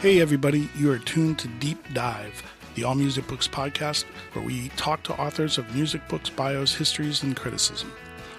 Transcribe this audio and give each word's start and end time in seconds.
Hey, 0.00 0.22
everybody, 0.22 0.66
you 0.78 0.90
are 0.90 0.98
tuned 0.98 1.38
to 1.40 1.48
Deep 1.58 1.76
Dive, 1.92 2.42
the 2.74 2.84
All 2.84 2.94
Music 2.94 3.26
Books 3.26 3.46
podcast, 3.46 4.04
where 4.32 4.42
we 4.42 4.70
talk 4.70 5.02
to 5.02 5.12
authors 5.20 5.58
of 5.58 5.74
music 5.74 6.00
books, 6.08 6.30
bios, 6.30 6.74
histories, 6.74 7.22
and 7.22 7.36
criticism. 7.36 7.92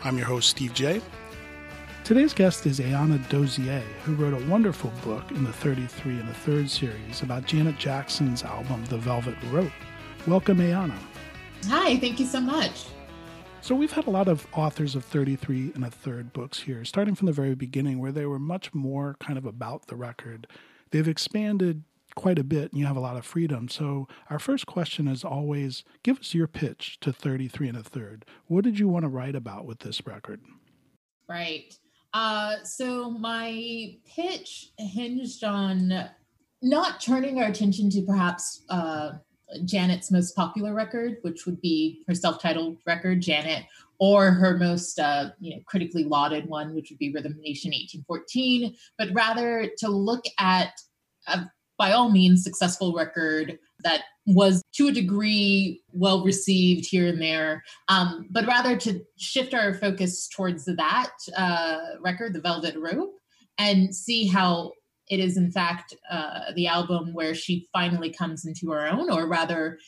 I'm 0.04 0.18
your 0.18 0.26
host, 0.26 0.50
Steve 0.50 0.74
J. 0.74 1.04
Today's 2.04 2.34
guest 2.34 2.66
is 2.66 2.80
Ayanna 2.80 3.30
Dozier, 3.30 3.84
who 4.06 4.16
wrote 4.16 4.34
a 4.34 4.44
wonderful 4.48 4.92
book 5.04 5.30
in 5.30 5.44
the 5.44 5.54
33 5.54 6.14
and 6.14 6.28
the 6.28 6.34
Third 6.34 6.68
series 6.68 7.22
about 7.22 7.46
Janet 7.46 7.78
Jackson's 7.78 8.42
album, 8.42 8.84
The 8.86 8.98
Velvet 8.98 9.36
Rope. 9.52 9.72
Welcome, 10.26 10.58
Ayanna. 10.58 10.98
Hi, 11.68 11.96
thank 11.98 12.20
you 12.20 12.26
so 12.26 12.42
much. 12.42 12.86
So, 13.62 13.76
we've 13.76 13.92
had 13.92 14.08
a 14.08 14.10
lot 14.10 14.28
of 14.28 14.48
authors 14.54 14.96
of 14.96 15.06
33 15.06 15.74
and 15.76 15.86
a 15.86 15.92
third 15.92 16.34
books 16.34 16.62
here, 16.62 16.84
starting 16.86 17.14
from 17.14 17.28
the 17.28 17.32
very 17.32 17.54
beginning, 17.54 18.00
where 18.00 18.12
they 18.12 18.26
were 18.26 18.40
much 18.40 18.74
more 18.74 19.16
kind 19.20 19.38
of 19.38 19.46
about 19.46 19.86
the 19.86 19.96
record 19.96 20.48
they've 20.92 21.08
expanded 21.08 21.84
quite 22.16 22.40
a 22.40 22.44
bit 22.44 22.72
and 22.72 22.80
you 22.80 22.86
have 22.86 22.98
a 22.98 23.02
lot 23.02 23.18
of 23.18 23.26
freedom. 23.26 23.68
So, 23.68 24.08
our 24.30 24.40
first 24.40 24.66
question 24.66 25.08
is 25.08 25.24
always 25.24 25.84
give 26.04 26.20
us 26.20 26.34
your 26.34 26.48
pitch 26.48 27.00
to 27.02 27.14
33 27.14 27.70
and 27.70 27.78
a 27.78 27.84
third. 27.84 28.26
What 28.48 28.64
did 28.64 28.80
you 28.80 28.88
want 28.88 29.04
to 29.04 29.10
write 29.10 29.36
about 29.36 29.66
with 29.66 29.80
this 29.80 30.06
record? 30.06 30.42
Right. 31.30 31.74
Uh, 32.14 32.56
so, 32.64 33.10
my 33.10 33.96
pitch 34.06 34.72
hinged 34.78 35.44
on 35.44 36.10
not 36.62 37.02
turning 37.02 37.40
our 37.40 37.50
attention 37.50 37.90
to 37.92 38.02
perhaps 38.04 38.64
uh, 38.70 39.12
Janet's 39.66 40.12
most 40.12 40.36
popular 40.36 40.74
record, 40.74 41.18
which 41.22 41.46
would 41.46 41.62
be 41.62 42.04
her 42.08 42.16
self 42.16 42.42
titled 42.42 42.78
record, 42.86 43.22
Janet, 43.22 43.66
or 44.02 44.32
her 44.32 44.58
most 44.58 45.00
uh, 45.00 45.30
you 45.40 45.56
know 45.56 45.62
critically 45.68 46.04
lauded 46.04 46.48
one, 46.48 46.74
which 46.74 46.90
would 46.90 46.98
be 46.98 47.14
Rhythm 47.14 47.36
Nation 47.40 47.70
1814, 47.70 48.76
but 48.98 49.10
rather 49.14 49.70
to 49.78 49.88
look 49.88 50.26
at 50.40 50.74
a 51.28 51.46
by 51.78 51.94
all 51.94 52.12
means 52.12 52.44
successful 52.44 52.94
record 52.94 53.58
that 53.84 54.04
was 54.28 54.62
to 54.74 54.88
a 54.88 54.92
degree 54.92 55.82
well 55.92 56.24
received 56.24 56.86
here 56.86 57.08
and 57.08 57.20
there, 57.20 57.64
um, 57.88 58.28
but 58.30 58.46
rather 58.46 58.76
to 58.78 59.02
shift 59.18 59.56
our 59.56 59.74
focus 59.74 60.28
towards 60.28 60.66
that 60.66 61.12
uh, 61.36 61.80
record, 62.02 62.34
The 62.34 62.42
Velvet 62.42 62.76
Rope, 62.78 63.16
and 63.58 63.96
see 63.96 64.28
how 64.28 64.74
it 65.10 65.20
is 65.20 65.38
in 65.38 65.52
fact 65.52 65.96
uh, 66.10 66.52
the 66.56 66.68
album 66.68 67.14
where 67.14 67.34
she 67.34 67.68
finally 67.74 68.12
comes 68.12 68.46
into 68.46 68.72
her 68.72 68.88
own, 68.88 69.10
or 69.10 69.28
rather 69.28 69.80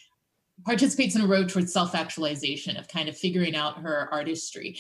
participates 0.66 1.16
in 1.16 1.22
a 1.22 1.28
road 1.28 1.50
towards 1.50 1.74
self-actualization 1.74 2.78
of 2.78 2.88
kind 2.88 3.10
of 3.10 3.18
figuring 3.18 3.56
out 3.56 3.80
her 3.80 4.08
artistry 4.12 4.78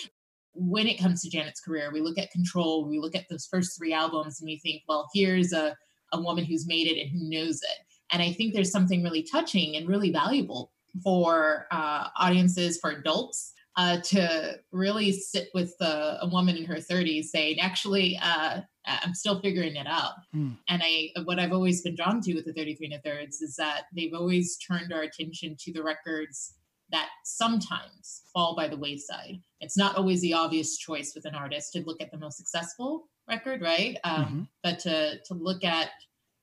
when 0.53 0.87
it 0.87 0.99
comes 0.99 1.21
to 1.21 1.29
janet's 1.29 1.59
career 1.59 1.91
we 1.91 1.99
look 1.99 2.17
at 2.17 2.29
control 2.31 2.87
we 2.87 2.99
look 2.99 3.15
at 3.15 3.25
those 3.29 3.47
first 3.47 3.77
three 3.77 3.91
albums 3.91 4.39
and 4.39 4.47
we 4.47 4.59
think 4.59 4.83
well 4.87 5.09
here's 5.13 5.51
a, 5.51 5.75
a 6.13 6.21
woman 6.21 6.45
who's 6.45 6.67
made 6.67 6.87
it 6.87 7.01
and 7.01 7.09
who 7.09 7.29
knows 7.29 7.55
it. 7.55 7.79
And 8.11 8.21
i 8.21 8.31
think 8.31 8.53
there's 8.53 8.71
something 8.71 9.03
really 9.03 9.23
touching 9.23 9.75
and 9.75 9.87
really 9.87 10.11
valuable 10.11 10.71
for 11.03 11.65
uh, 11.71 12.09
audiences 12.19 12.77
for 12.79 12.91
adults 12.91 13.53
uh, 13.75 13.99
to 14.01 14.59
really 14.71 15.11
sit 15.11 15.49
with 15.53 15.73
a, 15.81 16.19
a, 16.21 16.29
woman 16.29 16.55
in 16.55 16.65
her 16.65 16.75
30s 16.75 17.25
saying 17.25 17.59
actually 17.59 18.19
uh, 18.21 18.61
I'm 18.85 19.13
still 19.13 19.39
figuring 19.39 19.75
it 19.75 19.87
out. 19.87 20.13
Mm. 20.35 20.57
And 20.69 20.81
I, 20.83 21.09
what 21.23 21.39
I've 21.39 21.53
always 21.53 21.81
been 21.81 21.95
drawn 21.95 22.21
to 22.21 22.33
with 22.35 22.45
the 22.45 22.53
33 22.53 22.87
and 22.87 22.95
a 22.95 22.99
thirds 22.99 23.41
is 23.41 23.55
that 23.55 23.83
they've 23.95 24.13
always 24.13 24.57
turned 24.57 24.91
our 24.93 25.01
attention 25.01 25.55
to 25.59 25.73
the 25.73 25.83
records 25.83 26.55
that 26.91 27.09
sometimes 27.23 28.23
fall 28.33 28.55
by 28.55 28.67
the 28.67 28.77
wayside. 28.77 29.41
It's 29.61 29.77
not 29.77 29.95
always 29.95 30.21
the 30.21 30.33
obvious 30.33 30.77
choice 30.77 31.13
with 31.15 31.25
an 31.25 31.33
artist 31.33 31.73
to 31.73 31.83
look 31.83 32.01
at 32.01 32.11
the 32.11 32.17
most 32.17 32.37
successful 32.37 33.09
record, 33.27 33.61
right? 33.61 33.97
Um, 34.03 34.25
mm-hmm. 34.25 34.41
But 34.63 34.79
to 34.79 35.17
to 35.25 35.33
look 35.33 35.63
at 35.63 35.89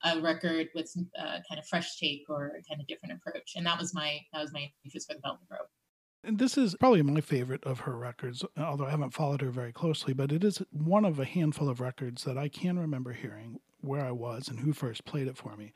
a 0.04 0.20
record 0.20 0.68
with 0.74 0.90
a 1.16 1.20
uh, 1.20 1.38
kind 1.48 1.58
of 1.58 1.66
fresh 1.66 1.98
take 1.98 2.24
or 2.28 2.46
a 2.48 2.62
kind 2.68 2.80
of 2.80 2.86
different 2.86 3.14
approach, 3.14 3.52
and 3.54 3.66
that 3.66 3.78
was 3.78 3.94
my 3.94 4.18
that 4.32 4.40
was 4.40 4.52
my 4.52 4.70
interest 4.84 5.08
for 5.08 5.14
the 5.14 5.20
Velvet 5.22 5.46
Rope. 5.50 5.68
And 6.22 6.38
this 6.38 6.58
is 6.58 6.76
probably 6.78 7.02
my 7.02 7.22
favorite 7.22 7.64
of 7.64 7.80
her 7.80 7.96
records, 7.96 8.44
although 8.56 8.84
I 8.84 8.90
haven't 8.90 9.14
followed 9.14 9.40
her 9.40 9.50
very 9.50 9.72
closely, 9.72 10.12
but 10.12 10.32
it 10.32 10.44
is 10.44 10.62
one 10.70 11.06
of 11.06 11.18
a 11.18 11.24
handful 11.24 11.68
of 11.68 11.80
records 11.80 12.24
that 12.24 12.36
I 12.36 12.48
can 12.48 12.78
remember 12.78 13.12
hearing 13.12 13.58
where 13.80 14.04
I 14.04 14.10
was 14.10 14.48
and 14.48 14.60
who 14.60 14.74
first 14.74 15.06
played 15.06 15.28
it 15.28 15.38
for 15.38 15.56
me. 15.56 15.72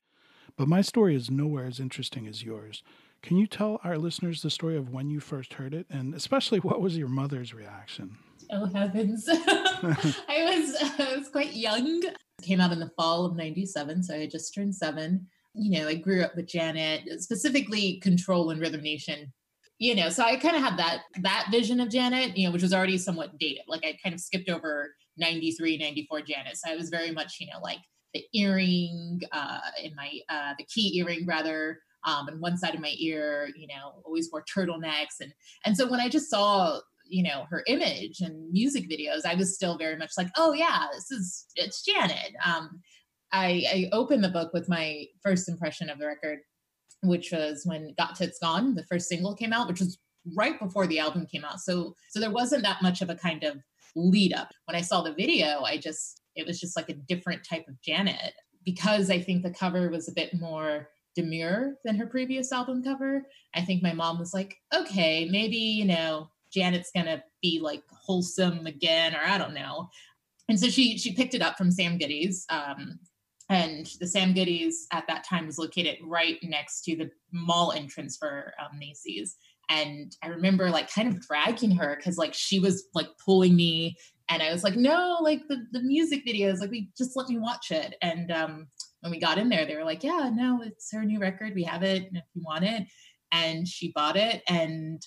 But 0.56 0.68
my 0.68 0.82
story 0.82 1.16
is 1.16 1.30
nowhere 1.30 1.64
as 1.64 1.80
interesting 1.80 2.26
as 2.26 2.42
yours. 2.42 2.82
Can 3.22 3.38
you 3.38 3.46
tell 3.46 3.80
our 3.82 3.96
listeners 3.96 4.42
the 4.42 4.50
story 4.50 4.76
of 4.76 4.90
when 4.90 5.08
you 5.08 5.18
first 5.18 5.54
heard 5.54 5.72
it 5.72 5.86
and 5.88 6.14
especially 6.14 6.58
what 6.58 6.82
was 6.82 6.98
your 6.98 7.08
mother's 7.08 7.54
reaction? 7.54 8.18
Oh 8.50 8.66
heavens. 8.66 9.26
I 9.28 10.20
was 10.28 10.76
I 10.98 11.16
was 11.16 11.30
quite 11.30 11.54
young. 11.54 12.02
It 12.04 12.16
came 12.42 12.60
out 12.60 12.72
in 12.72 12.80
the 12.80 12.90
fall 12.98 13.24
of 13.24 13.34
97, 13.34 14.02
so 14.02 14.14
I 14.14 14.26
just 14.26 14.54
turned 14.54 14.74
7. 14.74 15.26
You 15.54 15.80
know, 15.80 15.88
I 15.88 15.94
grew 15.94 16.22
up 16.22 16.36
with 16.36 16.46
Janet, 16.46 17.22
specifically 17.22 17.98
Control 18.00 18.50
and 18.50 18.60
Rhythm 18.60 18.82
Nation 18.82 19.32
you 19.84 19.94
know, 19.94 20.08
so 20.08 20.22
I 20.24 20.36
kind 20.36 20.56
of 20.56 20.62
had 20.62 20.78
that 20.78 21.02
that 21.20 21.48
vision 21.50 21.78
of 21.78 21.90
Janet, 21.90 22.38
you 22.38 22.46
know, 22.46 22.52
which 22.54 22.62
was 22.62 22.72
already 22.72 22.96
somewhat 22.96 23.38
dated. 23.38 23.64
Like 23.68 23.84
I 23.84 23.98
kind 24.02 24.14
of 24.14 24.20
skipped 24.20 24.48
over 24.48 24.94
93, 25.18 25.76
94 25.76 26.22
Janet. 26.22 26.56
So 26.56 26.72
I 26.72 26.74
was 26.74 26.88
very 26.88 27.10
much, 27.10 27.36
you 27.38 27.48
know, 27.48 27.60
like 27.62 27.80
the 28.14 28.24
earring 28.32 29.20
uh 29.30 29.60
in 29.82 29.94
my 29.94 30.20
uh 30.30 30.54
the 30.56 30.64
key 30.64 30.96
earring 30.98 31.26
rather 31.26 31.80
um 32.06 32.28
and 32.28 32.40
one 32.40 32.56
side 32.56 32.74
of 32.74 32.80
my 32.80 32.94
ear, 32.98 33.50
you 33.58 33.66
know, 33.66 34.00
always 34.06 34.30
wore 34.32 34.42
turtlenecks 34.44 35.20
and 35.20 35.34
and 35.66 35.76
so 35.76 35.86
when 35.86 36.00
I 36.00 36.08
just 36.08 36.30
saw 36.30 36.80
you 37.06 37.22
know 37.22 37.44
her 37.50 37.62
image 37.66 38.20
and 38.20 38.50
music 38.50 38.88
videos 38.88 39.26
i 39.26 39.34
was 39.34 39.54
still 39.54 39.76
very 39.76 39.94
much 39.94 40.12
like 40.16 40.28
oh 40.38 40.54
yeah 40.54 40.86
this 40.94 41.10
is 41.10 41.44
it's 41.54 41.84
janet 41.84 42.32
um 42.46 42.80
i 43.30 43.62
i 43.70 43.88
opened 43.92 44.24
the 44.24 44.30
book 44.30 44.54
with 44.54 44.70
my 44.70 45.04
first 45.22 45.46
impression 45.46 45.90
of 45.90 45.98
the 45.98 46.06
record 46.06 46.38
which 47.06 47.32
was 47.32 47.62
when 47.64 47.94
Got 47.98 48.16
Till 48.16 48.28
It's 48.28 48.38
Gone, 48.38 48.74
the 48.74 48.84
first 48.84 49.08
single 49.08 49.34
came 49.34 49.52
out, 49.52 49.68
which 49.68 49.80
was 49.80 49.98
right 50.34 50.58
before 50.58 50.86
the 50.86 50.98
album 50.98 51.26
came 51.26 51.44
out. 51.44 51.60
So 51.60 51.94
so 52.10 52.20
there 52.20 52.30
wasn't 52.30 52.62
that 52.62 52.82
much 52.82 53.02
of 53.02 53.10
a 53.10 53.14
kind 53.14 53.44
of 53.44 53.58
lead 53.96 54.32
up. 54.32 54.52
When 54.66 54.76
I 54.76 54.80
saw 54.80 55.02
the 55.02 55.14
video, 55.14 55.62
I 55.62 55.78
just 55.78 56.22
it 56.34 56.46
was 56.46 56.60
just 56.60 56.76
like 56.76 56.88
a 56.88 56.94
different 56.94 57.46
type 57.48 57.66
of 57.68 57.80
Janet 57.82 58.34
because 58.64 59.10
I 59.10 59.20
think 59.20 59.42
the 59.42 59.50
cover 59.50 59.90
was 59.90 60.08
a 60.08 60.12
bit 60.14 60.34
more 60.34 60.88
demure 61.14 61.74
than 61.84 61.96
her 61.96 62.06
previous 62.06 62.50
album 62.50 62.82
cover. 62.82 63.22
I 63.54 63.60
think 63.62 63.82
my 63.82 63.92
mom 63.92 64.18
was 64.18 64.34
like, 64.34 64.56
"Okay, 64.74 65.28
maybe, 65.30 65.56
you 65.56 65.84
know, 65.84 66.30
Janet's 66.52 66.90
going 66.92 67.06
to 67.06 67.22
be 67.42 67.60
like 67.62 67.82
wholesome 67.90 68.66
again 68.66 69.14
or 69.14 69.20
I 69.24 69.38
don't 69.38 69.54
know." 69.54 69.88
And 70.48 70.58
so 70.58 70.68
she 70.68 70.98
she 70.98 71.14
picked 71.14 71.34
it 71.34 71.42
up 71.42 71.56
from 71.56 71.70
Sam 71.70 71.98
Goody's 71.98 72.44
um, 72.50 72.98
and 73.50 73.86
the 74.00 74.06
Sam 74.06 74.32
Goody's 74.32 74.86
at 74.92 75.06
that 75.08 75.24
time 75.24 75.46
was 75.46 75.58
located 75.58 75.98
right 76.02 76.38
next 76.42 76.82
to 76.84 76.96
the 76.96 77.10
mall 77.32 77.72
entrance 77.72 78.16
for 78.16 78.54
um, 78.58 78.78
Macy's. 78.78 79.36
And 79.68 80.14
I 80.22 80.28
remember 80.28 80.70
like 80.70 80.92
kind 80.92 81.08
of 81.08 81.20
dragging 81.20 81.70
her 81.72 81.96
because 81.96 82.18
like 82.18 82.34
she 82.34 82.58
was 82.58 82.84
like 82.94 83.08
pulling 83.24 83.56
me, 83.56 83.96
and 84.28 84.42
I 84.42 84.52
was 84.52 84.64
like, 84.64 84.76
no, 84.76 85.18
like 85.20 85.42
the 85.48 85.64
the 85.72 85.80
music 85.80 86.26
videos, 86.26 86.60
like 86.60 86.70
we 86.70 86.90
just 86.96 87.16
let 87.16 87.28
me 87.28 87.38
watch 87.38 87.70
it. 87.70 87.96
And 88.02 88.30
um, 88.30 88.66
when 89.00 89.10
we 89.10 89.18
got 89.18 89.38
in 89.38 89.48
there, 89.48 89.66
they 89.66 89.76
were 89.76 89.84
like, 89.84 90.02
yeah, 90.02 90.30
no, 90.32 90.62
it's 90.62 90.92
her 90.92 91.04
new 91.04 91.18
record. 91.18 91.54
We 91.54 91.64
have 91.64 91.82
it, 91.82 92.08
if 92.12 92.24
you 92.34 92.42
want 92.44 92.64
it. 92.64 92.84
And 93.32 93.66
she 93.66 93.90
bought 93.94 94.16
it, 94.16 94.42
and 94.48 95.04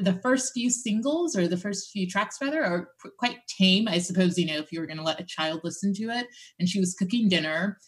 the 0.00 0.14
first 0.22 0.52
few 0.52 0.70
singles 0.70 1.36
or 1.36 1.48
the 1.48 1.56
first 1.56 1.90
few 1.90 2.08
tracks 2.08 2.38
rather 2.40 2.64
are 2.64 2.88
quite 3.18 3.38
tame 3.48 3.88
i 3.88 3.98
suppose 3.98 4.38
you 4.38 4.46
know 4.46 4.58
if 4.58 4.72
you 4.72 4.80
were 4.80 4.86
going 4.86 4.96
to 4.96 5.02
let 5.02 5.20
a 5.20 5.24
child 5.24 5.60
listen 5.64 5.92
to 5.94 6.04
it. 6.04 6.26
And 6.58 6.68
she 6.68 6.80
was 6.80 6.94
cooking 6.94 7.28
dinner 7.28 7.78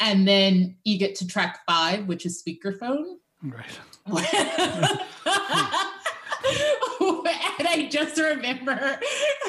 and 0.00 0.26
then 0.26 0.76
you 0.84 0.98
get 0.98 1.14
to 1.16 1.26
track 1.26 1.60
five 1.68 2.06
which 2.06 2.26
is 2.26 2.42
speakerphone. 2.42 3.16
Right. 3.42 3.78
And 7.58 7.68
I 7.68 7.88
just 7.88 8.18
remember 8.18 8.98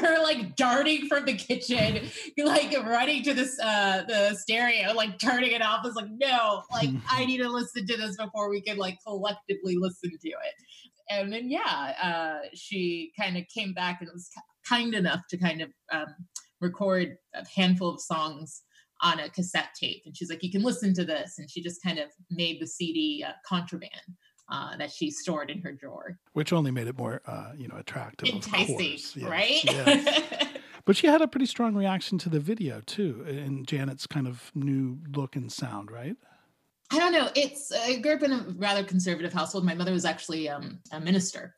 her 0.02 0.22
like 0.22 0.56
darting 0.56 1.08
from 1.08 1.26
the 1.26 1.34
kitchen, 1.34 2.10
like 2.38 2.78
running 2.86 3.24
to 3.24 3.34
this 3.34 3.60
uh 3.60 4.04
the 4.08 4.36
stereo, 4.36 4.94
like 4.94 5.18
turning 5.18 5.52
it 5.52 5.62
off. 5.64 5.80
I 5.84 5.88
was 5.88 5.96
like, 5.96 6.12
no, 6.12 6.64
like 6.72 6.90
I 7.12 7.26
need 7.26 7.38
to 7.38 7.50
listen 7.50 7.88
to 7.88 7.98
this 7.98 8.18
before 8.18 8.50
we 8.50 8.62
can 8.62 8.78
like 8.78 9.00
collectively 9.06 9.78
listen 9.78 10.12
to 10.12 10.28
it 10.28 10.54
and 11.10 11.32
then 11.32 11.50
yeah, 11.50 11.94
uh, 12.02 12.48
she 12.54 13.12
kind 13.20 13.38
of 13.38 13.44
came 13.54 13.74
back 13.74 14.00
and 14.02 14.10
was 14.12 14.30
kind 14.68 14.94
enough 14.94 15.28
to 15.30 15.38
kind 15.38 15.62
of 15.62 15.70
um, 15.92 16.16
record 16.62 17.18
a 17.34 17.46
handful 17.56 17.90
of 17.90 18.02
songs 18.02 18.64
on 19.02 19.20
a 19.20 19.30
cassette 19.30 19.70
tape. 19.80 20.04
And 20.06 20.16
she's 20.16 20.30
like, 20.30 20.44
"You 20.44 20.52
can 20.52 20.64
listen 20.64 20.94
to 20.96 21.06
this," 21.06 21.36
and 21.38 21.50
she 21.50 21.62
just 21.62 21.84
kind 21.84 22.00
of 22.00 22.10
made 22.32 22.62
the 22.62 22.68
CD 22.68 23.24
uh, 23.28 23.34
contraband. 23.48 23.92
Uh, 24.52 24.76
that 24.76 24.92
she 24.92 25.10
stored 25.10 25.50
in 25.50 25.62
her 25.62 25.72
drawer, 25.72 26.20
which 26.34 26.52
only 26.52 26.70
made 26.70 26.86
it 26.86 26.98
more, 26.98 27.22
uh, 27.26 27.54
you 27.58 27.66
know, 27.70 27.78
attractive, 27.78 28.28
enticing, 28.28 28.78
yes, 28.78 29.18
right? 29.18 29.64
Yes. 29.64 30.50
but 30.86 30.98
she 30.98 31.08
had 31.08 31.22
a 31.22 31.28
pretty 31.30 31.46
strong 31.46 31.74
reaction 31.74 32.18
to 32.20 32.30
the 32.30 32.42
video 32.42 32.82
too, 32.82 33.24
and 33.26 33.66
Janet's 33.66 34.06
kind 34.06 34.28
of 34.28 34.52
new 34.54 35.00
look 35.16 35.38
and 35.38 35.50
sound, 35.50 35.90
right? 35.90 36.18
I 36.94 37.00
don't 37.00 37.12
know. 37.12 37.30
It's 37.36 37.72
I 37.72 37.98
grew 37.98 38.14
up 38.14 38.24
in 38.24 38.32
a 38.32 38.46
rather 38.58 38.84
conservative 38.84 39.34
household. 39.34 39.66
My 39.66 39.74
mother 39.74 39.92
was 39.92 40.06
actually 40.06 40.48
um, 40.50 40.80
a 40.92 41.00
minister, 41.00 41.56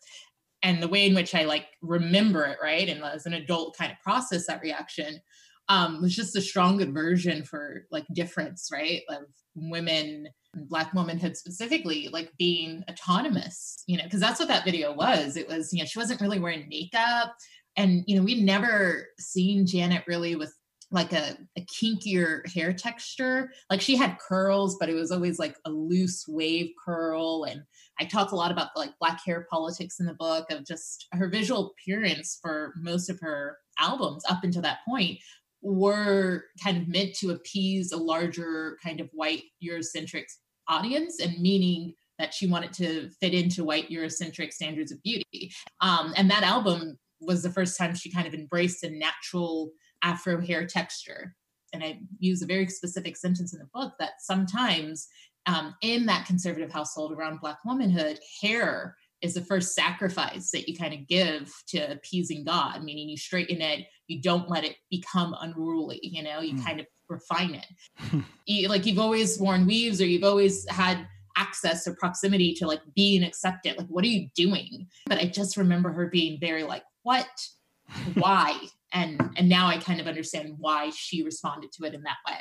and 0.64 0.82
the 0.82 0.88
way 0.88 1.06
in 1.06 1.16
which 1.16 1.36
I 1.36 1.44
like 1.44 1.68
remember 1.82 2.46
it, 2.46 2.58
right, 2.62 2.88
and 2.88 3.04
as 3.04 3.26
an 3.26 3.34
adult 3.34 3.78
kind 3.78 3.92
of 3.92 4.00
process 4.00 4.48
that 4.48 4.62
reaction 4.62 5.20
um, 5.68 6.02
was 6.02 6.16
just 6.16 6.36
a 6.36 6.42
strong 6.42 6.82
aversion 6.82 7.44
for 7.44 7.86
like 7.92 8.06
difference, 8.14 8.70
right? 8.72 9.02
Of 9.10 9.24
women, 9.56 10.28
Black 10.56 10.94
womanhood 10.94 11.36
specifically, 11.36 12.10
like 12.12 12.32
being 12.38 12.84
autonomous, 12.90 13.84
you 13.88 13.98
know, 13.98 14.04
because 14.04 14.20
that's 14.20 14.40
what 14.40 14.48
that 14.50 14.66
video 14.66 14.94
was. 14.94 15.38
It 15.38 15.48
was, 15.48 15.74
you 15.74 15.80
know, 15.80 15.86
she 15.86 16.00
wasn't 16.00 16.22
really 16.22 16.40
wearing 16.40 16.68
makeup. 16.70 17.36
And, 17.78 18.04
you 18.08 18.16
know, 18.16 18.24
we'd 18.24 18.44
never 18.44 19.08
seen 19.20 19.66
Janet 19.66 20.04
really 20.08 20.36
with 20.36 20.54
like 20.92 21.14
a, 21.14 21.38
a 21.58 21.62
kinkier 21.62 22.48
hair 22.54 22.72
texture. 22.74 23.52
Like 23.70 23.82
she 23.82 23.96
had 23.96 24.20
curls, 24.20 24.78
but 24.80 24.90
it 24.90 24.94
was 24.94 25.12
always 25.12 25.40
like 25.40 25.58
a 25.66 25.70
loose 25.70 26.26
wave 26.28 26.72
curl. 26.84 27.46
And 27.46 27.62
I 28.00 28.06
talk 28.06 28.32
a 28.32 28.36
lot 28.36 28.52
about 28.52 28.70
like 28.76 28.92
black 29.00 29.22
hair 29.26 29.48
politics 29.50 30.00
in 30.00 30.06
the 30.06 30.14
book 30.14 30.46
of 30.52 30.66
just 30.66 31.08
her 31.14 31.28
visual 31.28 31.72
appearance 31.72 32.40
for 32.42 32.74
most 32.78 33.10
of 33.10 33.20
her 33.22 33.58
albums 33.80 34.24
up 34.30 34.44
until 34.44 34.62
that 34.62 34.80
point 34.88 35.20
were 35.62 36.46
kind 36.64 36.78
of 36.78 36.88
meant 36.88 37.16
to 37.16 37.32
appease 37.32 37.92
a 37.92 37.98
larger 37.98 38.78
kind 38.84 39.00
of 39.00 39.10
white 39.12 39.44
Eurocentric 39.64 40.26
audience 40.68 41.20
and 41.20 41.40
meaning 41.40 41.94
that 42.20 42.34
she 42.34 42.48
wanted 42.48 42.72
to 42.72 43.10
fit 43.20 43.34
into 43.34 43.64
white 43.64 43.90
Eurocentric 43.90 44.54
standards 44.54 44.92
of 44.92 45.02
beauty. 45.04 45.52
Um, 45.82 46.14
and 46.16 46.30
that 46.30 46.44
album 46.44 46.98
was 47.20 47.44
the 47.44 47.50
first 47.50 47.78
time 47.78 47.96
she 47.96 48.12
kind 48.12 48.28
of 48.28 48.34
embraced 48.34 48.84
a 48.84 48.90
natural 48.90 49.72
Afro 50.06 50.40
hair 50.40 50.66
texture. 50.66 51.36
And 51.74 51.84
I 51.84 52.00
use 52.20 52.42
a 52.42 52.46
very 52.46 52.68
specific 52.68 53.18
sentence 53.18 53.54
in 53.54 53.60
the 53.60 53.70
book 53.74 53.94
that 54.00 54.22
sometimes 54.22 55.08
um, 55.48 55.76
in 55.82 56.06
that 56.06 56.26
conservative 56.26 56.72
household 56.72 57.12
around 57.12 57.42
Black 57.42 57.58
womanhood, 57.66 58.20
hair 58.42 58.96
is 59.22 59.34
the 59.34 59.42
first 59.42 59.74
sacrifice 59.74 60.52
that 60.52 60.70
you 60.70 60.78
kind 60.78 60.94
of 60.94 61.08
give 61.08 61.52
to 61.68 61.92
appeasing 61.92 62.46
God, 62.46 62.84
meaning 62.84 63.10
you 63.10 63.18
straighten 63.18 63.62
it, 63.62 63.88
you 64.08 64.22
don't 64.22 64.50
let 64.50 64.64
it 64.64 64.76
become 64.90 65.36
unruly, 65.42 66.00
you 66.04 66.22
know, 66.24 66.40
you 66.40 66.54
mm. 66.54 66.64
kind 66.64 66.80
of 66.80 66.86
refine 67.10 67.56
it. 67.56 68.24
you, 68.46 68.70
like 68.70 68.86
you've 68.86 69.00
always 69.00 69.40
worn 69.40 69.66
weaves 69.66 70.00
or 70.00 70.06
you've 70.06 70.24
always 70.24 70.70
had 70.70 71.08
access 71.38 71.88
or 71.88 71.96
proximity 71.96 72.54
to 72.54 72.68
like 72.68 72.82
being 72.96 73.24
accepted. 73.24 73.78
Like, 73.78 73.88
what 73.88 74.04
are 74.04 74.10
you 74.10 74.30
doing? 74.36 74.88
But 75.08 75.20
I 75.20 75.26
just 75.26 75.58
remember 75.58 75.92
her 75.92 76.08
being 76.08 76.40
very 76.40 76.64
like, 76.64 76.84
what? 77.04 77.28
Why? 78.16 78.58
And 78.96 79.22
and 79.36 79.48
now 79.48 79.68
I 79.68 79.78
kind 79.78 80.00
of 80.00 80.08
understand 80.08 80.56
why 80.58 80.90
she 80.90 81.22
responded 81.22 81.72
to 81.74 81.86
it 81.86 81.94
in 81.94 82.02
that 82.04 82.18
way. 82.28 82.38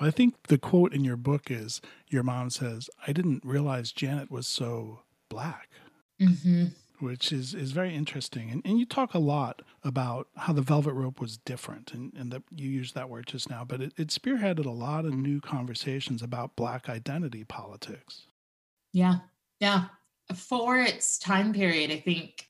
Well, 0.00 0.08
I 0.08 0.10
think 0.10 0.48
the 0.48 0.58
quote 0.58 0.92
in 0.92 1.04
your 1.04 1.16
book 1.16 1.50
is 1.50 1.80
your 2.08 2.22
mom 2.24 2.50
says, 2.50 2.90
"I 3.06 3.12
didn't 3.12 3.44
realize 3.44 3.92
Janet 3.92 4.30
was 4.30 4.48
so 4.48 5.00
black." 5.28 5.68
Mm-hmm. 6.20 6.66
Which 7.00 7.32
is, 7.32 7.52
is 7.52 7.72
very 7.72 7.96
interesting. 7.96 8.48
And, 8.52 8.62
and 8.64 8.78
you 8.78 8.86
talk 8.86 9.12
a 9.12 9.18
lot 9.18 9.62
about 9.82 10.28
how 10.36 10.52
the 10.52 10.62
velvet 10.62 10.92
rope 10.92 11.20
was 11.20 11.36
different, 11.36 11.92
and, 11.92 12.12
and 12.14 12.32
that 12.32 12.44
you 12.54 12.70
used 12.70 12.94
that 12.94 13.08
word 13.10 13.26
just 13.26 13.50
now, 13.50 13.64
but 13.64 13.80
it, 13.80 13.92
it 13.96 14.08
spearheaded 14.08 14.66
a 14.66 14.70
lot 14.70 15.04
of 15.04 15.12
new 15.12 15.40
conversations 15.40 16.22
about 16.22 16.54
Black 16.54 16.88
identity 16.88 17.42
politics. 17.42 18.26
Yeah. 18.92 19.16
Yeah. 19.58 19.86
For 20.32 20.78
its 20.78 21.18
time 21.18 21.52
period, 21.52 21.90
I 21.90 21.98
think 21.98 22.46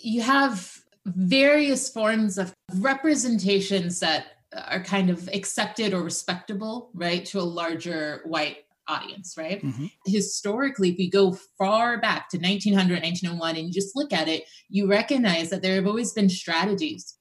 you 0.00 0.22
have 0.22 0.84
various 1.06 1.88
forms 1.88 2.36
of 2.36 2.52
representations 2.74 4.00
that 4.00 4.26
are 4.68 4.82
kind 4.82 5.10
of 5.10 5.28
accepted 5.32 5.94
or 5.94 6.02
respectable, 6.02 6.90
right, 6.94 7.24
to 7.26 7.40
a 7.40 7.42
larger 7.42 8.22
white 8.24 8.58
audience, 8.88 9.34
right? 9.36 9.62
Mm-hmm. 9.62 9.86
Historically, 10.06 10.90
if 10.90 10.98
we 10.98 11.10
go 11.10 11.36
far 11.58 11.98
back 11.98 12.28
to 12.30 12.38
1900, 12.38 13.02
1901, 13.02 13.56
and 13.56 13.66
you 13.66 13.72
just 13.72 13.96
look 13.96 14.12
at 14.12 14.28
it, 14.28 14.44
you 14.68 14.86
recognize 14.86 15.50
that 15.50 15.62
there 15.62 15.74
have 15.76 15.86
always 15.86 16.12
been 16.12 16.28
strategies 16.28 17.16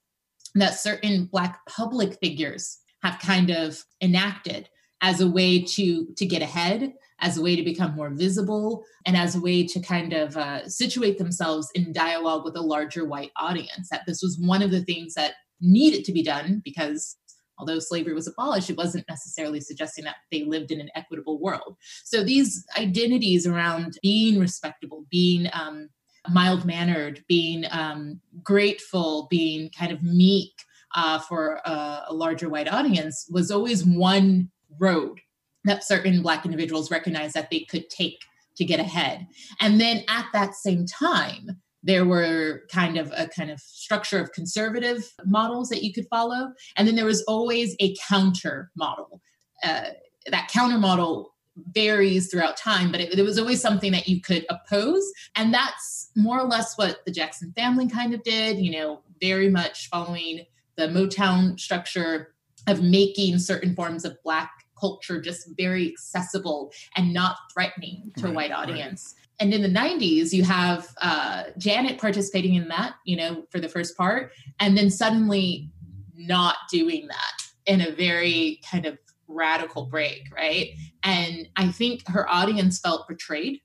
that 0.56 0.80
certain 0.80 1.26
Black 1.26 1.60
public 1.68 2.18
figures 2.20 2.80
have 3.04 3.20
kind 3.20 3.50
of 3.50 3.84
enacted 4.02 4.70
as 5.02 5.22
a 5.22 5.30
way 5.30 5.62
to 5.62 6.08
to 6.18 6.26
get 6.26 6.42
ahead 6.42 6.94
as 7.20 7.38
a 7.38 7.42
way 7.42 7.56
to 7.56 7.64
become 7.64 7.96
more 7.96 8.10
visible 8.10 8.84
and 9.06 9.16
as 9.16 9.36
a 9.36 9.42
way 9.42 9.66
to 9.66 9.80
kind 9.80 10.14
of 10.14 10.36
uh, 10.36 10.68
situate 10.68 11.18
themselves 11.18 11.70
in 11.74 11.94
dialogue 11.94 12.44
with 12.44 12.56
a 12.56 12.62
larger 12.62 13.06
white 13.06 13.32
audience. 13.38 13.90
That 13.90 14.04
this 14.06 14.22
was 14.22 14.40
one 14.40 14.62
of 14.62 14.72
the 14.72 14.84
things 14.84 15.14
that 15.14 15.34
needed 15.62 16.04
to 16.06 16.12
be 16.12 16.24
done 16.24 16.62
because 16.64 17.16
although 17.58 17.80
slavery 17.80 18.14
was 18.14 18.28
abolished, 18.28 18.70
it 18.70 18.78
wasn't 18.78 19.08
necessarily 19.08 19.62
suggesting 19.62 20.04
that 20.04 20.18
they 20.32 20.44
lived 20.44 20.72
in 20.72 20.82
an 20.82 20.90
equitable 20.96 21.40
world. 21.40 21.78
So 22.04 22.24
these 22.24 22.66
identities 22.78 23.48
around 23.48 23.98
being 24.02 24.40
respectable, 24.40 25.06
being 25.10 25.48
um, 25.54 25.90
mild 26.30 26.66
mannered, 26.66 27.24
being 27.28 27.66
um, 27.72 28.20
grateful, 28.44 29.28
being 29.30 29.70
kind 29.78 29.92
of 29.92 30.04
meek 30.04 30.52
uh, 30.96 31.20
for 31.20 31.62
a, 31.66 32.06
a 32.10 32.14
larger 32.14 32.50
white 32.50 32.72
audience 32.72 33.26
was 33.30 33.52
always 33.52 33.86
one 33.86 34.50
road 34.80 35.20
that 35.66 35.84
certain 35.84 36.22
Black 36.22 36.46
individuals 36.46 36.90
recognized 36.90 37.36
that 37.36 37.50
they 37.50 37.62
could 37.62 37.90
take 37.90 38.22
to 38.58 38.66
get 38.66 38.80
ahead. 38.80 39.28
And 39.60 39.80
then 39.80 40.04
at 40.08 40.26
that 40.34 40.56
same 40.56 40.86
time, 40.86 41.62
there 41.84 42.06
were 42.06 42.64
kind 42.72 42.98
of 42.98 43.12
a 43.16 43.28
kind 43.28 43.52
of 43.52 43.60
structure 43.60 44.20
of 44.20 44.32
conservative 44.32 45.14
models 45.26 45.70
that 45.70 45.84
you 45.84 45.94
could 45.94 46.08
follow. 46.10 46.52
And 46.76 46.88
then 46.88 46.96
there 46.96 47.06
was 47.06 47.24
always 47.24 47.76
a 47.80 47.96
counter 48.08 48.72
model. 48.76 49.22
Uh, 49.64 49.90
that 50.32 50.50
counter 50.52 50.80
model 50.80 51.36
varies 51.72 52.30
throughout 52.30 52.58
time, 52.58 52.92
but 52.92 53.00
it, 53.00 53.18
it, 53.18 53.22
was 53.22 53.38
always 53.38 53.62
something 53.62 53.92
that 53.92 54.08
you 54.08 54.20
could 54.20 54.46
oppose. 54.50 55.04
And 55.36 55.54
that's 55.54 56.10
more 56.16 56.40
or 56.40 56.48
less 56.48 56.76
what 56.76 57.06
the 57.06 57.12
Jackson 57.12 57.54
family 57.56 57.88
kind 57.88 58.14
of 58.14 58.24
did, 58.24 58.58
you 58.58 58.72
know, 58.72 59.02
very 59.22 59.50
much 59.50 59.88
following 59.90 60.46
the 60.76 60.88
Motown 60.88 61.60
structure 61.60 62.34
of 62.68 62.82
making 62.82 63.38
certain 63.40 63.76
forms 63.76 64.04
of 64.04 64.22
Black 64.24 64.52
culture 64.80 65.22
just 65.22 65.50
very 65.58 65.90
accessible 65.90 66.72
and 66.96 67.14
not 67.14 67.38
threatening 67.54 68.12
to 68.18 68.24
right, 68.24 68.32
a 68.32 68.34
white 68.34 68.52
audience. 68.52 69.16
Right. 69.18 69.26
And 69.40 69.54
in 69.54 69.62
the 69.62 69.80
90s, 69.80 70.32
you 70.32 70.44
have 70.44 70.88
uh, 71.02 71.44
Janet 71.58 72.00
participating 72.00 72.56
in 72.56 72.68
that, 72.70 72.96
you 73.06 73.18
know, 73.18 73.44
for 73.50 73.60
the 73.60 73.68
first 73.68 73.98
part, 73.98 74.32
and 74.60 74.78
then 74.78 74.90
suddenly 74.90 75.70
not 76.16 76.56
doing 76.72 77.08
that 77.08 77.44
in 77.66 77.82
a 77.82 77.92
very 77.92 78.62
kind 78.70 78.86
of 78.86 78.98
radical 79.28 79.86
break, 79.86 80.24
right? 80.34 80.70
And 81.04 81.48
I 81.56 81.72
think 81.72 82.08
her 82.08 82.30
audience 82.30 82.80
felt 82.80 83.08
betrayed. 83.08 83.60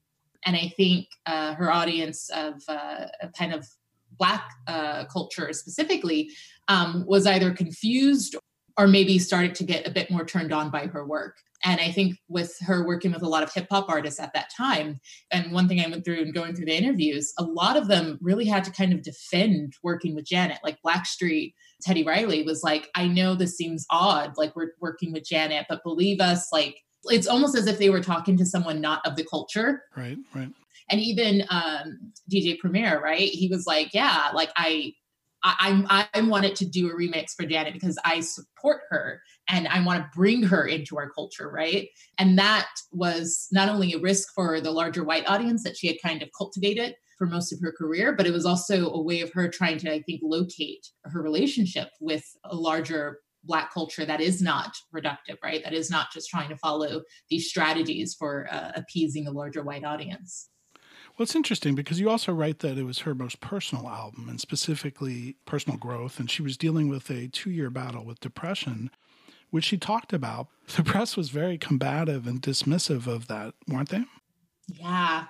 And 0.44 0.56
I 0.56 0.72
think 0.76 1.08
uh, 1.26 1.54
her 1.54 1.70
audience 1.70 2.30
of 2.30 2.62
uh, 2.66 3.06
kind 3.36 3.52
of 3.52 3.66
Black 4.18 4.50
uh, 4.66 5.04
culture 5.06 5.52
specifically 5.52 6.30
um, 6.68 7.04
was 7.06 7.26
either 7.26 7.52
confused 7.52 8.36
or 8.80 8.86
maybe 8.86 9.18
started 9.18 9.54
to 9.54 9.62
get 9.62 9.86
a 9.86 9.90
bit 9.90 10.10
more 10.10 10.24
turned 10.24 10.54
on 10.54 10.70
by 10.70 10.86
her 10.86 11.06
work. 11.06 11.36
And 11.62 11.78
I 11.82 11.90
think 11.90 12.16
with 12.30 12.56
her 12.62 12.86
working 12.86 13.12
with 13.12 13.20
a 13.20 13.28
lot 13.28 13.42
of 13.42 13.52
hip 13.52 13.66
hop 13.70 13.90
artists 13.90 14.18
at 14.18 14.32
that 14.32 14.48
time, 14.56 15.00
and 15.30 15.52
one 15.52 15.68
thing 15.68 15.80
I 15.80 15.88
went 15.90 16.06
through 16.06 16.22
and 16.22 16.32
going 16.32 16.54
through 16.54 16.64
the 16.64 16.76
interviews, 16.76 17.30
a 17.38 17.44
lot 17.44 17.76
of 17.76 17.88
them 17.88 18.18
really 18.22 18.46
had 18.46 18.64
to 18.64 18.70
kind 18.70 18.94
of 18.94 19.02
defend 19.02 19.74
working 19.82 20.14
with 20.14 20.24
Janet. 20.24 20.60
Like 20.64 20.78
Blackstreet, 20.82 21.52
Teddy 21.82 22.04
Riley 22.04 22.42
was 22.42 22.62
like, 22.62 22.88
I 22.94 23.06
know 23.06 23.34
this 23.34 23.54
seems 23.54 23.84
odd, 23.90 24.38
like 24.38 24.56
we're 24.56 24.72
working 24.80 25.12
with 25.12 25.28
Janet, 25.28 25.66
but 25.68 25.84
believe 25.84 26.18
us, 26.18 26.50
like 26.50 26.76
it's 27.04 27.26
almost 27.26 27.54
as 27.54 27.66
if 27.66 27.78
they 27.78 27.90
were 27.90 28.00
talking 28.00 28.38
to 28.38 28.46
someone 28.46 28.80
not 28.80 29.06
of 29.06 29.16
the 29.16 29.24
culture. 29.24 29.82
Right, 29.94 30.16
right. 30.34 30.48
And 30.88 31.00
even 31.02 31.44
um, 31.50 32.12
DJ 32.32 32.58
Premier, 32.58 32.98
right? 33.02 33.28
He 33.28 33.48
was 33.48 33.66
like, 33.66 33.92
yeah, 33.92 34.30
like 34.34 34.50
I 34.56 34.94
I, 35.42 36.08
I 36.12 36.20
wanted 36.22 36.56
to 36.56 36.66
do 36.66 36.90
a 36.90 36.94
remix 36.94 37.34
for 37.36 37.46
Janet 37.46 37.72
because 37.72 37.98
I 38.04 38.20
support 38.20 38.82
her 38.90 39.22
and 39.48 39.66
I 39.68 39.82
want 39.82 40.02
to 40.02 40.10
bring 40.16 40.42
her 40.42 40.66
into 40.66 40.98
our 40.98 41.10
culture, 41.10 41.50
right? 41.50 41.88
And 42.18 42.38
that 42.38 42.68
was 42.92 43.48
not 43.50 43.68
only 43.68 43.92
a 43.92 43.98
risk 43.98 44.28
for 44.34 44.60
the 44.60 44.70
larger 44.70 45.04
white 45.04 45.28
audience 45.28 45.64
that 45.64 45.76
she 45.76 45.86
had 45.86 45.96
kind 46.02 46.22
of 46.22 46.28
cultivated 46.36 46.94
for 47.16 47.26
most 47.26 47.52
of 47.52 47.60
her 47.60 47.72
career, 47.72 48.14
but 48.14 48.26
it 48.26 48.32
was 48.32 48.46
also 48.46 48.90
a 48.90 49.02
way 49.02 49.20
of 49.20 49.32
her 49.32 49.48
trying 49.48 49.78
to, 49.78 49.92
I 49.92 50.02
think, 50.02 50.20
locate 50.22 50.86
her 51.04 51.22
relationship 51.22 51.88
with 52.00 52.24
a 52.44 52.54
larger 52.54 53.18
Black 53.44 53.72
culture 53.72 54.04
that 54.04 54.20
is 54.20 54.42
not 54.42 54.76
reductive, 54.94 55.36
right? 55.42 55.64
That 55.64 55.72
is 55.72 55.90
not 55.90 56.12
just 56.12 56.28
trying 56.28 56.50
to 56.50 56.56
follow 56.56 57.02
these 57.30 57.48
strategies 57.48 58.14
for 58.14 58.46
uh, 58.50 58.72
appeasing 58.74 59.26
a 59.26 59.30
larger 59.30 59.62
white 59.62 59.84
audience. 59.84 60.50
Well, 61.20 61.24
it's 61.24 61.36
interesting 61.36 61.74
because 61.74 62.00
you 62.00 62.08
also 62.08 62.32
write 62.32 62.60
that 62.60 62.78
it 62.78 62.84
was 62.84 63.00
her 63.00 63.14
most 63.14 63.42
personal 63.42 63.86
album 63.86 64.26
and 64.30 64.40
specifically 64.40 65.36
personal 65.44 65.76
growth. 65.76 66.18
And 66.18 66.30
she 66.30 66.40
was 66.40 66.56
dealing 66.56 66.88
with 66.88 67.10
a 67.10 67.28
two 67.28 67.50
year 67.50 67.68
battle 67.68 68.06
with 68.06 68.20
depression, 68.20 68.90
which 69.50 69.66
she 69.66 69.76
talked 69.76 70.14
about. 70.14 70.46
The 70.76 70.82
press 70.82 71.18
was 71.18 71.28
very 71.28 71.58
combative 71.58 72.26
and 72.26 72.40
dismissive 72.40 73.06
of 73.06 73.26
that, 73.26 73.52
weren't 73.68 73.90
they? 73.90 74.04
Yeah. 74.68 75.26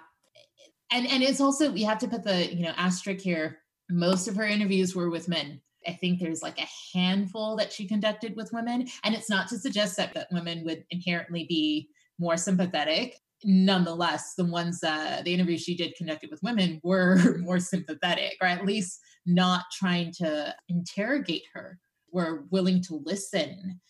And, 0.93 1.09
and 1.09 1.25
it's 1.25 1.41
also, 1.41 1.73
we 1.73 1.83
have 1.83 1.99
to 1.99 2.09
put 2.09 2.23
the, 2.23 2.55
you 2.55 2.63
know, 2.63 2.75
asterisk 2.77 3.25
here. 3.25 3.59
Most 3.91 4.29
of 4.29 4.37
her 4.37 4.47
interviews 4.47 4.95
were 4.95 5.11
with 5.11 5.27
men. 5.27 5.61
I 5.89 5.95
think 5.95 6.21
there's 6.21 6.41
like 6.41 6.61
a 6.61 6.69
handful 6.97 7.57
that 7.57 7.73
she 7.73 7.89
conducted 7.89 8.37
with 8.37 8.53
women. 8.53 8.87
And 9.03 9.13
it's 9.13 9.29
not 9.29 9.49
to 9.49 9.59
suggest 9.59 9.97
that, 9.97 10.15
that 10.15 10.29
women 10.31 10.65
would 10.67 10.85
inherently 10.91 11.47
be 11.49 11.89
more 12.21 12.37
sympathetic 12.37 13.17
nonetheless, 13.45 14.35
the 14.35 14.45
ones 14.45 14.81
that 14.81 15.25
the 15.25 15.35
interviews 15.35 15.63
she 15.63 15.77
did 15.77 15.95
conducted 15.97 16.31
with 16.31 16.43
women 16.43 16.81
were 16.83 17.39
more 17.41 17.59
sympathetic, 17.59 18.37
or 18.41 18.47
at 18.47 18.67
least 18.67 19.01
not 19.27 19.65
trying 19.73 20.13
to 20.13 20.55
interrogate 20.69 21.45
her. 21.55 21.79
were 22.13 22.45
willing 22.51 22.83
to 22.83 23.03
listen. 23.05 23.81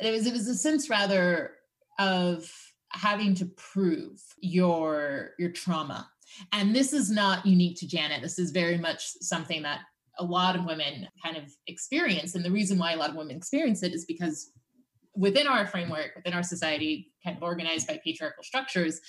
It 0.00 0.10
was 0.10 0.26
it 0.26 0.32
was 0.32 0.48
a 0.48 0.54
sense 0.54 0.88
rather 0.88 1.56
of 1.98 2.50
having 2.92 3.34
to 3.36 3.46
prove 3.46 4.20
your 4.40 5.30
your 5.38 5.50
trauma. 5.50 6.08
And 6.52 6.74
this 6.74 6.92
is 6.92 7.10
not 7.10 7.44
unique 7.44 7.78
to 7.80 7.88
Janet. 7.88 8.22
This 8.22 8.38
is 8.38 8.50
very 8.52 8.78
much 8.78 9.02
something 9.20 9.62
that 9.62 9.80
a 10.18 10.24
lot 10.24 10.54
of 10.54 10.64
women 10.64 11.08
kind 11.22 11.36
of 11.36 11.44
experience. 11.66 12.34
And 12.34 12.44
the 12.44 12.50
reason 12.50 12.78
why 12.78 12.92
a 12.92 12.96
lot 12.96 13.10
of 13.10 13.16
women 13.16 13.36
experience 13.36 13.82
it 13.82 13.94
is 13.94 14.04
because 14.04 14.52
within 15.14 15.46
our 15.46 15.66
framework, 15.66 16.12
within 16.16 16.32
our 16.32 16.42
society, 16.42 17.12
kind 17.24 17.36
of 17.36 17.42
organized 17.42 17.86
by 17.86 18.00
patriarchal 18.04 18.42
structures, 18.42 19.00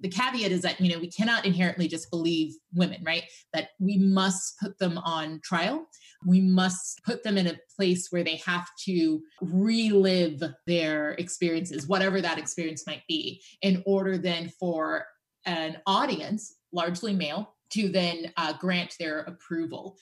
the 0.00 0.08
caveat 0.08 0.52
is 0.52 0.62
that 0.62 0.80
you 0.80 0.92
know 0.92 1.00
we 1.00 1.10
cannot 1.10 1.44
inherently 1.44 1.88
just 1.88 2.10
believe 2.10 2.54
women 2.72 3.02
right? 3.04 3.24
That 3.52 3.70
we 3.80 3.98
must 3.98 4.58
put 4.60 4.78
them 4.78 4.98
on 4.98 5.40
trial. 5.42 5.88
We 6.26 6.40
must 6.40 7.02
put 7.04 7.22
them 7.22 7.38
in 7.38 7.46
a 7.46 7.58
place 7.76 8.08
where 8.10 8.24
they 8.24 8.36
have 8.36 8.68
to 8.86 9.20
relive 9.40 10.42
their 10.66 11.12
experiences 11.12 11.86
whatever 11.86 12.20
that 12.20 12.38
experience 12.38 12.86
might 12.86 13.02
be 13.08 13.42
in 13.62 13.82
order 13.86 14.18
then 14.18 14.52
for 14.60 15.06
an 15.46 15.78
audience 15.86 16.56
largely 16.72 17.14
male 17.14 17.54
to 17.70 17.88
then 17.88 18.32
uh, 18.36 18.54
grant 18.58 18.94
their 18.98 19.20
approval. 19.20 19.96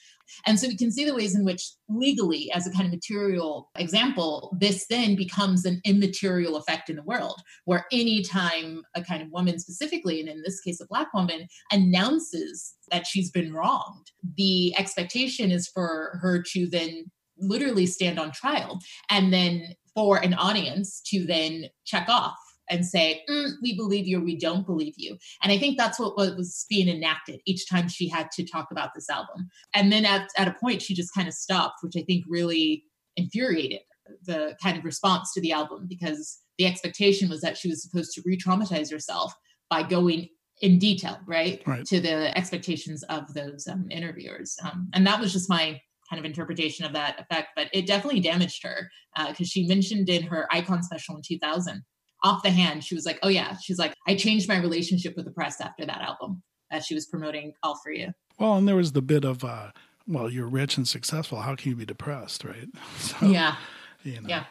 And 0.45 0.59
so 0.59 0.67
we 0.67 0.77
can 0.77 0.91
see 0.91 1.05
the 1.05 1.15
ways 1.15 1.35
in 1.35 1.45
which 1.45 1.71
legally, 1.89 2.51
as 2.51 2.67
a 2.67 2.71
kind 2.71 2.85
of 2.85 2.91
material 2.91 3.69
example, 3.77 4.55
this 4.59 4.87
then 4.87 5.15
becomes 5.15 5.65
an 5.65 5.81
immaterial 5.85 6.57
effect 6.57 6.89
in 6.89 6.95
the 6.95 7.03
world, 7.03 7.41
where 7.65 7.85
anytime 7.91 8.81
a 8.95 9.03
kind 9.03 9.21
of 9.21 9.31
woman 9.31 9.59
specifically, 9.59 10.19
and 10.19 10.29
in 10.29 10.41
this 10.43 10.61
case, 10.61 10.81
a 10.81 10.87
Black 10.87 11.13
woman, 11.13 11.47
announces 11.71 12.75
that 12.91 13.07
she's 13.07 13.31
been 13.31 13.53
wronged, 13.53 14.11
the 14.37 14.73
expectation 14.77 15.51
is 15.51 15.67
for 15.67 16.19
her 16.21 16.41
to 16.53 16.67
then 16.67 17.05
literally 17.39 17.85
stand 17.85 18.19
on 18.19 18.31
trial 18.31 18.79
and 19.09 19.31
then 19.31 19.73
for 19.93 20.17
an 20.17 20.33
audience 20.33 21.01
to 21.05 21.25
then 21.25 21.65
check 21.85 22.07
off 22.09 22.37
and 22.69 22.85
say, 22.85 23.23
mm, 23.29 23.51
we 23.61 23.75
believe 23.75 24.07
you 24.07 24.19
or 24.19 24.23
we 24.23 24.37
don't 24.37 24.65
believe 24.65 24.95
you. 24.97 25.17
And 25.41 25.51
I 25.51 25.57
think 25.57 25.77
that's 25.77 25.99
what 25.99 26.15
was 26.15 26.65
being 26.69 26.87
enacted 26.87 27.39
each 27.45 27.69
time 27.69 27.87
she 27.87 28.07
had 28.07 28.29
to 28.31 28.45
talk 28.45 28.67
about 28.71 28.91
this 28.95 29.09
album. 29.09 29.49
And 29.73 29.91
then 29.91 30.05
at, 30.05 30.29
at 30.37 30.47
a 30.47 30.55
point, 30.59 30.81
she 30.81 30.93
just 30.93 31.13
kind 31.13 31.27
of 31.27 31.33
stopped, 31.33 31.79
which 31.81 31.95
I 31.97 32.01
think 32.01 32.25
really 32.27 32.83
infuriated 33.15 33.81
the 34.23 34.55
kind 34.61 34.77
of 34.77 34.85
response 34.85 35.33
to 35.33 35.41
the 35.41 35.51
album 35.51 35.85
because 35.87 36.39
the 36.57 36.65
expectation 36.65 37.29
was 37.29 37.41
that 37.41 37.57
she 37.57 37.69
was 37.69 37.83
supposed 37.83 38.13
to 38.13 38.21
re 38.25 38.37
traumatize 38.37 38.91
herself 38.91 39.33
by 39.69 39.83
going 39.83 40.29
in 40.61 40.79
detail, 40.79 41.19
right, 41.27 41.61
right. 41.67 41.85
to 41.85 41.99
the 41.99 42.35
expectations 42.35 43.03
of 43.03 43.31
those 43.33 43.67
um, 43.67 43.85
interviewers. 43.91 44.55
Um, 44.63 44.89
and 44.93 45.05
that 45.05 45.19
was 45.19 45.31
just 45.31 45.49
my 45.49 45.79
kind 46.09 46.19
of 46.19 46.25
interpretation 46.25 46.85
of 46.85 46.93
that 46.93 47.19
effect, 47.19 47.49
but 47.55 47.67
it 47.73 47.85
definitely 47.85 48.21
damaged 48.21 48.63
her 48.63 48.89
because 49.27 49.47
uh, 49.47 49.51
she 49.51 49.67
mentioned 49.67 50.09
in 50.09 50.23
her 50.23 50.47
icon 50.51 50.81
special 50.81 51.15
in 51.15 51.21
2000 51.21 51.83
off 52.23 52.43
the 52.43 52.49
hand, 52.49 52.83
she 52.83 52.95
was 52.95 53.05
like, 53.05 53.19
"Oh 53.23 53.29
yeah," 53.29 53.55
she's 53.57 53.79
like, 53.79 53.93
"I 54.07 54.15
changed 54.15 54.47
my 54.47 54.57
relationship 54.57 55.15
with 55.15 55.25
the 55.25 55.31
press 55.31 55.61
after 55.61 55.85
that 55.85 56.01
album." 56.01 56.41
As 56.71 56.85
she 56.85 56.95
was 56.95 57.05
promoting 57.05 57.53
"All 57.63 57.79
for 57.83 57.91
You." 57.91 58.11
Well, 58.39 58.55
and 58.55 58.67
there 58.67 58.75
was 58.75 58.91
the 58.91 59.01
bit 59.01 59.23
of, 59.23 59.43
uh, 59.43 59.71
"Well, 60.07 60.29
you're 60.29 60.47
rich 60.47 60.77
and 60.77 60.87
successful. 60.87 61.41
How 61.41 61.55
can 61.55 61.69
you 61.69 61.75
be 61.75 61.85
depressed?" 61.85 62.43
Right? 62.43 62.69
So, 62.99 63.27
yeah. 63.27 63.55
You 64.03 64.21
know. 64.21 64.29
Yeah. 64.29 64.45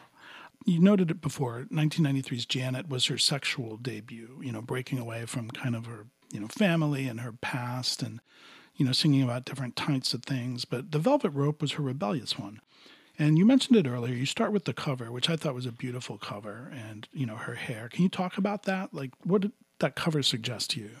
You 0.65 0.79
noted 0.79 1.11
it 1.11 1.21
before. 1.21 1.65
1993's 1.71 2.45
Janet 2.45 2.89
was 2.89 3.05
her 3.05 3.17
sexual 3.17 3.77
debut. 3.77 4.41
You 4.43 4.51
know, 4.51 4.61
breaking 4.61 4.99
away 4.99 5.25
from 5.25 5.49
kind 5.49 5.75
of 5.75 5.85
her 5.85 6.07
you 6.31 6.39
know 6.39 6.47
family 6.47 7.07
and 7.07 7.21
her 7.21 7.31
past, 7.31 8.01
and 8.01 8.19
you 8.77 8.85
know, 8.85 8.91
singing 8.91 9.23
about 9.23 9.45
different 9.45 9.75
types 9.75 10.13
of 10.13 10.23
things. 10.23 10.63
But 10.63 10.91
the 10.91 10.99
Velvet 10.99 11.31
Rope 11.31 11.61
was 11.61 11.73
her 11.73 11.83
rebellious 11.83 12.37
one. 12.37 12.61
And 13.19 13.37
you 13.37 13.45
mentioned 13.45 13.77
it 13.77 13.87
earlier. 13.87 14.13
You 14.13 14.25
start 14.25 14.51
with 14.51 14.65
the 14.65 14.73
cover, 14.73 15.11
which 15.11 15.29
I 15.29 15.35
thought 15.35 15.55
was 15.55 15.65
a 15.65 15.71
beautiful 15.71 16.17
cover, 16.17 16.71
and 16.73 17.07
you 17.11 17.25
know 17.25 17.35
her 17.35 17.55
hair. 17.55 17.89
Can 17.89 18.03
you 18.03 18.09
talk 18.09 18.37
about 18.37 18.63
that? 18.63 18.93
Like, 18.93 19.11
what 19.23 19.41
did 19.41 19.53
that 19.79 19.95
cover 19.95 20.21
suggest 20.21 20.71
to 20.71 20.81
you? 20.81 20.91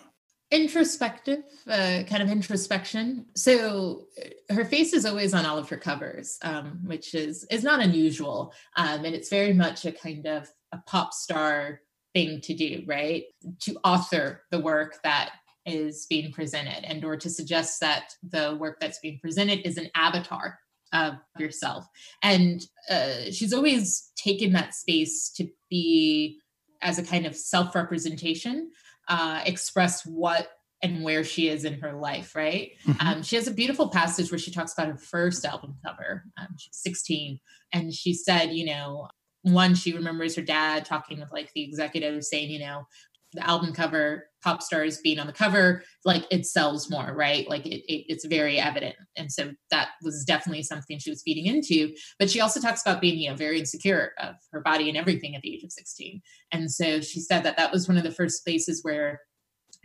Introspective, 0.49 1.43
uh, 1.67 2.03
kind 2.07 2.23
of 2.23 2.29
introspection. 2.29 3.25
So 3.35 4.05
uh, 4.17 4.53
her 4.53 4.65
face 4.65 4.93
is 4.93 5.05
always 5.05 5.33
on 5.33 5.45
all 5.45 5.57
of 5.57 5.69
her 5.69 5.77
covers, 5.77 6.39
um, 6.41 6.79
which 6.85 7.13
is 7.13 7.43
is 7.51 7.63
not 7.63 7.81
unusual, 7.81 8.53
um, 8.77 9.05
and 9.05 9.13
it's 9.13 9.29
very 9.29 9.53
much 9.53 9.85
a 9.85 9.91
kind 9.91 10.25
of 10.25 10.49
a 10.71 10.79
pop 10.87 11.13
star 11.13 11.81
thing 12.15 12.41
to 12.41 12.55
do, 12.55 12.83
right? 12.87 13.25
To 13.61 13.77
author 13.83 14.43
the 14.49 14.59
work 14.59 14.99
that 15.03 15.33
is 15.67 16.07
being 16.09 16.31
presented, 16.31 16.83
and 16.83 17.05
or 17.05 17.15
to 17.17 17.29
suggest 17.29 17.79
that 17.81 18.13
the 18.23 18.55
work 18.59 18.79
that's 18.79 18.99
being 18.99 19.19
presented 19.21 19.67
is 19.67 19.77
an 19.77 19.89
avatar 19.93 20.57
of 20.93 21.15
yourself. 21.37 21.85
And 22.21 22.61
uh, 22.89 23.31
she's 23.31 23.53
always 23.53 24.11
taken 24.15 24.53
that 24.53 24.73
space 24.73 25.29
to 25.37 25.47
be, 25.69 26.39
as 26.81 26.99
a 26.99 27.03
kind 27.03 27.25
of 27.25 27.35
self 27.35 27.75
representation, 27.75 28.71
uh, 29.07 29.41
express 29.45 30.05
what 30.05 30.49
and 30.83 31.03
where 31.03 31.23
she 31.23 31.49
is 31.49 31.65
in 31.65 31.79
her 31.81 31.93
life, 31.93 32.35
right? 32.35 32.71
Mm-hmm. 32.85 33.07
Um, 33.07 33.23
she 33.23 33.35
has 33.35 33.47
a 33.47 33.53
beautiful 33.53 33.89
passage 33.89 34.31
where 34.31 34.37
she 34.37 34.51
talks 34.51 34.73
about 34.73 34.87
her 34.87 34.97
first 34.97 35.43
album 35.43 35.75
cover. 35.83 36.25
Um, 36.37 36.49
she's 36.57 36.77
16, 36.77 37.39
and 37.73 37.93
she 37.93 38.13
said, 38.13 38.53
you 38.53 38.65
know, 38.65 39.07
one, 39.41 39.75
she 39.75 39.93
remembers 39.93 40.35
her 40.35 40.41
dad 40.41 40.85
talking 40.85 41.19
with 41.19 41.31
like 41.31 41.51
the 41.53 41.63
executive 41.63 42.23
saying, 42.23 42.51
you 42.51 42.59
know, 42.59 42.85
the 43.33 43.47
album 43.47 43.73
cover 43.73 44.29
pop 44.43 44.61
stars 44.61 44.99
being 45.03 45.19
on 45.19 45.27
the 45.27 45.33
cover 45.33 45.83
like 46.05 46.25
it 46.31 46.45
sells 46.45 46.89
more 46.89 47.13
right? 47.13 47.49
Like 47.49 47.65
it, 47.65 47.83
it, 47.91 48.05
it's 48.07 48.25
very 48.25 48.59
evident. 48.59 48.95
And 49.15 49.31
so 49.31 49.51
that 49.71 49.89
was 50.01 50.23
definitely 50.23 50.63
something 50.63 50.99
she 50.99 51.09
was 51.09 51.21
feeding 51.23 51.45
into. 51.45 51.93
But 52.19 52.29
she 52.29 52.39
also 52.39 52.59
talks 52.59 52.81
about 52.81 53.01
being 53.01 53.19
you 53.19 53.29
know 53.29 53.35
very 53.35 53.59
insecure 53.59 54.13
of 54.19 54.35
her 54.51 54.61
body 54.61 54.87
and 54.87 54.97
everything 54.97 55.35
at 55.35 55.41
the 55.41 55.53
age 55.53 55.63
of 55.63 55.71
16 55.71 56.21
and 56.51 56.71
so 56.71 57.01
she 57.01 57.19
said 57.19 57.43
that 57.43 57.57
that 57.57 57.71
was 57.71 57.87
one 57.87 57.97
of 57.97 58.03
the 58.03 58.11
first 58.11 58.37
spaces 58.37 58.83
where 58.83 59.21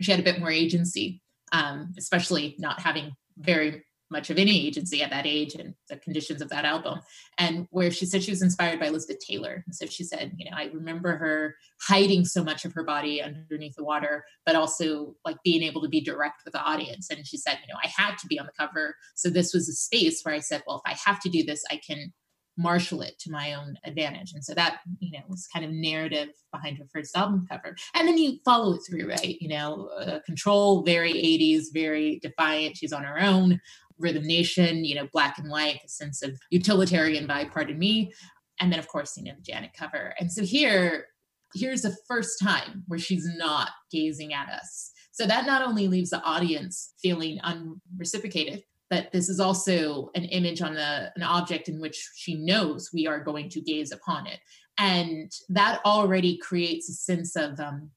she 0.01 0.11
had 0.11 0.19
a 0.19 0.23
bit 0.23 0.39
more 0.39 0.51
agency 0.51 1.21
um, 1.51 1.93
especially 1.97 2.55
not 2.59 2.79
having 2.79 3.11
very 3.37 3.83
much 4.13 4.29
of 4.29 4.37
any 4.37 4.65
agency 4.65 5.03
at 5.03 5.09
that 5.09 5.25
age 5.25 5.55
and 5.55 5.73
the 5.89 5.97
conditions 5.97 6.41
of 6.41 6.47
that 6.49 6.63
album. 6.63 6.99
And 7.37 7.67
where 7.71 7.91
she 7.91 8.05
said 8.05 8.23
she 8.23 8.31
was 8.31 8.41
inspired 8.41 8.79
by 8.79 8.85
Elizabeth 8.85 9.19
Taylor. 9.19 9.65
So 9.71 9.85
she 9.87 10.05
said, 10.05 10.31
you 10.37 10.49
know, 10.49 10.55
I 10.55 10.69
remember 10.73 11.17
her 11.17 11.55
hiding 11.81 12.23
so 12.23 12.43
much 12.43 12.63
of 12.63 12.71
her 12.73 12.83
body 12.83 13.21
underneath 13.21 13.75
the 13.75 13.83
water, 13.83 14.23
but 14.45 14.55
also 14.55 15.15
like 15.25 15.37
being 15.43 15.63
able 15.63 15.81
to 15.81 15.89
be 15.89 15.99
direct 15.99 16.43
with 16.45 16.53
the 16.53 16.61
audience. 16.61 17.09
And 17.09 17.27
she 17.27 17.37
said, 17.37 17.57
you 17.61 17.73
know, 17.73 17.79
I 17.83 17.87
had 17.87 18.17
to 18.19 18.27
be 18.27 18.39
on 18.39 18.45
the 18.45 18.53
cover. 18.57 18.95
So 19.15 19.29
this 19.29 19.53
was 19.53 19.67
a 19.67 19.73
space 19.73 20.21
where 20.23 20.35
I 20.35 20.39
said, 20.39 20.63
well, 20.65 20.81
if 20.85 20.89
I 20.89 20.95
have 21.05 21.19
to 21.21 21.29
do 21.29 21.43
this, 21.43 21.63
I 21.69 21.81
can 21.85 22.13
marshal 22.57 23.01
it 23.01 23.17
to 23.19 23.31
my 23.31 23.53
own 23.53 23.77
advantage. 23.83 24.33
And 24.33 24.43
so 24.43 24.53
that, 24.53 24.79
you 24.99 25.11
know, 25.11 25.23
was 25.27 25.47
kind 25.47 25.65
of 25.65 25.71
narrative 25.71 26.29
behind 26.51 26.77
her 26.77 26.85
first 26.91 27.15
album 27.17 27.47
cover. 27.49 27.75
And 27.95 28.07
then 28.07 28.17
you 28.17 28.39
follow 28.45 28.75
it 28.75 28.81
through, 28.87 29.09
right? 29.09 29.41
You 29.41 29.49
know, 29.49 29.89
uh, 29.99 30.19
Control, 30.25 30.83
very 30.83 31.13
80s, 31.13 31.65
very 31.73 32.19
defiant. 32.21 32.77
She's 32.77 32.93
on 32.93 33.03
her 33.03 33.19
own. 33.19 33.59
Rhythm 33.99 34.23
Nation, 34.23 34.85
you 34.85 34.95
know, 34.95 35.07
black 35.11 35.37
and 35.37 35.49
white, 35.49 35.79
a 35.85 35.89
sense 35.89 36.21
of 36.21 36.39
utilitarian 36.49 37.27
vibe, 37.27 37.51
pardon 37.51 37.77
me. 37.77 38.13
And 38.59 38.71
then, 38.71 38.79
of 38.79 38.87
course, 38.87 39.17
you 39.17 39.23
know, 39.23 39.33
the 39.35 39.41
Janet 39.41 39.71
cover. 39.77 40.13
And 40.19 40.31
so 40.31 40.43
here, 40.43 41.07
here's 41.53 41.81
the 41.81 41.95
first 42.07 42.39
time 42.41 42.83
where 42.87 42.99
she's 42.99 43.27
not 43.37 43.69
gazing 43.91 44.33
at 44.33 44.49
us. 44.49 44.91
So 45.11 45.25
that 45.27 45.45
not 45.45 45.61
only 45.61 45.87
leaves 45.87 46.09
the 46.09 46.21
audience 46.23 46.93
feeling 47.01 47.39
unreciprocated, 47.43 48.63
but 48.89 49.11
this 49.11 49.29
is 49.29 49.39
also 49.39 50.09
an 50.15 50.25
image 50.25 50.61
on 50.61 50.75
the, 50.75 51.11
an 51.15 51.23
object 51.23 51.67
in 51.67 51.81
which 51.81 52.09
she 52.15 52.35
knows 52.35 52.91
we 52.93 53.07
are 53.07 53.23
going 53.23 53.49
to 53.49 53.61
gaze 53.61 53.91
upon 53.91 54.27
it. 54.27 54.39
And 54.77 55.31
that 55.49 55.81
already 55.85 56.37
creates 56.37 56.89
a 56.89 56.93
sense 56.93 57.35
of 57.35 57.59
um, 57.59 57.89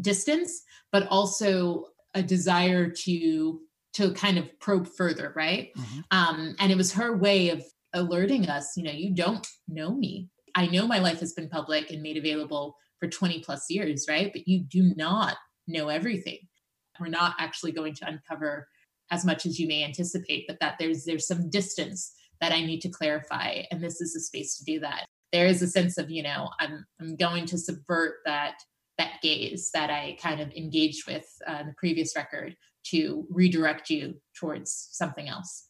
distance, 0.00 0.62
but 0.92 1.06
also 1.08 1.86
a 2.14 2.22
desire 2.22 2.90
to 2.90 3.60
to 3.94 4.12
kind 4.12 4.38
of 4.38 4.58
probe 4.60 4.88
further, 4.88 5.32
right? 5.34 5.70
Mm-hmm. 5.76 6.00
Um, 6.10 6.54
and 6.58 6.70
it 6.70 6.76
was 6.76 6.92
her 6.92 7.16
way 7.16 7.50
of 7.50 7.64
alerting 7.92 8.48
us, 8.48 8.76
you 8.76 8.84
know, 8.84 8.92
you 8.92 9.14
don't 9.14 9.46
know 9.68 9.94
me. 9.94 10.28
I 10.54 10.66
know 10.66 10.86
my 10.86 10.98
life 10.98 11.20
has 11.20 11.32
been 11.32 11.48
public 11.48 11.90
and 11.90 12.02
made 12.02 12.16
available 12.16 12.76
for 12.98 13.08
20 13.08 13.40
plus 13.40 13.66
years, 13.68 14.06
right? 14.08 14.30
But 14.32 14.46
you 14.46 14.60
do 14.60 14.92
not 14.96 15.36
know 15.66 15.88
everything. 15.88 16.38
We're 17.00 17.08
not 17.08 17.34
actually 17.38 17.72
going 17.72 17.94
to 17.94 18.08
uncover 18.08 18.68
as 19.10 19.24
much 19.24 19.46
as 19.46 19.58
you 19.58 19.66
may 19.66 19.82
anticipate, 19.84 20.44
but 20.46 20.58
that 20.60 20.76
there's 20.78 21.04
there's 21.04 21.26
some 21.26 21.50
distance 21.50 22.12
that 22.40 22.52
I 22.52 22.64
need 22.64 22.80
to 22.82 22.88
clarify. 22.88 23.62
And 23.70 23.82
this 23.82 24.00
is 24.00 24.14
a 24.14 24.20
space 24.20 24.56
to 24.58 24.64
do 24.64 24.80
that. 24.80 25.06
There 25.32 25.46
is 25.46 25.62
a 25.62 25.66
sense 25.66 25.98
of, 25.98 26.10
you 26.10 26.22
know, 26.22 26.50
I'm 26.58 26.84
I'm 27.00 27.16
going 27.16 27.46
to 27.46 27.58
subvert 27.58 28.16
that 28.24 28.54
that 29.00 29.22
gaze 29.22 29.70
that 29.72 29.90
I 29.90 30.16
kind 30.20 30.40
of 30.40 30.52
engaged 30.52 31.06
with 31.06 31.26
uh, 31.48 31.58
in 31.60 31.66
the 31.68 31.74
previous 31.74 32.14
record 32.14 32.54
to 32.84 33.26
redirect 33.30 33.90
you 33.90 34.14
towards 34.38 34.88
something 34.92 35.28
else. 35.28 35.68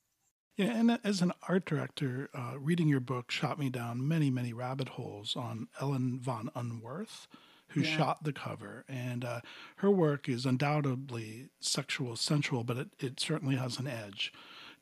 Yeah, 0.56 0.72
and 0.76 0.98
as 1.04 1.22
an 1.22 1.32
art 1.48 1.64
director, 1.64 2.28
uh, 2.34 2.58
reading 2.58 2.88
your 2.88 3.00
book 3.00 3.30
shot 3.30 3.58
me 3.58 3.70
down 3.70 4.06
many, 4.06 4.30
many 4.30 4.52
rabbit 4.52 4.90
holes 4.90 5.36
on 5.36 5.68
Ellen 5.80 6.18
von 6.20 6.50
Unwerth, 6.54 7.28
who 7.68 7.80
yeah. 7.80 7.96
shot 7.96 8.24
the 8.24 8.32
cover. 8.32 8.84
And 8.88 9.24
uh, 9.24 9.40
her 9.76 9.90
work 9.90 10.28
is 10.28 10.44
undoubtedly 10.44 11.48
sexual, 11.60 12.16
sensual, 12.16 12.64
but 12.64 12.76
it, 12.76 12.88
it 12.98 13.20
certainly 13.20 13.56
has 13.56 13.78
an 13.78 13.86
edge. 13.86 14.32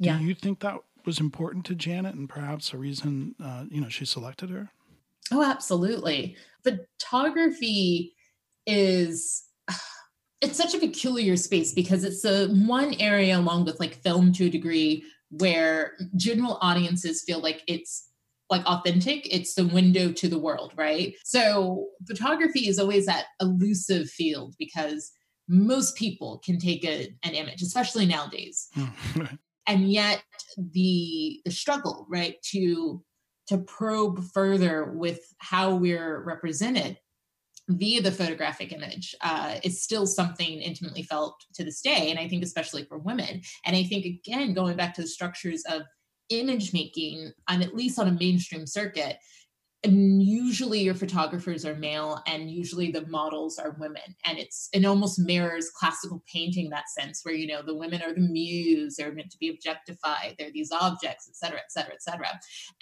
Do 0.00 0.08
yeah. 0.08 0.18
you 0.18 0.34
think 0.34 0.60
that 0.60 0.78
was 1.04 1.20
important 1.20 1.64
to 1.66 1.74
Janet 1.74 2.14
and 2.14 2.28
perhaps 2.28 2.72
a 2.72 2.78
reason, 2.78 3.34
uh, 3.42 3.64
you 3.70 3.80
know, 3.80 3.88
she 3.88 4.04
selected 4.04 4.50
her? 4.50 4.70
Oh, 5.30 5.44
absolutely. 5.44 6.36
Photography 6.64 8.14
is 8.68 9.44
it's 10.40 10.56
such 10.56 10.74
a 10.74 10.78
peculiar 10.78 11.36
space 11.36 11.72
because 11.72 12.04
it's 12.04 12.22
the 12.22 12.48
one 12.66 12.94
area 13.00 13.36
along 13.36 13.64
with 13.64 13.80
like 13.80 14.02
film 14.02 14.32
to 14.34 14.46
a 14.46 14.50
degree 14.50 15.02
where 15.30 15.94
general 16.16 16.58
audiences 16.60 17.24
feel 17.26 17.40
like 17.40 17.62
it's 17.66 18.08
like 18.50 18.64
authentic. 18.64 19.26
It's 19.34 19.54
the 19.54 19.66
window 19.66 20.12
to 20.12 20.28
the 20.28 20.38
world 20.38 20.72
right? 20.76 21.14
So 21.24 21.88
photography 22.06 22.68
is 22.68 22.78
always 22.78 23.06
that 23.06 23.26
elusive 23.40 24.08
field 24.08 24.54
because 24.58 25.10
most 25.48 25.96
people 25.96 26.40
can 26.44 26.58
take 26.58 26.84
a, 26.84 27.08
an 27.24 27.32
image 27.34 27.62
especially 27.62 28.06
nowadays. 28.06 28.68
Hmm. 28.74 29.24
And 29.70 29.92
yet 29.92 30.22
the 30.56 31.42
the 31.44 31.50
struggle 31.50 32.06
right 32.08 32.36
to 32.52 33.04
to 33.48 33.58
probe 33.58 34.24
further 34.32 34.92
with 34.92 35.20
how 35.38 35.74
we're 35.74 36.24
represented 36.24 36.98
via 37.68 38.00
the 38.00 38.12
photographic 38.12 38.72
image 38.72 39.14
uh, 39.20 39.56
is 39.62 39.82
still 39.82 40.06
something 40.06 40.60
intimately 40.60 41.02
felt 41.02 41.44
to 41.54 41.64
this 41.64 41.80
day 41.80 42.10
and 42.10 42.18
i 42.18 42.28
think 42.28 42.42
especially 42.42 42.84
for 42.84 42.98
women. 42.98 43.40
And 43.64 43.76
i 43.76 43.82
think 43.82 44.04
again 44.04 44.54
going 44.54 44.76
back 44.76 44.94
to 44.94 45.02
the 45.02 45.08
structures 45.08 45.62
of 45.70 45.82
image 46.30 46.72
making 46.72 47.32
on 47.48 47.62
at 47.62 47.74
least 47.74 47.98
on 47.98 48.08
a 48.08 48.12
mainstream 48.12 48.66
circuit 48.66 49.16
and 49.84 50.20
usually 50.20 50.80
your 50.80 50.94
photographers 50.94 51.64
are 51.64 51.76
male 51.76 52.20
and 52.26 52.50
usually 52.50 52.90
the 52.90 53.06
models 53.06 53.58
are 53.58 53.76
women. 53.78 54.02
And 54.24 54.36
it's 54.36 54.68
it 54.72 54.84
almost 54.84 55.20
mirrors 55.20 55.70
classical 55.70 56.22
painting 56.32 56.70
that 56.70 56.88
sense 56.88 57.20
where 57.22 57.34
you 57.34 57.46
know 57.46 57.62
the 57.62 57.76
women 57.76 58.02
are 58.02 58.12
the 58.12 58.20
muse 58.20 58.96
they're 58.96 59.12
meant 59.12 59.30
to 59.30 59.38
be 59.38 59.50
objectified 59.50 60.34
they're 60.38 60.50
these 60.52 60.72
objects 60.72 61.28
et 61.28 61.36
cetera 61.36 61.60
et 61.60 61.70
cetera 61.70 61.94
et 61.94 62.02
cetera. 62.02 62.28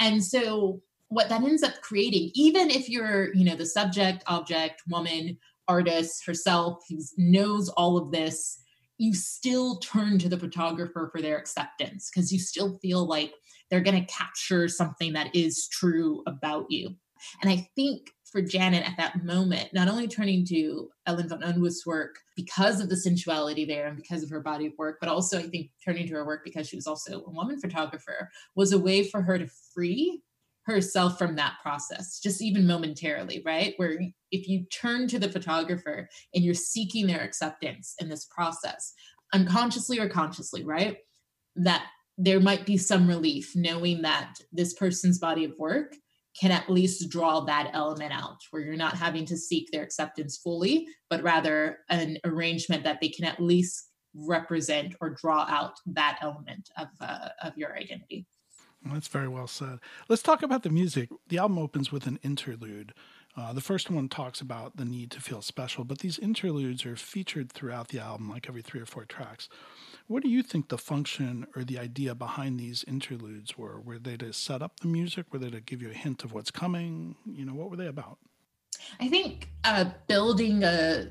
And 0.00 0.24
so 0.24 0.80
what 1.08 1.28
that 1.28 1.42
ends 1.42 1.62
up 1.62 1.80
creating 1.82 2.30
even 2.34 2.70
if 2.70 2.88
you're 2.88 3.32
you 3.34 3.44
know 3.44 3.56
the 3.56 3.66
subject 3.66 4.22
object 4.26 4.82
woman 4.88 5.36
artist 5.68 6.24
herself 6.26 6.84
who 6.88 6.98
knows 7.16 7.68
all 7.70 7.96
of 7.96 8.10
this 8.10 8.60
you 8.98 9.14
still 9.14 9.76
turn 9.78 10.18
to 10.18 10.28
the 10.28 10.38
photographer 10.38 11.08
for 11.12 11.20
their 11.20 11.36
acceptance 11.36 12.10
because 12.10 12.32
you 12.32 12.38
still 12.38 12.78
feel 12.78 13.06
like 13.06 13.32
they're 13.70 13.80
going 13.80 14.00
to 14.00 14.12
capture 14.12 14.68
something 14.68 15.12
that 15.12 15.34
is 15.34 15.68
true 15.68 16.22
about 16.26 16.66
you. 16.70 16.94
And 17.42 17.50
I 17.50 17.68
think 17.74 18.10
for 18.30 18.42
Janet 18.42 18.86
at 18.86 18.96
that 18.96 19.24
moment, 19.24 19.72
not 19.72 19.88
only 19.88 20.08
turning 20.08 20.44
to 20.46 20.88
Ellen 21.06 21.28
von 21.28 21.42
Unwerth's 21.42 21.86
work 21.86 22.16
because 22.36 22.80
of 22.80 22.88
the 22.88 22.96
sensuality 22.96 23.64
there 23.64 23.86
and 23.86 23.96
because 23.96 24.22
of 24.22 24.30
her 24.30 24.40
body 24.40 24.66
of 24.66 24.72
work, 24.78 24.98
but 25.00 25.08
also 25.08 25.38
I 25.38 25.44
think 25.44 25.70
turning 25.84 26.06
to 26.08 26.14
her 26.14 26.26
work 26.26 26.42
because 26.44 26.68
she 26.68 26.76
was 26.76 26.86
also 26.86 27.22
a 27.24 27.30
woman 27.30 27.60
photographer 27.60 28.30
was 28.54 28.72
a 28.72 28.78
way 28.78 29.04
for 29.04 29.22
her 29.22 29.38
to 29.38 29.48
free 29.74 30.22
herself 30.66 31.16
from 31.16 31.36
that 31.36 31.54
process, 31.62 32.18
just 32.20 32.42
even 32.42 32.66
momentarily, 32.66 33.42
right? 33.46 33.74
Where 33.76 33.98
if 34.32 34.48
you 34.48 34.66
turn 34.66 35.06
to 35.08 35.18
the 35.18 35.30
photographer 35.30 36.08
and 36.34 36.44
you're 36.44 36.54
seeking 36.54 37.06
their 37.06 37.22
acceptance 37.22 37.94
in 38.00 38.08
this 38.08 38.26
process, 38.26 38.92
unconsciously 39.32 39.98
or 40.00 40.08
consciously, 40.08 40.64
right? 40.64 40.98
That 41.54 41.86
there 42.18 42.40
might 42.40 42.66
be 42.66 42.78
some 42.78 43.06
relief 43.06 43.52
knowing 43.54 44.02
that 44.02 44.34
this 44.52 44.74
person's 44.74 45.18
body 45.18 45.44
of 45.44 45.52
work 45.58 45.94
can 46.40 46.50
at 46.50 46.68
least 46.68 47.08
draw 47.08 47.40
that 47.40 47.70
element 47.72 48.12
out 48.12 48.38
where 48.50 48.62
you're 48.62 48.76
not 48.76 48.96
having 48.96 49.24
to 49.24 49.36
seek 49.36 49.70
their 49.70 49.82
acceptance 49.82 50.36
fully, 50.36 50.86
but 51.08 51.22
rather 51.22 51.78
an 51.88 52.18
arrangement 52.24 52.84
that 52.84 53.00
they 53.00 53.08
can 53.08 53.24
at 53.24 53.40
least 53.40 53.90
represent 54.14 54.94
or 55.00 55.10
draw 55.10 55.46
out 55.48 55.74
that 55.86 56.18
element 56.20 56.68
of, 56.76 56.88
uh, 57.00 57.28
of 57.42 57.56
your 57.56 57.74
identity. 57.76 58.26
That's 58.84 59.08
very 59.08 59.28
well 59.28 59.46
said. 59.46 59.80
Let's 60.08 60.22
talk 60.22 60.42
about 60.42 60.62
the 60.62 60.70
music. 60.70 61.10
The 61.28 61.38
album 61.38 61.58
opens 61.58 61.90
with 61.90 62.06
an 62.06 62.18
interlude. 62.22 62.92
Uh, 63.36 63.52
the 63.52 63.60
first 63.60 63.90
one 63.90 64.08
talks 64.08 64.40
about 64.40 64.76
the 64.76 64.84
need 64.84 65.10
to 65.10 65.20
feel 65.20 65.42
special, 65.42 65.84
but 65.84 65.98
these 65.98 66.18
interludes 66.18 66.86
are 66.86 66.96
featured 66.96 67.52
throughout 67.52 67.88
the 67.88 67.98
album, 67.98 68.30
like 68.30 68.48
every 68.48 68.62
three 68.62 68.80
or 68.80 68.86
four 68.86 69.04
tracks. 69.04 69.48
What 70.06 70.22
do 70.22 70.30
you 70.30 70.42
think 70.42 70.68
the 70.68 70.78
function 70.78 71.46
or 71.54 71.62
the 71.62 71.78
idea 71.78 72.14
behind 72.14 72.58
these 72.58 72.82
interludes 72.84 73.58
were? 73.58 73.78
Were 73.80 73.98
they 73.98 74.16
to 74.18 74.32
set 74.32 74.62
up 74.62 74.80
the 74.80 74.88
music? 74.88 75.26
Were 75.32 75.38
they 75.38 75.50
to 75.50 75.60
give 75.60 75.82
you 75.82 75.90
a 75.90 75.94
hint 75.94 76.24
of 76.24 76.32
what's 76.32 76.50
coming? 76.50 77.16
You 77.26 77.44
know, 77.44 77.54
what 77.54 77.70
were 77.70 77.76
they 77.76 77.88
about? 77.88 78.18
I 79.00 79.08
think 79.08 79.50
uh, 79.64 79.86
building 80.06 80.62
a, 80.64 81.10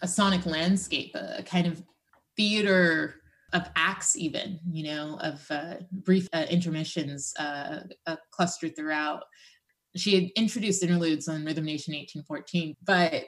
a 0.00 0.08
sonic 0.08 0.46
landscape, 0.46 1.14
a 1.14 1.44
kind 1.44 1.66
of 1.66 1.82
theater 2.36 3.21
of 3.52 3.68
acts 3.76 4.16
even 4.16 4.58
you 4.70 4.84
know 4.84 5.18
of 5.20 5.44
uh, 5.50 5.74
brief 5.90 6.28
uh, 6.32 6.46
intermissions 6.50 7.32
uh, 7.38 7.80
uh, 8.06 8.16
clustered 8.30 8.74
throughout. 8.76 9.22
She 9.94 10.14
had 10.14 10.30
introduced 10.36 10.82
interludes 10.82 11.28
on 11.28 11.44
rhythm 11.44 11.66
nation 11.66 11.94
1814 11.94 12.76
but 12.84 13.24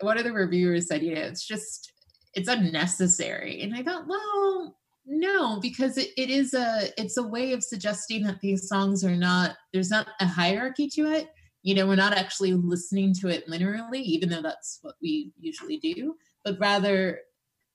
one 0.00 0.18
of 0.18 0.24
the 0.24 0.32
reviewers 0.32 0.88
said 0.88 1.02
you 1.02 1.14
know 1.14 1.22
it's 1.22 1.46
just 1.46 1.92
it's 2.34 2.48
unnecessary. 2.48 3.62
And 3.62 3.74
i 3.74 3.82
thought 3.82 4.06
well 4.08 4.76
no 5.06 5.60
because 5.60 5.96
it, 5.96 6.10
it 6.16 6.30
is 6.30 6.52
a 6.52 6.88
it's 6.98 7.16
a 7.16 7.22
way 7.22 7.52
of 7.52 7.62
suggesting 7.62 8.24
that 8.24 8.40
these 8.40 8.68
songs 8.68 9.04
are 9.04 9.16
not 9.16 9.56
there's 9.72 9.90
not 9.90 10.08
a 10.20 10.26
hierarchy 10.26 10.88
to 10.94 11.06
it. 11.12 11.28
You 11.62 11.74
know 11.74 11.86
we're 11.86 11.96
not 11.96 12.14
actually 12.14 12.54
listening 12.54 13.14
to 13.20 13.28
it 13.28 13.48
linearly 13.48 14.02
even 14.02 14.28
though 14.28 14.42
that's 14.42 14.80
what 14.82 14.96
we 15.00 15.32
usually 15.38 15.78
do 15.78 16.16
but 16.44 16.58
rather 16.60 17.20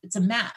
it's 0.04 0.16
a 0.16 0.22
map 0.22 0.54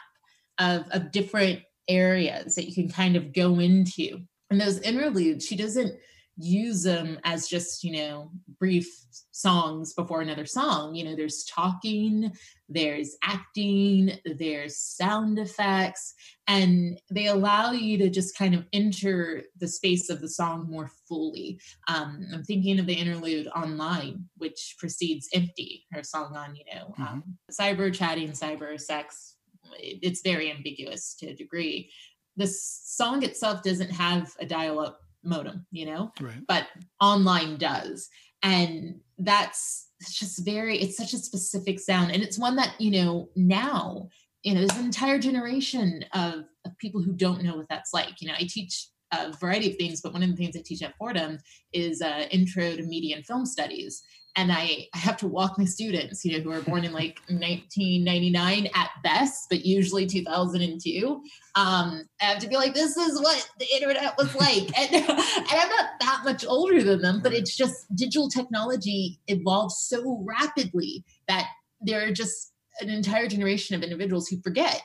of, 0.59 0.87
of 0.91 1.13
different 1.13 1.61
areas 1.89 2.55
that 2.55 2.67
you 2.67 2.75
can 2.75 2.91
kind 2.91 3.17
of 3.17 3.33
go 3.33 3.59
into. 3.59 4.21
And 4.51 4.61
those 4.61 4.81
interludes, 4.81 5.47
she 5.47 5.57
doesn't 5.57 5.95
use 6.37 6.83
them 6.83 7.19
as 7.25 7.47
just, 7.47 7.85
you 7.85 7.93
know, 7.93 8.31
brief 8.59 8.89
songs 9.31 9.93
before 9.95 10.21
another 10.21 10.47
song. 10.47 10.95
You 10.95 11.05
know, 11.05 11.17
there's 11.17 11.45
talking, 11.45 12.33
there's 12.69 13.17
acting, 13.23 14.19
there's 14.25 14.77
sound 14.77 15.39
effects, 15.39 16.15
and 16.49 17.01
they 17.11 17.27
allow 17.27 17.73
you 17.73 17.99
to 17.99 18.11
just 18.11 18.37
kind 18.37 18.55
of 18.55 18.65
enter 18.73 19.43
the 19.59 19.69
space 19.69 20.11
of 20.11 20.21
the 20.21 20.29
song 20.29 20.67
more 20.69 20.91
fully. 21.09 21.61
Um, 21.89 22.27
I'm 22.33 22.45
thinking 22.45 22.79
of 22.79 22.87
the 22.87 22.95
interlude 22.95 23.47
online, 23.49 24.25
which 24.37 24.75
precedes 24.79 25.29
Empty, 25.33 25.85
her 25.93 26.03
song 26.03 26.37
on, 26.37 26.57
you 26.57 26.65
know, 26.75 26.95
mm-hmm. 26.99 27.03
um, 27.03 27.25
cyber 27.51 27.95
chatting, 27.95 28.31
cyber 28.31 28.81
sex, 28.81 29.37
it's 29.79 30.23
very 30.23 30.51
ambiguous 30.51 31.15
to 31.21 31.29
a 31.29 31.35
degree. 31.35 31.91
The 32.37 32.47
song 32.47 33.23
itself 33.23 33.63
doesn't 33.63 33.91
have 33.91 34.33
a 34.41 34.47
dial-up 34.47 34.99
modem, 35.23 35.67
you 35.71 35.87
know, 35.87 36.13
right. 36.21 36.43
but 36.47 36.67
online 37.01 37.57
does, 37.57 38.09
and 38.43 39.01
that's 39.19 39.89
just 40.11 40.45
very. 40.45 40.79
It's 40.79 40.97
such 40.97 41.13
a 41.13 41.19
specific 41.19 41.81
sound, 41.81 42.13
and 42.13 42.23
it's 42.23 42.39
one 42.39 42.57
that 42.57 42.75
you 42.81 42.91
know 42.91 43.29
now. 43.37 44.09
You 44.43 44.53
know, 44.53 44.61
there's 44.61 44.79
an 44.79 44.85
entire 44.85 45.19
generation 45.19 46.05
of, 46.13 46.45
of 46.67 46.77
people 46.79 47.01
who 47.01 47.15
don't 47.15 47.43
know 47.43 47.57
what 47.57 47.69
that's 47.71 47.95
like. 47.95 48.21
You 48.21 48.29
know, 48.29 48.35
I 48.35 48.47
teach 48.47 48.89
a 49.21 49.33
variety 49.41 49.71
of 49.71 49.77
things, 49.77 50.01
but 50.01 50.13
one 50.13 50.23
of 50.23 50.31
the 50.31 50.37
things 50.37 50.57
I 50.57 50.63
teach 50.65 50.83
at 50.83 50.97
Fordham 50.97 51.39
is 51.73 52.03
uh, 52.03 52.27
intro 52.31 52.77
to 52.77 52.83
media 52.83 53.17
and 53.17 53.27
film 53.27 53.47
studies 53.47 54.03
and 54.37 54.51
I, 54.51 54.89
I 54.93 54.99
have 54.99 55.17
to 55.19 55.29
walk 55.29 55.59
my 55.59 55.65
students, 55.65 56.25
you 56.25 56.37
know, 56.37 56.43
who 56.43 56.53
are 56.53 56.61
born 56.63 56.85
in 56.85 56.93
like 56.93 57.21
1999 57.29 58.69
at 58.75 58.91
best, 59.03 59.47
but 59.49 59.65
usually 59.65 60.07
2002. 60.07 61.23
Um, 61.55 62.03
I 62.21 62.25
have 62.25 62.41
to 62.41 62.49
be 62.49 62.57
like, 62.57 62.75
this 62.75 62.97
is 62.97 63.21
what 63.21 63.49
the 63.59 63.67
internet 63.75 64.15
was 64.19 64.35
like. 64.35 64.77
and, 64.79 64.95
and 64.95 65.07
I'm 65.09 65.69
not 65.69 65.91
that 66.01 66.23
much 66.25 66.45
older 66.45 66.83
than 66.83 67.01
them, 67.01 67.21
but 67.23 67.33
it's 67.33 67.57
just 67.57 67.95
digital 67.95 68.29
technology 68.29 69.21
evolves 69.29 69.79
so 69.79 70.25
rapidly 70.25 71.05
that 71.29 71.47
there 71.81 72.07
are 72.07 72.13
just 72.13 72.53
an 72.81 72.91
entire 72.91 73.29
generation 73.29 73.77
of 73.77 73.83
individuals 73.83 74.27
who 74.29 74.41
forget. 74.43 74.83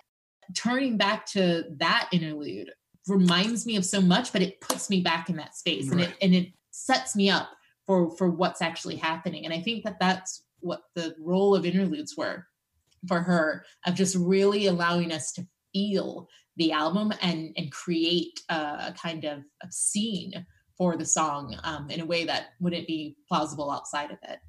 Turning 0.55 0.97
back 0.97 1.25
to 1.27 1.63
that 1.77 2.09
interlude 2.11 2.71
reminds 3.09 3.65
me 3.65 3.75
of 3.75 3.85
so 3.85 4.01
much, 4.01 4.31
but 4.31 4.41
it 4.41 4.61
puts 4.61 4.89
me 4.89 5.01
back 5.01 5.29
in 5.29 5.35
that 5.37 5.55
space 5.55 5.89
right. 5.89 5.93
and 5.93 6.01
it 6.01 6.17
and 6.21 6.35
it 6.35 6.53
sets 6.71 7.15
me 7.15 7.29
up 7.29 7.49
for 7.85 8.15
for 8.17 8.29
what's 8.29 8.61
actually 8.61 8.95
happening 8.95 9.45
and 9.45 9.53
i 9.53 9.59
think 9.59 9.83
that 9.83 9.99
that's 9.99 10.43
what 10.59 10.83
the 10.95 11.15
role 11.19 11.55
of 11.55 11.65
interludes 11.65 12.15
were 12.15 12.45
for 13.07 13.19
her 13.19 13.65
of 13.87 13.95
just 13.95 14.15
really 14.15 14.67
allowing 14.67 15.11
us 15.11 15.31
to 15.31 15.47
feel 15.73 16.27
the 16.57 16.71
album 16.71 17.11
and 17.21 17.53
and 17.57 17.71
create 17.71 18.41
a, 18.49 18.93
kind 19.01 19.23
of 19.25 19.39
a 19.63 19.71
scene 19.71 20.45
for 20.77 20.95
the 20.95 21.05
song 21.05 21.57
um, 21.63 21.89
in 21.89 21.99
a 21.99 22.05
way 22.05 22.25
that 22.25 22.49
wouldn't 22.59 22.87
be 22.87 23.17
plausible 23.27 23.71
outside 23.71 24.11
of 24.11 24.17
it 24.23 24.39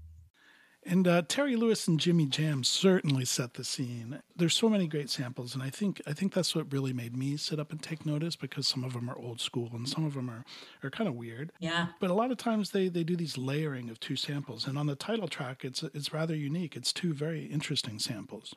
and 0.87 1.07
uh, 1.07 1.23
Terry 1.29 1.57
Lewis 1.57 1.87
and 1.87 2.01
Jimmy 2.01 2.27
Jam 2.27 2.65
certainly 2.65 3.25
set 3.25 3.55
the 3.55 3.65
scene. 3.65 4.23
There's 4.35 4.55
so 4.55 4.69
many 4.69 4.87
great 4.87 5.11
samples, 5.11 5.55
and 5.55 5.63
I 5.63 5.69
think 5.69 6.01
I 6.07 6.13
think 6.13 6.33
that's 6.33 6.55
what 6.55 6.73
really 6.73 6.93
made 6.93 7.17
me 7.17 7.37
sit 7.37 7.61
up 7.61 7.71
and 7.71 7.83
take 7.83 8.07
notice 8.07 8.35
because 8.35 8.67
some 8.67 8.85
of 8.85 8.95
them 8.95 9.11
are 9.11 9.19
old 9.19 9.41
school 9.41 9.71
and 9.75 9.89
some 9.89 10.07
of 10.07 10.15
them 10.15 10.31
are 10.31 10.45
are 10.83 10.91
kind 10.91 11.09
of 11.09 11.15
weird. 11.15 11.53
Yeah. 11.61 11.89
But 12.01 12.11
a 12.11 12.15
lot 12.15 12.31
of 12.31 12.39
times 12.39 12.71
they 12.71 12.89
they 12.89 13.05
do 13.05 13.15
these 13.15 13.37
layering 13.37 13.91
of 13.91 14.01
two 14.01 14.17
samples, 14.17 14.67
and 14.67 14.79
on 14.79 14.87
the 14.87 14.97
title 14.97 15.29
track, 15.29 15.65
it's 15.65 15.83
it's 15.83 16.13
rather 16.13 16.35
unique. 16.35 16.77
It's 16.77 16.93
two 16.93 17.13
very 17.13 17.45
interesting 17.45 17.99
samples. 17.99 18.55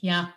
Yeah, 0.00 0.28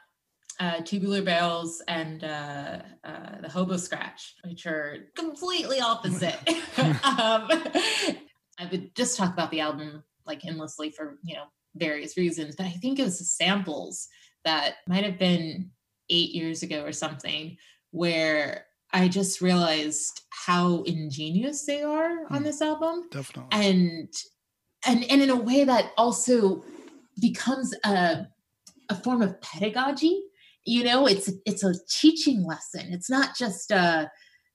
uh, 0.59 0.81
Tubular 0.81 1.21
Bells 1.21 1.81
and 1.87 2.23
uh, 2.23 2.79
uh, 3.03 3.41
the 3.41 3.49
Hobo 3.49 3.77
Scratch, 3.77 4.35
which 4.43 4.65
are 4.65 5.09
completely 5.15 5.79
opposite. 5.79 6.39
um, 6.77 7.47
I 8.59 8.67
would 8.69 8.93
just 8.95 9.17
talk 9.17 9.33
about 9.33 9.49
the 9.51 9.61
album 9.61 10.03
like 10.25 10.45
endlessly 10.45 10.89
for 10.89 11.17
you 11.23 11.35
know 11.35 11.45
various 11.75 12.17
reasons, 12.17 12.55
but 12.55 12.65
I 12.65 12.71
think 12.71 12.99
it 12.99 13.03
was 13.03 13.19
the 13.19 13.25
samples 13.25 14.07
that 14.43 14.75
might 14.87 15.03
have 15.03 15.17
been 15.17 15.71
eight 16.09 16.31
years 16.31 16.63
ago 16.63 16.83
or 16.83 16.91
something 16.91 17.57
where 17.91 18.65
I 18.93 19.07
just 19.07 19.41
realized 19.41 20.21
how 20.29 20.83
ingenious 20.83 21.65
they 21.65 21.81
are 21.81 22.25
on 22.29 22.41
mm, 22.41 22.43
this 22.43 22.61
album. 22.61 23.07
Definitely. 23.11 23.47
And 23.51 24.13
and 24.85 25.03
and 25.09 25.21
in 25.21 25.29
a 25.29 25.35
way 25.35 25.63
that 25.63 25.91
also 25.97 26.63
becomes 27.19 27.73
a 27.85 28.27
a 28.89 28.95
form 28.95 29.21
of 29.21 29.39
pedagogy. 29.41 30.21
You 30.65 30.83
know, 30.83 31.07
it's 31.07 31.31
it's 31.45 31.63
a 31.63 31.73
teaching 31.89 32.45
lesson. 32.45 32.91
It's 32.91 33.09
not 33.09 33.35
just 33.35 33.71
a 33.71 34.11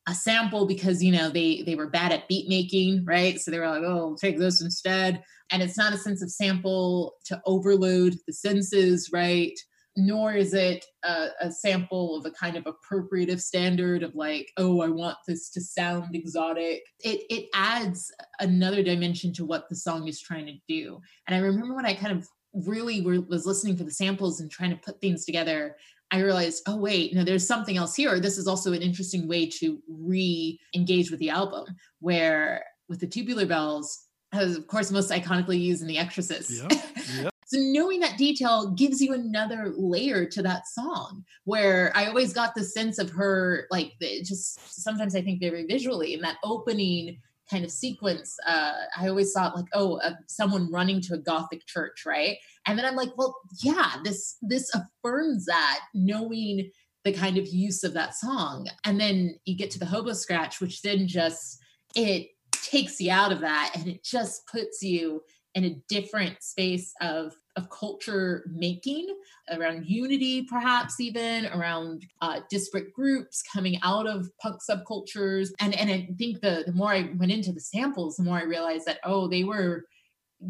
a 0.06 0.14
sample 0.14 0.66
because 0.66 1.02
you 1.02 1.12
know 1.12 1.30
they 1.30 1.62
they 1.62 1.74
were 1.74 1.88
bad 1.88 2.12
at 2.12 2.28
beat 2.28 2.48
making, 2.48 3.04
right? 3.04 3.40
So 3.40 3.50
they 3.50 3.58
were 3.58 3.68
like, 3.68 3.82
oh, 3.82 4.16
take 4.20 4.38
this 4.38 4.60
instead. 4.60 5.22
And 5.50 5.62
it's 5.62 5.78
not 5.78 5.92
a 5.92 5.98
sense 5.98 6.22
of 6.22 6.30
sample 6.30 7.14
to 7.26 7.40
overload 7.46 8.16
the 8.26 8.32
senses, 8.32 9.10
right? 9.12 9.56
nor 9.96 10.34
is 10.34 10.52
it 10.52 10.84
a, 11.04 11.28
a, 11.40 11.50
sample 11.50 12.16
of 12.16 12.26
a 12.26 12.30
kind 12.30 12.56
of 12.56 12.66
appropriative 12.66 13.40
standard 13.40 14.02
of 14.02 14.14
like, 14.14 14.52
oh, 14.58 14.82
I 14.82 14.88
want 14.88 15.16
this 15.26 15.48
to 15.50 15.60
sound 15.60 16.14
exotic. 16.14 16.82
It 17.00 17.22
it 17.30 17.48
adds 17.54 18.12
another 18.38 18.82
dimension 18.82 19.32
to 19.34 19.46
what 19.46 19.68
the 19.68 19.76
song 19.76 20.06
is 20.06 20.20
trying 20.20 20.46
to 20.46 20.58
do. 20.68 21.00
And 21.26 21.34
I 21.34 21.38
remember 21.38 21.74
when 21.74 21.86
I 21.86 21.94
kind 21.94 22.16
of 22.16 22.28
really 22.66 23.00
were, 23.00 23.20
was 23.22 23.46
listening 23.46 23.76
for 23.76 23.84
the 23.84 23.90
samples 23.90 24.40
and 24.40 24.50
trying 24.50 24.70
to 24.70 24.76
put 24.76 25.00
things 25.00 25.24
together. 25.24 25.76
I 26.10 26.20
realized, 26.20 26.62
oh 26.66 26.76
wait, 26.76 27.14
no, 27.14 27.24
there's 27.24 27.46
something 27.46 27.76
else 27.76 27.96
here. 27.96 28.20
This 28.20 28.38
is 28.38 28.46
also 28.46 28.72
an 28.72 28.82
interesting 28.82 29.26
way 29.26 29.48
to 29.58 29.82
re-engage 29.88 31.10
with 31.10 31.20
the 31.20 31.30
album, 31.30 31.66
where 32.00 32.64
with 32.88 33.00
the 33.00 33.06
tubular 33.06 33.46
bells, 33.46 34.04
as 34.32 34.56
of 34.56 34.66
course 34.66 34.90
most 34.90 35.10
iconically 35.10 35.60
used 35.60 35.82
in 35.82 35.88
The 35.88 35.98
Exorcist. 35.98 36.62
So 37.48 37.58
knowing 37.60 38.00
that 38.00 38.18
detail 38.18 38.72
gives 38.72 39.00
you 39.00 39.14
another 39.14 39.72
layer 39.76 40.26
to 40.26 40.42
that 40.42 40.66
song 40.66 41.24
where 41.44 41.92
I 41.94 42.06
always 42.06 42.32
got 42.32 42.56
the 42.56 42.64
sense 42.64 42.98
of 42.98 43.08
her 43.10 43.68
like 43.70 43.92
just 44.00 44.58
sometimes 44.82 45.14
I 45.14 45.22
think 45.22 45.38
very 45.38 45.64
visually 45.64 46.14
in 46.14 46.20
that 46.22 46.38
opening 46.42 47.20
kind 47.50 47.64
of 47.64 47.70
sequence 47.70 48.36
uh, 48.46 48.72
i 48.96 49.08
always 49.08 49.32
thought 49.32 49.56
like 49.56 49.66
oh 49.72 49.96
uh, 49.98 50.14
someone 50.26 50.70
running 50.70 51.00
to 51.00 51.14
a 51.14 51.18
gothic 51.18 51.64
church 51.66 52.04
right? 52.04 52.38
And 52.66 52.78
then 52.78 52.84
i'm 52.84 52.96
like 52.96 53.16
well 53.16 53.36
yeah 53.62 53.96
this 54.04 54.36
this 54.42 54.70
affirms 54.74 55.46
that 55.46 55.80
knowing 55.94 56.70
the 57.06 57.12
kind 57.12 57.38
of 57.38 57.46
use 57.46 57.84
of 57.84 57.94
that 57.94 58.16
song. 58.16 58.66
And 58.84 59.00
then 59.00 59.38
you 59.44 59.56
get 59.56 59.70
to 59.70 59.78
the 59.78 59.86
hobo 59.86 60.12
scratch 60.12 60.60
which 60.60 60.82
then 60.82 61.06
just 61.06 61.58
it 61.94 62.30
takes 62.50 63.00
you 63.00 63.12
out 63.12 63.30
of 63.30 63.40
that 63.40 63.72
and 63.76 63.86
it 63.86 64.02
just 64.02 64.44
puts 64.48 64.82
you 64.82 65.22
in 65.56 65.64
a 65.64 65.76
different 65.88 66.40
space 66.42 66.92
of 67.00 67.34
of 67.56 67.70
culture 67.70 68.44
making 68.52 69.08
around 69.50 69.86
unity 69.86 70.42
perhaps 70.42 71.00
even 71.00 71.46
around 71.46 72.04
uh, 72.20 72.40
disparate 72.50 72.92
groups 72.92 73.42
coming 73.50 73.78
out 73.82 74.06
of 74.06 74.30
punk 74.38 74.60
subcultures 74.62 75.48
and 75.58 75.74
and 75.74 75.90
i 75.90 76.08
think 76.18 76.40
the 76.40 76.62
the 76.66 76.72
more 76.72 76.92
i 76.92 77.10
went 77.16 77.32
into 77.32 77.52
the 77.52 77.60
samples 77.60 78.16
the 78.16 78.22
more 78.22 78.38
i 78.38 78.44
realized 78.44 78.86
that 78.86 79.00
oh 79.04 79.26
they 79.26 79.42
were 79.42 79.84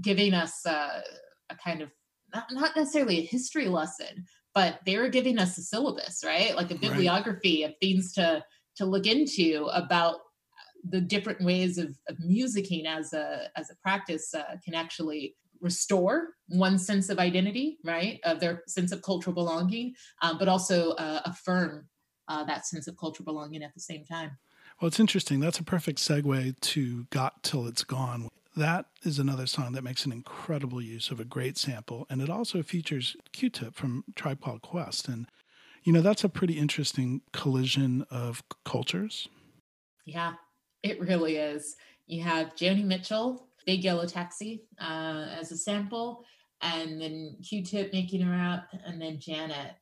giving 0.01 0.35
us 0.35 0.67
uh, 0.67 1.01
a 1.51 1.55
kind 1.55 1.81
of 1.81 1.91
not, 2.35 2.47
not 2.51 2.77
necessarily 2.77 3.21
a 3.21 3.27
history 3.27 3.69
lesson 3.69 4.25
but 4.53 4.81
they 4.85 4.99
were 4.99 5.09
giving 5.09 5.39
us 5.39 5.57
a 5.57 5.63
syllabus 5.63 6.25
right 6.25 6.57
like 6.57 6.73
a 6.73 6.79
bibliography 6.79 7.63
right. 7.63 7.71
of 7.71 7.79
things 7.81 8.13
to 8.13 8.43
to 8.75 8.85
look 8.85 9.07
into 9.07 9.69
about 9.73 10.17
the 10.91 11.01
different 11.01 11.43
ways 11.43 11.79
of, 11.79 11.97
of 12.09 12.17
musicking 12.19 12.87
as 12.87 13.13
a 13.13 13.49
as 13.57 13.71
a 13.71 13.77
practice 13.77 14.35
uh, 14.35 14.57
can 14.65 14.75
actually 14.75 15.37
restore 15.61 16.35
one 16.49 16.79
sense 16.79 17.09
of 17.09 17.19
identity, 17.19 17.79
right, 17.85 18.21
of 18.25 18.41
their 18.41 18.63
sense 18.67 18.93
of 18.93 19.03
cultural 19.03 19.35
belonging, 19.35 19.95
um, 20.23 20.39
but 20.39 20.49
also 20.49 20.93
uh, 20.93 21.23
affirm 21.25 21.89
uh, 22.29 22.45
that 22.45 22.67
sense 22.67 22.87
of 22.87 22.97
cultural 22.97 23.25
belonging 23.25 23.63
at 23.63 23.73
the 23.75 23.81
same 23.81 24.05
time. 24.05 24.37
Well, 24.81 24.89
it's 24.89 25.01
interesting. 25.01 25.41
That's 25.41 25.59
a 25.59 25.65
perfect 25.65 25.99
segue 25.99 26.61
to 26.61 27.05
"Got 27.11 27.43
Till 27.43 27.67
It's 27.67 27.85
Gone." 27.85 28.29
That 28.57 28.87
is 29.03 29.19
another 29.19 29.47
song 29.47 29.73
that 29.73 29.85
makes 29.85 30.07
an 30.07 30.13
incredible 30.13 30.81
use 30.81 31.11
of 31.11 31.21
a 31.21 31.25
great 31.25 31.59
sample, 31.59 32.07
and 32.09 32.23
it 32.23 32.31
also 32.31 32.63
features 32.63 33.17
Q-Tip 33.33 33.75
from 33.75 34.05
Tribe 34.15 34.41
Called 34.41 34.63
Quest, 34.63 35.09
and 35.09 35.27
you 35.85 35.93
know 35.93 36.01
that's 36.01 36.25
a 36.25 36.29
pretty 36.29 36.55
interesting 36.55 37.23
collision 37.33 38.07
of 38.11 38.43
cultures. 38.65 39.29
Yeah, 40.05 40.35
it 40.87 41.01
really 41.01 41.37
is. 41.37 41.77
You 42.07 42.23
have 42.23 42.55
Joni 42.55 42.85
Mitchell, 42.85 43.49
Big 43.67 43.85
Yellow 43.85 44.07
Taxi, 44.07 44.63
uh, 44.81 45.27
as 45.39 45.51
a 45.51 45.57
sample, 45.57 46.25
and 46.63 47.01
then 47.01 47.37
Q-Tip 47.43 47.93
making 47.93 48.23
a 48.23 48.31
rap, 48.31 48.69
and 48.87 49.01
then 49.01 49.19
Janet. 49.19 49.73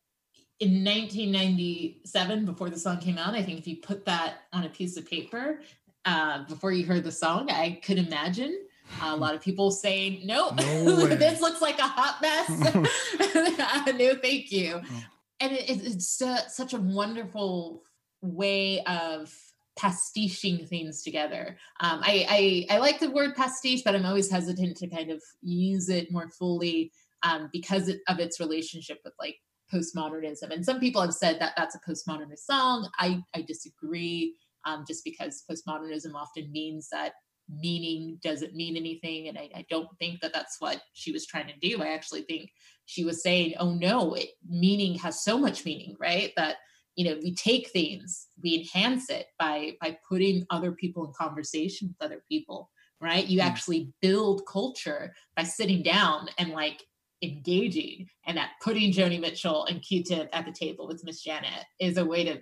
In 0.61 0.85
1997, 0.85 2.45
before 2.47 2.71
the 2.71 2.79
song 2.79 2.99
came 2.99 3.19
out, 3.19 3.35
I 3.35 3.43
think 3.43 3.59
if 3.59 3.67
you 3.67 3.77
put 3.77 4.05
that 4.07 4.37
on 4.53 4.65
a 4.65 4.69
piece 4.69 4.97
of 4.97 5.05
paper 5.05 5.61
uh, 6.05 6.45
before 6.45 6.73
you 6.73 6.87
heard 6.87 7.05
the 7.05 7.13
song, 7.13 7.51
I 7.51 7.81
could 7.85 7.99
imagine 7.99 8.59
a 9.03 9.17
lot 9.17 9.35
of 9.35 9.43
people 9.43 9.71
saying, 9.71 10.23
"Nope, 10.25 10.57
no 10.57 11.07
this 11.07 11.41
looks 11.41 11.61
like 11.61 11.79
a 11.79 11.83
hot 11.83 12.21
mess." 12.23 12.49
no, 13.99 14.15
thank 14.17 14.53
you. 14.53 14.81
Oh. 14.83 15.05
And 15.41 15.53
it, 15.53 15.69
it's 15.69 16.23
uh, 16.23 16.47
such 16.49 16.73
a 16.73 16.79
wonderful 16.79 17.83
way 18.23 18.83
of 18.85 19.35
pastiching 19.77 20.67
things 20.67 21.03
together. 21.03 21.57
Um, 21.81 22.01
I, 22.03 22.67
I, 22.71 22.77
I 22.77 22.79
like 22.79 23.01
the 23.01 23.11
word 23.11 23.35
pastiche, 23.35 23.83
but 23.85 23.95
I'm 23.95 24.07
always 24.07 24.31
hesitant 24.31 24.77
to 24.79 24.89
kind 24.89 25.11
of 25.11 25.23
use 25.43 25.89
it 25.89 26.13
more 26.13 26.31
fully 26.31 26.93
um, 27.23 27.49
because 27.53 27.89
of 27.89 28.19
its 28.19 28.41
relationship 28.41 29.01
with 29.05 29.15
like 29.19 29.37
postmodernism. 29.73 30.51
And 30.51 30.65
some 30.65 30.79
people 30.79 31.01
have 31.01 31.15
said 31.15 31.41
that 31.41 31.55
that's 31.57 31.75
a 31.75 31.81
postmodernist 31.81 32.41
song. 32.41 32.89
I, 32.99 33.23
I 33.35 33.43
disagree, 33.43 34.35
um, 34.65 34.85
just 34.87 35.05
because 35.05 35.45
postmodernism 35.51 36.15
often 36.15 36.53
means 36.53 36.89
that 36.93 37.15
meaning 37.49 38.19
doesn't 38.23 38.55
mean 38.55 38.77
anything. 38.77 39.29
And 39.29 39.37
I, 39.37 39.51
I, 39.55 39.67
don't 39.69 39.89
think 39.99 40.21
that 40.21 40.33
that's 40.33 40.61
what 40.61 40.81
she 40.95 41.13
was 41.13 41.27
trying 41.27 41.49
to 41.49 41.59
do. 41.61 41.83
I 41.83 41.89
actually 41.89 42.23
think 42.23 42.51
she 42.87 43.05
was 43.05 43.23
saying, 43.23 43.55
oh 43.59 43.75
no, 43.75 44.15
it, 44.15 44.31
meaning 44.49 44.95
has 44.99 45.23
so 45.23 45.37
much 45.37 45.65
meaning, 45.65 45.95
right? 46.01 46.33
That 46.37 46.57
you 46.97 47.05
know 47.05 47.19
we 47.23 47.35
take 47.35 47.71
things 47.71 48.29
we 48.43 48.55
enhance 48.55 49.11
it 49.11 49.27
by 49.39 49.73
by 49.81 49.97
putting 50.09 50.45
other 50.51 50.73
people 50.73 51.07
in 51.07 51.13
conversation 51.13 51.89
with 51.89 52.07
other 52.07 52.23
people 52.29 52.71
right 53.01 53.27
you 53.27 53.41
mm. 53.41 53.45
actually 53.45 53.93
build 54.01 54.43
culture 54.51 55.15
by 55.37 55.43
sitting 55.43 55.83
down 55.83 56.29
and 56.39 56.51
like 56.51 56.83
engaging 57.23 58.07
and 58.27 58.37
that 58.37 58.51
putting 58.63 58.93
joni 58.93 59.21
mitchell 59.21 59.65
and 59.67 59.83
q-tip 59.83 60.29
at 60.33 60.45
the 60.45 60.53
table 60.53 60.87
with 60.87 61.03
miss 61.05 61.23
janet 61.23 61.65
is 61.81 61.97
a 61.97 62.05
way 62.05 62.25
to 62.25 62.41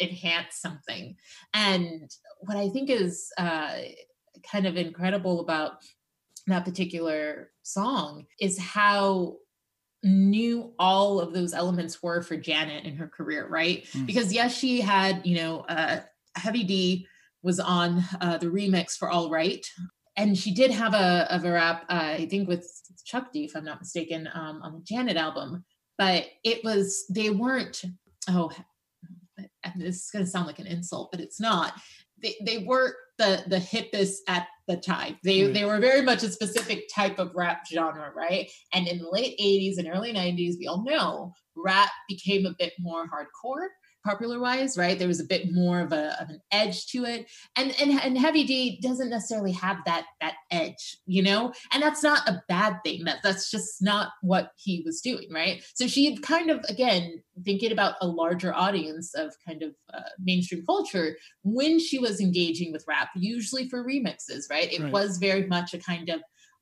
enhance 0.00 0.56
something 0.60 1.14
and 1.54 2.10
what 2.40 2.56
i 2.56 2.68
think 2.68 2.90
is 2.90 3.30
uh, 3.38 3.76
kind 4.50 4.66
of 4.66 4.76
incredible 4.76 5.40
about 5.40 5.74
that 6.46 6.64
particular 6.64 7.50
song 7.62 8.24
is 8.40 8.58
how 8.58 9.36
new 10.04 10.72
all 10.78 11.18
of 11.18 11.32
those 11.32 11.54
elements 11.54 12.02
were 12.02 12.22
for 12.22 12.36
Janet 12.36 12.84
in 12.84 12.96
her 12.96 13.08
career, 13.08 13.48
right? 13.48 13.84
Mm. 13.86 14.06
Because 14.06 14.32
yes, 14.32 14.56
she 14.56 14.80
had, 14.80 15.26
you 15.26 15.36
know, 15.36 15.60
uh, 15.60 16.00
Heavy 16.36 16.62
D 16.62 17.06
was 17.42 17.58
on 17.58 18.04
uh, 18.20 18.38
the 18.38 18.46
remix 18.46 18.96
for 18.96 19.10
All 19.10 19.30
Right. 19.30 19.66
And 20.16 20.38
she 20.38 20.54
did 20.54 20.70
have 20.70 20.94
a, 20.94 21.26
of 21.32 21.44
a 21.44 21.50
rap, 21.50 21.84
uh, 21.88 22.14
I 22.18 22.26
think 22.26 22.48
with 22.48 22.70
Chuck 23.04 23.32
D, 23.32 23.44
if 23.44 23.56
I'm 23.56 23.64
not 23.64 23.80
mistaken, 23.80 24.28
um, 24.32 24.62
on 24.62 24.74
the 24.74 24.84
Janet 24.84 25.16
album. 25.16 25.64
But 25.98 26.26
it 26.44 26.62
was, 26.64 27.04
they 27.10 27.30
weren't, 27.30 27.82
oh, 28.28 28.52
this 29.76 30.04
is 30.04 30.10
going 30.10 30.24
to 30.24 30.30
sound 30.30 30.46
like 30.46 30.58
an 30.58 30.66
insult, 30.66 31.10
but 31.10 31.20
it's 31.20 31.40
not. 31.40 31.74
They, 32.22 32.36
they 32.44 32.58
weren't 32.58 32.94
the 33.18 33.44
the 33.46 33.58
hippest 33.58 34.16
at 34.28 34.46
the 34.66 34.76
time. 34.76 35.18
They 35.22 35.40
mm. 35.40 35.54
they 35.54 35.64
were 35.64 35.78
very 35.78 36.02
much 36.02 36.22
a 36.22 36.30
specific 36.30 36.84
type 36.94 37.18
of 37.18 37.32
rap 37.34 37.66
genre, 37.70 38.12
right? 38.14 38.50
And 38.72 38.88
in 38.88 38.98
the 38.98 39.08
late 39.10 39.38
80s 39.38 39.78
and 39.78 39.88
early 39.92 40.12
90s, 40.12 40.54
we 40.58 40.66
all 40.66 40.82
know 40.84 41.32
rap 41.56 41.90
became 42.08 42.46
a 42.46 42.54
bit 42.58 42.72
more 42.78 43.04
hardcore 43.04 43.68
popular 44.04 44.38
wise, 44.38 44.76
right? 44.76 44.98
There 44.98 45.08
was 45.08 45.20
a 45.20 45.24
bit 45.24 45.52
more 45.52 45.80
of 45.80 45.92
a 45.92 46.20
of 46.20 46.28
an 46.28 46.40
edge 46.50 46.86
to 46.88 47.04
it. 47.04 47.30
And 47.56 47.74
and 47.80 47.92
and 48.00 48.18
Heavy 48.18 48.44
D 48.44 48.78
doesn't 48.80 49.10
necessarily 49.10 49.52
have 49.52 49.78
that 49.86 50.06
that 50.20 50.34
edge, 50.50 50.98
you 51.06 51.22
know? 51.22 51.52
And 51.72 51.82
that's 51.82 52.02
not 52.02 52.28
a 52.28 52.42
bad 52.48 52.78
thing. 52.84 53.04
That 53.04 53.18
that's 53.22 53.50
just 53.50 53.82
not 53.82 54.10
what 54.22 54.50
he 54.56 54.82
was 54.84 55.00
doing, 55.00 55.28
right? 55.32 55.62
So 55.74 55.86
she 55.86 56.10
had 56.10 56.22
kind 56.22 56.50
of 56.50 56.64
again 56.68 57.22
thinking 57.44 57.72
about 57.72 57.94
a 58.00 58.06
larger 58.06 58.54
audience 58.54 59.14
of 59.14 59.34
kind 59.46 59.62
of 59.62 59.74
uh, 59.92 60.00
mainstream 60.18 60.64
culture 60.66 61.16
when 61.42 61.80
she 61.80 61.98
was 61.98 62.20
engaging 62.20 62.72
with 62.72 62.84
rap, 62.86 63.08
usually 63.16 63.68
for 63.68 63.84
remixes, 63.84 64.50
right? 64.50 64.72
It 64.72 64.82
right. 64.82 64.92
was 64.92 65.18
very 65.18 65.46
much 65.46 65.74
a 65.74 65.78
kind 65.78 66.10
of 66.10 66.20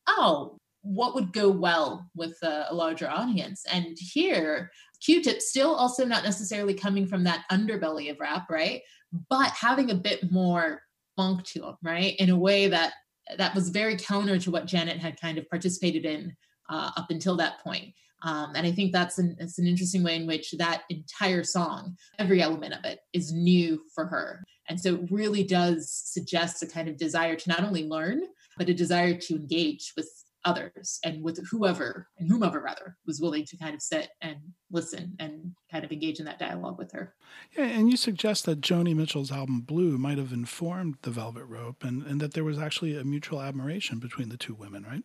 oh, 0.08 0.58
what 0.82 1.14
would 1.14 1.32
go 1.32 1.48
well 1.48 2.08
with 2.16 2.36
a, 2.42 2.66
a 2.70 2.74
larger 2.74 3.08
audience? 3.08 3.64
And 3.72 3.96
here 3.98 4.70
Q-Tip 5.04 5.40
still 5.40 5.74
also 5.74 6.04
not 6.04 6.24
necessarily 6.24 6.74
coming 6.74 7.06
from 7.06 7.24
that 7.24 7.44
underbelly 7.50 8.10
of 8.10 8.20
rap, 8.20 8.48
right? 8.50 8.82
But 9.28 9.50
having 9.50 9.90
a 9.90 9.96
bit 9.96 10.30
more 10.30 10.82
funk 11.16 11.44
to 11.44 11.64
him, 11.64 11.76
right? 11.82 12.14
In 12.18 12.30
a 12.30 12.38
way 12.38 12.68
that 12.68 12.92
that 13.36 13.54
was 13.54 13.70
very 13.70 13.96
counter 13.96 14.38
to 14.38 14.50
what 14.50 14.66
Janet 14.66 14.98
had 14.98 15.20
kind 15.20 15.38
of 15.38 15.48
participated 15.48 16.04
in 16.04 16.36
uh, 16.68 16.90
up 16.96 17.10
until 17.10 17.36
that 17.36 17.60
point. 17.62 17.94
Um, 18.22 18.52
and 18.54 18.66
I 18.66 18.72
think 18.72 18.92
that's 18.92 19.18
an, 19.18 19.36
it's 19.40 19.58
an 19.58 19.66
interesting 19.66 20.04
way 20.04 20.16
in 20.16 20.26
which 20.26 20.52
that 20.52 20.82
entire 20.90 21.42
song, 21.42 21.96
every 22.18 22.40
element 22.40 22.74
of 22.74 22.84
it, 22.84 23.00
is 23.12 23.32
new 23.32 23.82
for 23.94 24.06
her. 24.06 24.44
And 24.68 24.80
so 24.80 24.94
it 24.94 25.10
really 25.10 25.42
does 25.42 25.90
suggest 25.92 26.62
a 26.62 26.66
kind 26.66 26.88
of 26.88 26.96
desire 26.96 27.34
to 27.34 27.48
not 27.48 27.64
only 27.64 27.88
learn, 27.88 28.22
but 28.56 28.68
a 28.68 28.74
desire 28.74 29.14
to 29.14 29.34
engage 29.34 29.92
with 29.96 30.08
others 30.44 30.98
and 31.04 31.22
with 31.22 31.38
whoever 31.50 32.08
and 32.18 32.28
whomever 32.28 32.60
rather 32.60 32.96
was 33.06 33.20
willing 33.20 33.44
to 33.46 33.56
kind 33.56 33.74
of 33.74 33.82
sit 33.82 34.08
and 34.20 34.36
listen 34.70 35.14
and 35.18 35.52
kind 35.70 35.84
of 35.84 35.92
engage 35.92 36.18
in 36.18 36.24
that 36.24 36.38
dialogue 36.38 36.78
with 36.78 36.92
her. 36.92 37.14
Yeah, 37.56 37.64
and 37.64 37.90
you 37.90 37.96
suggest 37.96 38.44
that 38.46 38.60
Joni 38.60 38.94
Mitchell's 38.94 39.32
album 39.32 39.60
Blue 39.60 39.98
might 39.98 40.18
have 40.18 40.32
informed 40.32 40.96
the 41.02 41.10
Velvet 41.10 41.44
Rope 41.44 41.84
and, 41.84 42.02
and 42.02 42.20
that 42.20 42.34
there 42.34 42.44
was 42.44 42.58
actually 42.58 42.96
a 42.96 43.04
mutual 43.04 43.40
admiration 43.40 43.98
between 43.98 44.28
the 44.28 44.36
two 44.36 44.54
women, 44.54 44.84
right? 44.84 45.04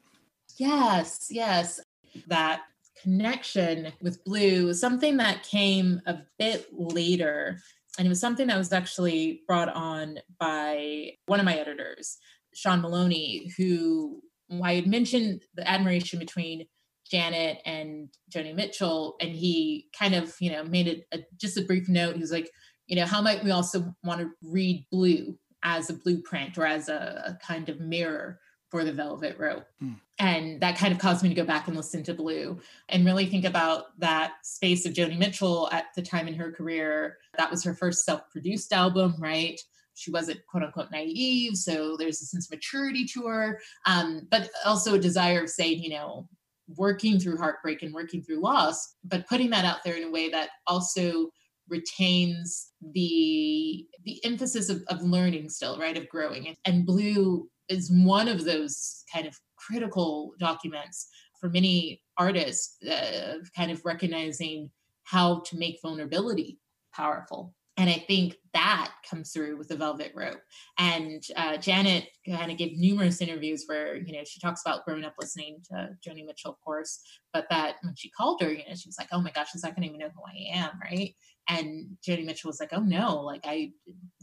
Yes, 0.58 1.28
yes. 1.30 1.80
That 2.28 2.62
connection 3.02 3.92
with 4.02 4.24
Blue 4.24 4.68
was 4.68 4.82
something 4.82 5.18
that 5.18 5.44
came 5.44 6.02
a 6.06 6.20
bit 6.40 6.68
later. 6.72 7.60
And 7.98 8.06
it 8.06 8.10
was 8.10 8.20
something 8.20 8.48
that 8.48 8.58
was 8.58 8.74
actually 8.74 9.42
brought 9.48 9.70
on 9.70 10.20
by 10.40 11.12
one 11.26 11.40
of 11.40 11.46
my 11.46 11.58
editors, 11.58 12.18
Sean 12.54 12.82
Maloney, 12.82 13.52
who 13.58 14.22
I 14.64 14.76
had 14.76 14.88
mentioned 14.88 15.44
the 15.56 15.68
admiration 15.68 16.20
between 16.20 16.68
Janet 17.10 17.60
and 17.66 18.10
Joni 18.34 18.54
Mitchell, 18.54 19.16
and 19.22 19.32
he 19.32 19.88
kind 19.98 20.16
of, 20.16 20.36
you 20.40 20.52
know, 20.52 20.64
made 20.64 20.88
it 20.88 21.08
a, 21.14 21.20
just 21.38 21.58
a 21.58 21.62
brief 21.62 21.88
note. 21.88 22.16
He 22.16 22.22
was 22.22 22.32
like, 22.32 22.50
you 22.88 22.96
know, 22.96 23.06
how 23.06 23.22
might 23.22 23.44
we 23.44 23.52
also 23.52 23.94
want 24.04 24.22
to 24.22 24.32
read 24.42 24.86
Blue 24.92 25.38
as 25.64 25.90
a 25.90 25.94
blueprint 25.94 26.58
or 26.58 26.66
as 26.66 26.90
a, 26.90 27.38
a 27.38 27.46
kind 27.46 27.70
of 27.70 27.80
mirror 27.80 28.40
for 28.70 28.84
the 28.84 28.94
Velvet 28.94 29.38
Rope? 29.38 29.66
Hmm. 29.80 29.94
And 30.20 30.62
that 30.62 30.78
kind 30.78 30.94
of 30.94 31.00
caused 31.00 31.24
me 31.24 31.30
to 31.30 31.36
go 31.36 31.46
back 31.46 31.68
and 31.68 31.76
listen 31.76 32.04
to 32.04 32.14
Blue 32.14 32.60
and 32.90 33.06
really 33.06 33.28
think 33.28 33.46
about 33.46 34.00
that 34.00 34.34
space 34.44 34.86
of 34.86 34.94
Joni 34.94 35.18
Mitchell 35.18 35.70
at 35.72 35.86
the 35.96 36.02
time 36.02 36.28
in 36.28 36.34
her 36.36 36.52
career. 36.52 37.18
That 37.38 37.52
was 37.52 37.64
her 37.64 37.76
first 37.76 38.06
self 38.06 38.22
produced 38.32 38.74
album, 38.74 39.16
right? 39.20 39.60
She 39.98 40.12
wasn't 40.12 40.46
quote 40.48 40.64
unquote 40.64 40.92
naive. 40.92 41.58
So 41.58 41.98
there's 41.98 42.22
a 42.22 42.26
sense 42.26 42.48
of 42.48 42.52
maturity 42.52 43.06
to 43.06 43.24
her, 43.24 43.60
um, 43.86 44.28
but 44.30 44.50
also 44.66 44.96
a 44.96 45.00
desire 45.00 45.44
of 45.44 45.50
saying, 45.50 45.82
you 45.84 45.90
know, 45.90 46.28
working 46.76 47.20
through 47.20 47.38
heartbreak 47.38 47.82
and 47.82 47.94
working 47.94 48.22
through 48.22 48.42
loss, 48.42 48.96
but 49.04 49.28
putting 49.28 49.50
that 49.52 49.66
out 49.66 49.84
there 49.84 49.96
in 49.96 50.04
a 50.04 50.12
way 50.12 50.30
that 50.30 50.50
also 50.68 51.30
retains 51.70 52.72
the 52.94 53.86
the 54.06 54.24
emphasis 54.24 54.70
of, 54.70 54.84
of 54.88 55.02
learning 55.02 55.50
still 55.50 55.78
right 55.78 55.98
of 55.98 56.08
growing 56.08 56.48
and, 56.48 56.58
and 56.64 56.86
blue 56.86 57.50
is 57.68 57.92
one 57.92 58.30
of 58.30 58.46
those 58.46 59.04
kind 59.14 59.28
of 59.28 59.38
critical 59.58 60.32
documents 60.40 61.10
for 61.40 61.50
many 61.50 62.02
artists 62.18 62.82
uh, 62.86 63.36
kind 63.56 63.70
of 63.70 63.84
recognizing 63.84 64.70
how 65.04 65.42
to 65.46 65.58
make 65.58 65.80
vulnerability 65.82 66.58
powerful 66.94 67.54
and 67.78 67.90
I 67.90 68.04
think 68.08 68.36
that 68.54 68.92
comes 69.08 69.32
through 69.32 69.58
with 69.58 69.68
the 69.68 69.76
Velvet 69.76 70.14
Rope. 70.16 70.42
And 70.80 71.22
uh, 71.36 71.58
Janet 71.58 72.08
kind 72.28 72.52
of 72.52 72.58
gave 72.58 72.76
numerous 72.76 73.22
interviews 73.22 73.66
where, 73.68 73.96
you 73.96 74.14
know, 74.14 74.24
she 74.26 74.40
talks 74.40 74.64
about 74.66 74.84
growing 74.84 75.06
up 75.06 75.14
listening 75.20 75.60
to 75.70 75.90
Joni 76.06 76.26
Mitchell, 76.26 76.50
of 76.52 76.60
course, 76.66 77.00
but 77.34 77.46
that 77.52 77.76
when 77.84 77.94
she 77.96 78.10
called 78.10 78.42
her, 78.42 78.52
you 78.52 78.64
know, 78.68 78.74
she 78.76 78.90
was 78.90 78.98
like, 78.98 79.10
oh 79.12 79.22
my 79.22 79.30
gosh, 79.30 79.52
she's 79.52 79.62
not 79.64 79.76
going 79.76 79.84
to 79.84 79.90
even 79.90 80.00
know 80.00 80.10
who 80.10 80.24
I 80.26 80.48
am, 80.58 80.72
right? 80.84 81.14
And 81.48 81.98
Joni 82.06 82.26
Mitchell 82.26 82.50
was 82.50 82.60
like, 82.60 82.74
oh 82.74 82.82
no, 82.82 83.22
like 83.22 83.46
I 83.46 83.74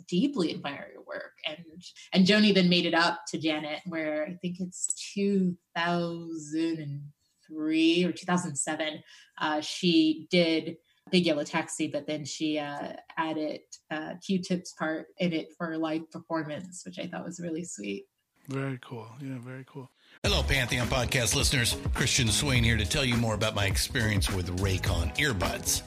deeply 0.08 0.52
admire 0.52 0.90
your 0.92 1.04
work. 1.06 1.34
And 1.46 1.58
and 2.12 2.26
Joni 2.26 2.52
then 2.52 2.68
made 2.68 2.86
it 2.86 2.94
up 2.94 3.20
to 3.28 3.38
Janet, 3.38 3.82
where 3.86 4.26
I 4.26 4.34
think 4.42 4.56
it's 4.58 4.88
2003 5.14 8.04
or 8.04 8.12
2007, 8.12 9.02
uh, 9.40 9.60
she 9.60 10.26
did 10.30 10.76
Big 11.10 11.26
Yellow 11.26 11.44
Taxi, 11.44 11.86
but 11.86 12.06
then 12.06 12.24
she 12.24 12.58
uh, 12.58 12.94
added 13.16 13.60
uh, 13.90 14.14
Q-Tip's 14.24 14.72
part 14.72 15.06
in 15.18 15.32
it 15.32 15.48
for 15.56 15.76
live 15.76 16.10
performance, 16.10 16.82
which 16.84 16.98
I 16.98 17.06
thought 17.06 17.24
was 17.24 17.40
really 17.40 17.64
sweet. 17.64 18.06
Very 18.48 18.78
cool. 18.82 19.08
Yeah, 19.22 19.38
very 19.38 19.64
cool. 19.66 19.90
Hello, 20.22 20.42
Pantheon 20.42 20.86
podcast 20.86 21.34
listeners. 21.34 21.76
Christian 21.94 22.28
Swain 22.28 22.62
here 22.62 22.76
to 22.76 22.84
tell 22.84 23.04
you 23.04 23.16
more 23.16 23.34
about 23.34 23.54
my 23.54 23.66
experience 23.66 24.30
with 24.30 24.58
Raycon 24.60 25.16
earbuds. 25.16 25.82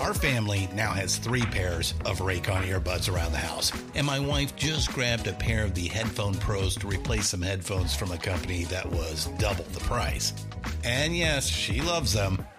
Our 0.00 0.14
family 0.14 0.68
now 0.74 0.92
has 0.92 1.16
three 1.16 1.42
pairs 1.42 1.94
of 2.04 2.20
Raycon 2.20 2.64
earbuds 2.64 3.12
around 3.12 3.32
the 3.32 3.38
house, 3.38 3.72
and 3.94 4.06
my 4.06 4.18
wife 4.18 4.56
just 4.56 4.92
grabbed 4.92 5.26
a 5.26 5.32
pair 5.32 5.64
of 5.64 5.74
the 5.74 5.88
Headphone 5.88 6.34
Pros 6.34 6.74
to 6.76 6.86
replace 6.86 7.28
some 7.28 7.42
headphones 7.42 7.94
from 7.94 8.12
a 8.12 8.18
company 8.18 8.64
that 8.64 8.90
was 8.90 9.26
double 9.38 9.64
the 9.64 9.80
price. 9.80 10.32
And 10.84 11.16
yes, 11.16 11.46
she 11.46 11.80
loves 11.80 12.12
them. 12.12 12.44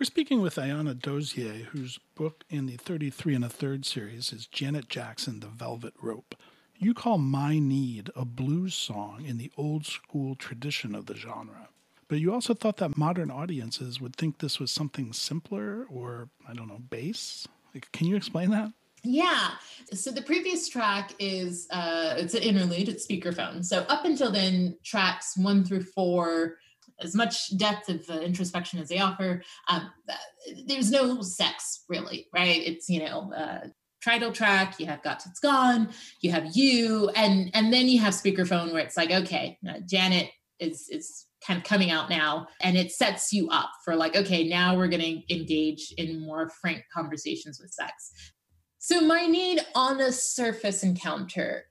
We're 0.00 0.06
speaking 0.06 0.40
with 0.40 0.54
Ayanna 0.54 0.98
Dozier, 0.98 1.66
whose 1.72 1.98
book 2.14 2.44
in 2.48 2.64
the 2.64 2.78
33 2.78 3.34
and 3.34 3.44
a 3.44 3.50
third 3.50 3.84
series 3.84 4.32
is 4.32 4.46
Janet 4.46 4.88
Jackson, 4.88 5.40
The 5.40 5.48
Velvet 5.48 5.92
Rope. 6.00 6.34
You 6.78 6.94
call 6.94 7.18
My 7.18 7.58
Need 7.58 8.08
a 8.16 8.24
blues 8.24 8.74
song 8.74 9.26
in 9.26 9.36
the 9.36 9.52
old 9.58 9.84
school 9.84 10.36
tradition 10.36 10.94
of 10.94 11.04
the 11.04 11.14
genre. 11.14 11.68
But 12.08 12.18
you 12.18 12.32
also 12.32 12.54
thought 12.54 12.78
that 12.78 12.96
modern 12.96 13.30
audiences 13.30 14.00
would 14.00 14.16
think 14.16 14.38
this 14.38 14.58
was 14.58 14.70
something 14.72 15.12
simpler 15.12 15.84
or, 15.90 16.30
I 16.48 16.54
don't 16.54 16.68
know, 16.68 16.80
bass? 16.88 17.46
Like, 17.74 17.92
Can 17.92 18.06
you 18.06 18.16
explain 18.16 18.52
that? 18.52 18.72
Yeah. 19.02 19.50
So 19.92 20.10
the 20.10 20.22
previous 20.22 20.66
track 20.66 21.12
is 21.18 21.68
uh, 21.70 22.14
it's 22.16 22.32
an 22.32 22.42
interlude. 22.42 22.88
It's 22.88 23.06
speakerphone. 23.06 23.62
So 23.62 23.84
up 23.90 24.06
until 24.06 24.30
then, 24.30 24.78
tracks 24.82 25.36
one 25.36 25.62
through 25.62 25.82
four 25.82 26.56
as 27.02 27.14
much 27.14 27.56
depth 27.56 27.88
of 27.88 28.08
uh, 28.08 28.20
introspection 28.20 28.78
as 28.78 28.88
they 28.88 28.98
offer. 28.98 29.42
Um, 29.68 29.90
there's 30.66 30.90
no 30.90 31.22
sex 31.22 31.84
really, 31.88 32.26
right? 32.32 32.60
It's 32.64 32.88
you 32.88 33.00
know 33.00 33.32
uh, 33.32 33.68
title 34.04 34.32
track. 34.32 34.78
You 34.78 34.86
have 34.86 35.02
"Got 35.02 35.24
It's 35.26 35.40
Gone." 35.40 35.90
You 36.20 36.30
have 36.32 36.54
you, 36.54 37.10
and 37.10 37.50
and 37.54 37.72
then 37.72 37.88
you 37.88 38.00
have 38.00 38.14
speakerphone 38.14 38.72
where 38.72 38.82
it's 38.82 38.96
like, 38.96 39.10
okay, 39.10 39.58
uh, 39.68 39.80
Janet 39.86 40.30
is 40.58 40.88
is 40.90 41.26
kind 41.46 41.58
of 41.58 41.64
coming 41.64 41.90
out 41.90 42.10
now, 42.10 42.46
and 42.60 42.76
it 42.76 42.92
sets 42.92 43.32
you 43.32 43.48
up 43.48 43.70
for 43.84 43.96
like, 43.96 44.16
okay, 44.16 44.46
now 44.46 44.76
we're 44.76 44.88
going 44.88 45.00
to 45.00 45.34
engage 45.34 45.92
in 45.96 46.20
more 46.20 46.50
frank 46.60 46.82
conversations 46.92 47.58
with 47.60 47.70
sex. 47.70 48.12
So 48.78 49.00
my 49.00 49.26
need 49.26 49.60
on 49.74 50.00
a 50.00 50.12
surface 50.12 50.82
encounter 50.82 51.64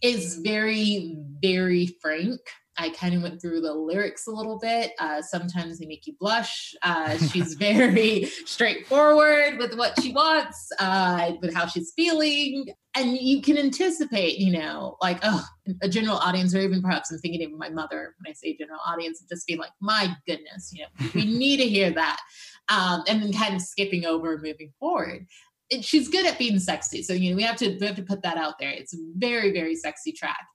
is 0.00 0.36
very 0.36 1.16
very 1.40 1.88
frank 2.00 2.40
I 2.78 2.90
kind 2.90 3.14
of 3.14 3.22
went 3.22 3.40
through 3.40 3.60
the 3.60 3.74
lyrics 3.74 4.26
a 4.26 4.30
little 4.30 4.58
bit. 4.58 4.92
Uh, 4.98 5.20
sometimes 5.20 5.78
they 5.78 5.86
make 5.86 6.06
you 6.06 6.14
blush. 6.18 6.74
Uh, 6.82 7.18
she's 7.18 7.54
very 7.58 8.24
straightforward 8.46 9.58
with 9.58 9.76
what 9.76 10.00
she 10.00 10.12
wants, 10.12 10.70
uh, 10.78 11.32
with 11.42 11.54
how 11.54 11.66
she's 11.66 11.92
feeling. 11.94 12.66
And 12.94 13.16
you 13.18 13.42
can 13.42 13.58
anticipate, 13.58 14.38
you 14.38 14.52
know, 14.52 14.96
like, 15.02 15.18
oh, 15.22 15.44
a 15.82 15.88
general 15.88 16.16
audience, 16.16 16.54
or 16.54 16.60
even 16.60 16.82
perhaps 16.82 17.10
I'm 17.10 17.18
thinking 17.18 17.44
of 17.44 17.58
my 17.58 17.68
mother 17.68 18.14
when 18.18 18.30
I 18.30 18.34
say 18.34 18.56
general 18.56 18.80
audience, 18.86 19.22
just 19.28 19.46
being 19.46 19.58
like, 19.58 19.72
my 19.80 20.14
goodness, 20.26 20.72
you 20.72 20.82
know, 20.82 21.08
we 21.14 21.24
need 21.38 21.58
to 21.58 21.68
hear 21.68 21.90
that. 21.90 22.20
Um, 22.68 23.02
and 23.06 23.22
then 23.22 23.32
kind 23.32 23.54
of 23.54 23.60
skipping 23.60 24.06
over 24.06 24.34
and 24.34 24.42
moving 24.42 24.72
forward. 24.80 25.26
It, 25.68 25.84
she's 25.84 26.08
good 26.08 26.26
at 26.26 26.38
being 26.38 26.58
sexy. 26.58 27.02
So, 27.02 27.12
you 27.12 27.30
know, 27.30 27.36
we 27.36 27.42
have 27.42 27.56
to 27.56 27.76
we 27.78 27.86
have 27.86 27.96
to 27.96 28.02
put 28.02 28.22
that 28.22 28.36
out 28.36 28.58
there. 28.58 28.70
It's 28.70 28.94
a 28.94 28.98
very, 29.16 29.52
very 29.52 29.74
sexy 29.74 30.12
track. 30.12 30.46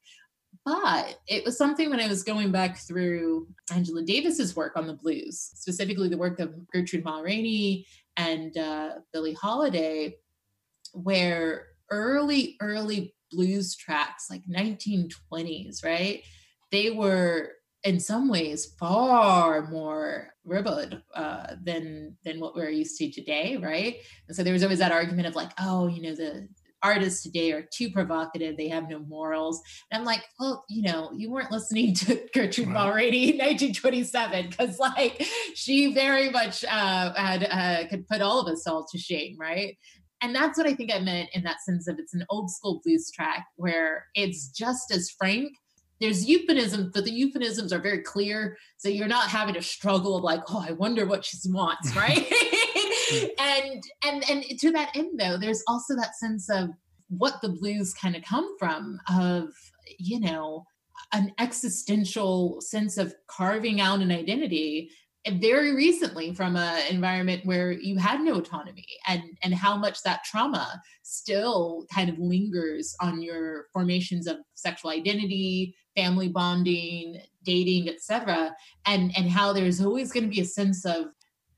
But 0.67 1.19
it 1.27 1.45
was 1.45 1.57
something 1.57 1.89
when 1.89 2.01
I 2.01 2.09
was 2.09 2.23
going 2.23 2.51
back 2.51 2.77
through 2.77 3.47
Angela 3.71 4.01
Davis's 4.01 4.53
work 4.53 4.75
on 4.75 4.85
the 4.85 4.95
blues, 4.95 5.39
specifically 5.39 6.09
the 6.09 6.17
work 6.17 6.41
of 6.41 6.53
Gertrude 6.73 7.05
Ma 7.05 7.21
Rainey 7.21 7.87
and 8.17 8.57
uh, 8.57 8.95
Billie 9.13 9.31
Holiday, 9.31 10.17
where 10.91 11.67
early, 11.89 12.57
early 12.59 13.15
blues 13.31 13.77
tracks, 13.77 14.29
like 14.29 14.41
1920s, 14.45 15.85
right? 15.85 16.21
They 16.73 16.89
were 16.89 17.53
in 17.85 18.01
some 18.01 18.27
ways 18.27 18.73
far 18.77 19.69
more 19.69 20.33
ribald 20.43 21.01
uh, 21.15 21.55
than 21.63 22.17
than 22.25 22.41
what 22.41 22.55
we're 22.55 22.69
used 22.69 22.97
to 22.97 23.09
today, 23.09 23.55
right? 23.55 23.99
And 24.27 24.35
so 24.35 24.43
there 24.43 24.51
was 24.51 24.63
always 24.63 24.79
that 24.79 24.91
argument 24.91 25.27
of 25.27 25.35
like, 25.35 25.51
oh, 25.59 25.87
you 25.87 26.01
know, 26.01 26.13
the 26.13 26.49
artists 26.83 27.23
today 27.23 27.51
are 27.51 27.67
too 27.73 27.89
provocative. 27.91 28.57
They 28.57 28.69
have 28.69 28.89
no 28.89 28.99
morals. 28.99 29.61
And 29.91 29.99
I'm 29.99 30.05
like, 30.05 30.23
well, 30.39 30.63
you 30.69 30.83
know, 30.83 31.11
you 31.15 31.31
weren't 31.31 31.51
listening 31.51 31.93
to 31.95 32.21
Gertrude. 32.33 32.67
Ma 32.67 32.89
Rainey 32.89 33.29
in 33.31 33.37
1927 33.37 34.49
because, 34.49 34.79
like, 34.79 35.25
she 35.55 35.93
very 35.93 36.29
much 36.29 36.63
uh, 36.65 37.13
had 37.13 37.43
uh, 37.49 37.87
could 37.89 38.07
put 38.07 38.21
all 38.21 38.39
of 38.39 38.51
us 38.51 38.67
all 38.67 38.85
to 38.91 38.97
shame, 38.97 39.37
right? 39.39 39.77
And 40.21 40.33
that's 40.33 40.57
what 40.57 40.67
I 40.67 40.73
think 40.73 40.93
I 40.93 40.99
meant 40.99 41.29
in 41.33 41.43
that 41.43 41.61
sense 41.61 41.87
of 41.87 41.99
it's 41.99 42.13
an 42.13 42.25
old 42.29 42.49
school 42.49 42.81
blues 42.83 43.11
track 43.11 43.45
where 43.55 44.05
it's 44.15 44.49
just 44.49 44.91
as 44.91 45.11
frank. 45.11 45.51
There's 45.99 46.27
euphemisms, 46.27 46.91
but 46.93 47.05
the 47.05 47.11
euphemisms 47.11 47.73
are 47.73 47.79
very 47.79 48.01
clear. 48.01 48.57
So 48.77 48.89
you're 48.89 49.07
not 49.07 49.29
having 49.29 49.57
a 49.57 49.61
struggle 49.61 50.15
of 50.15 50.23
like, 50.23 50.41
oh, 50.49 50.63
I 50.67 50.71
wonder 50.71 51.05
what 51.05 51.25
she 51.25 51.37
wants, 51.45 51.95
right? 51.95 52.27
and 53.39 53.83
and 54.03 54.23
and 54.29 54.43
to 54.59 54.71
that 54.71 54.95
end 54.95 55.19
though 55.19 55.37
there's 55.37 55.63
also 55.67 55.95
that 55.95 56.15
sense 56.15 56.49
of 56.49 56.69
what 57.09 57.41
the 57.41 57.49
blues 57.49 57.93
kind 57.93 58.15
of 58.15 58.23
come 58.23 58.57
from 58.57 58.99
of 59.09 59.49
you 59.97 60.19
know 60.19 60.65
an 61.13 61.31
existential 61.39 62.59
sense 62.59 62.97
of 62.97 63.13
carving 63.27 63.79
out 63.79 64.01
an 64.01 64.11
identity 64.11 64.89
very 65.33 65.75
recently 65.75 66.33
from 66.33 66.55
an 66.55 66.87
environment 66.89 67.45
where 67.45 67.71
you 67.71 67.97
had 67.97 68.21
no 68.21 68.35
autonomy 68.35 68.85
and 69.07 69.21
and 69.43 69.53
how 69.53 69.75
much 69.75 70.01
that 70.03 70.23
trauma 70.23 70.81
still 71.03 71.85
kind 71.93 72.09
of 72.09 72.17
lingers 72.17 72.95
on 73.01 73.21
your 73.21 73.65
formations 73.73 74.27
of 74.27 74.37
sexual 74.55 74.91
identity 74.91 75.75
family 75.95 76.29
bonding 76.29 77.19
dating 77.43 77.89
etc 77.89 78.55
and 78.85 79.11
and 79.17 79.29
how 79.29 79.51
there's 79.51 79.81
always 79.81 80.11
going 80.11 80.23
to 80.23 80.33
be 80.33 80.41
a 80.41 80.45
sense 80.45 80.85
of 80.85 81.07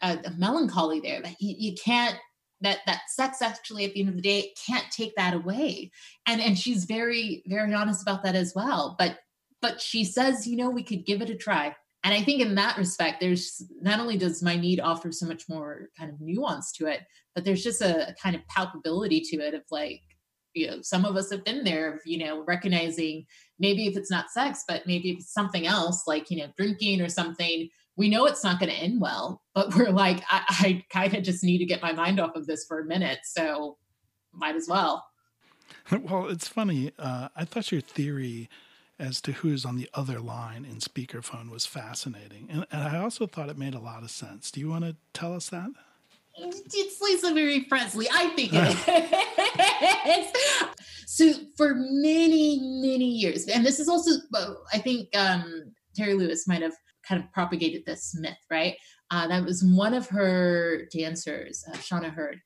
a, 0.01 0.17
a 0.25 0.31
melancholy 0.38 0.99
there 0.99 1.21
that 1.21 1.35
you, 1.39 1.55
you 1.57 1.75
can't 1.75 2.15
that 2.62 2.79
that 2.85 3.01
sex 3.09 3.41
actually 3.41 3.85
at 3.85 3.93
the 3.93 4.01
end 4.01 4.09
of 4.09 4.15
the 4.15 4.21
day 4.21 4.53
can't 4.67 4.91
take 4.91 5.15
that 5.15 5.33
away. 5.33 5.91
And 6.25 6.41
and 6.41 6.57
she's 6.57 6.85
very 6.85 7.43
very 7.47 7.73
honest 7.73 8.01
about 8.01 8.23
that 8.23 8.35
as 8.35 8.53
well. 8.55 8.95
But 8.97 9.19
but 9.62 9.81
she 9.81 10.03
says 10.03 10.47
you 10.47 10.57
know 10.57 10.69
we 10.69 10.83
could 10.83 11.05
give 11.05 11.21
it 11.21 11.29
a 11.29 11.35
try. 11.35 11.75
And 12.03 12.13
i 12.13 12.21
think 12.21 12.41
in 12.41 12.55
that 12.55 12.77
respect 12.77 13.19
there's 13.19 13.62
not 13.81 13.99
only 13.99 14.15
does 14.15 14.41
my 14.41 14.55
need 14.55 14.79
offer 14.79 15.12
so 15.12 15.25
much 15.25 15.49
more 15.49 15.89
kind 15.97 16.09
of 16.09 16.21
nuance 16.21 16.71
to 16.73 16.88
it 16.88 17.01
but 17.35 17.43
there's 17.43 17.62
just 17.62 17.81
a, 17.81 18.09
a 18.09 18.13
kind 18.13 18.38
of 18.38 18.41
palpability 18.47 19.21
to 19.29 19.38
it 19.41 19.53
of 19.53 19.63
like 19.69 20.01
you 20.53 20.67
know 20.67 20.81
some 20.81 21.05
of 21.05 21.15
us 21.15 21.29
have 21.29 21.43
been 21.43 21.63
there 21.63 21.99
you 22.05 22.17
know 22.17 22.43
recognizing 22.45 23.25
maybe 23.59 23.88
if 23.88 23.97
it's 23.97 24.12
not 24.12 24.31
sex 24.31 24.63
but 24.67 24.88
maybe 24.88 25.12
if 25.12 25.19
it's 25.19 25.33
something 25.33 25.67
else 25.67 26.07
like 26.07 26.31
you 26.31 26.38
know 26.38 26.47
drinking 26.57 27.01
or 27.01 27.09
something 27.09 27.69
we 27.95 28.10
know 28.10 28.25
it's 28.25 28.43
not 28.43 28.60
going 28.60 28.71
to 28.71 28.75
end 28.75 29.02
well, 29.02 29.41
but 29.54 29.75
we're 29.75 29.89
like, 29.89 30.23
I, 30.30 30.43
I 30.49 30.86
kind 30.91 31.15
of 31.15 31.23
just 31.23 31.43
need 31.43 31.60
to 31.60 31.65
get 31.65 31.82
my 31.82 31.91
mind 31.91 32.19
off 32.19 32.36
of 32.36 32.47
this 32.47 32.65
for 32.65 32.80
a 32.80 32.86
minute. 32.86 33.19
So 33.23 33.78
might 34.34 34.56
as 34.56 34.67
well. 34.67 35.06
Well, 35.91 36.28
it's 36.28 36.47
funny. 36.47 36.91
Uh, 36.99 37.30
I 37.36 37.45
thought 37.45 37.71
your 37.71 37.82
theory 37.82 38.47
as 38.99 39.21
to 39.21 39.32
who's 39.32 39.65
on 39.65 39.78
the 39.78 39.89
other 39.93 40.19
line 40.19 40.65
in 40.65 40.78
speakerphone 40.78 41.49
was 41.49 41.65
fascinating. 41.65 42.47
And, 42.52 42.67
and 42.71 42.84
I 42.84 42.99
also 42.99 43.25
thought 43.25 43.49
it 43.49 43.58
made 43.58 43.73
a 43.73 43.80
lot 43.80 44.04
of 44.04 44.12
sense. 44.12 44.52
Do 44.52 44.60
you 44.60 44.69
want 44.69 44.84
to 44.84 44.95
tell 45.13 45.34
us 45.34 45.49
that? 45.49 45.69
It's 46.38 47.02
Lisa 47.02 47.34
Marie 47.34 47.63
Presley. 47.63 48.08
I 48.12 48.28
think 48.30 48.52
it 48.54 48.67
is. 51.08 51.34
so 51.34 51.34
for 51.58 51.75
many, 51.75 52.60
many 52.62 53.06
years, 53.06 53.47
and 53.47 53.65
this 53.65 53.80
is 53.80 53.89
also, 53.89 54.12
I 54.73 54.78
think 54.78 55.10
um, 55.15 55.73
Terry 55.95 56.13
Lewis 56.13 56.47
might 56.47 56.62
have 56.62 56.75
kind 57.10 57.24
of 57.24 57.32
propagated 57.34 57.86
this 57.86 58.15
myth, 58.17 58.38
right? 58.52 58.76
Uh, 59.12 59.28
that 59.28 59.43
was 59.43 59.63
one 59.63 59.95
of 59.95 60.08
her 60.10 60.88
dancers, 60.93 61.65
uh, 61.67 61.76
Shauna 61.78 62.13
Hurd. 62.13 62.39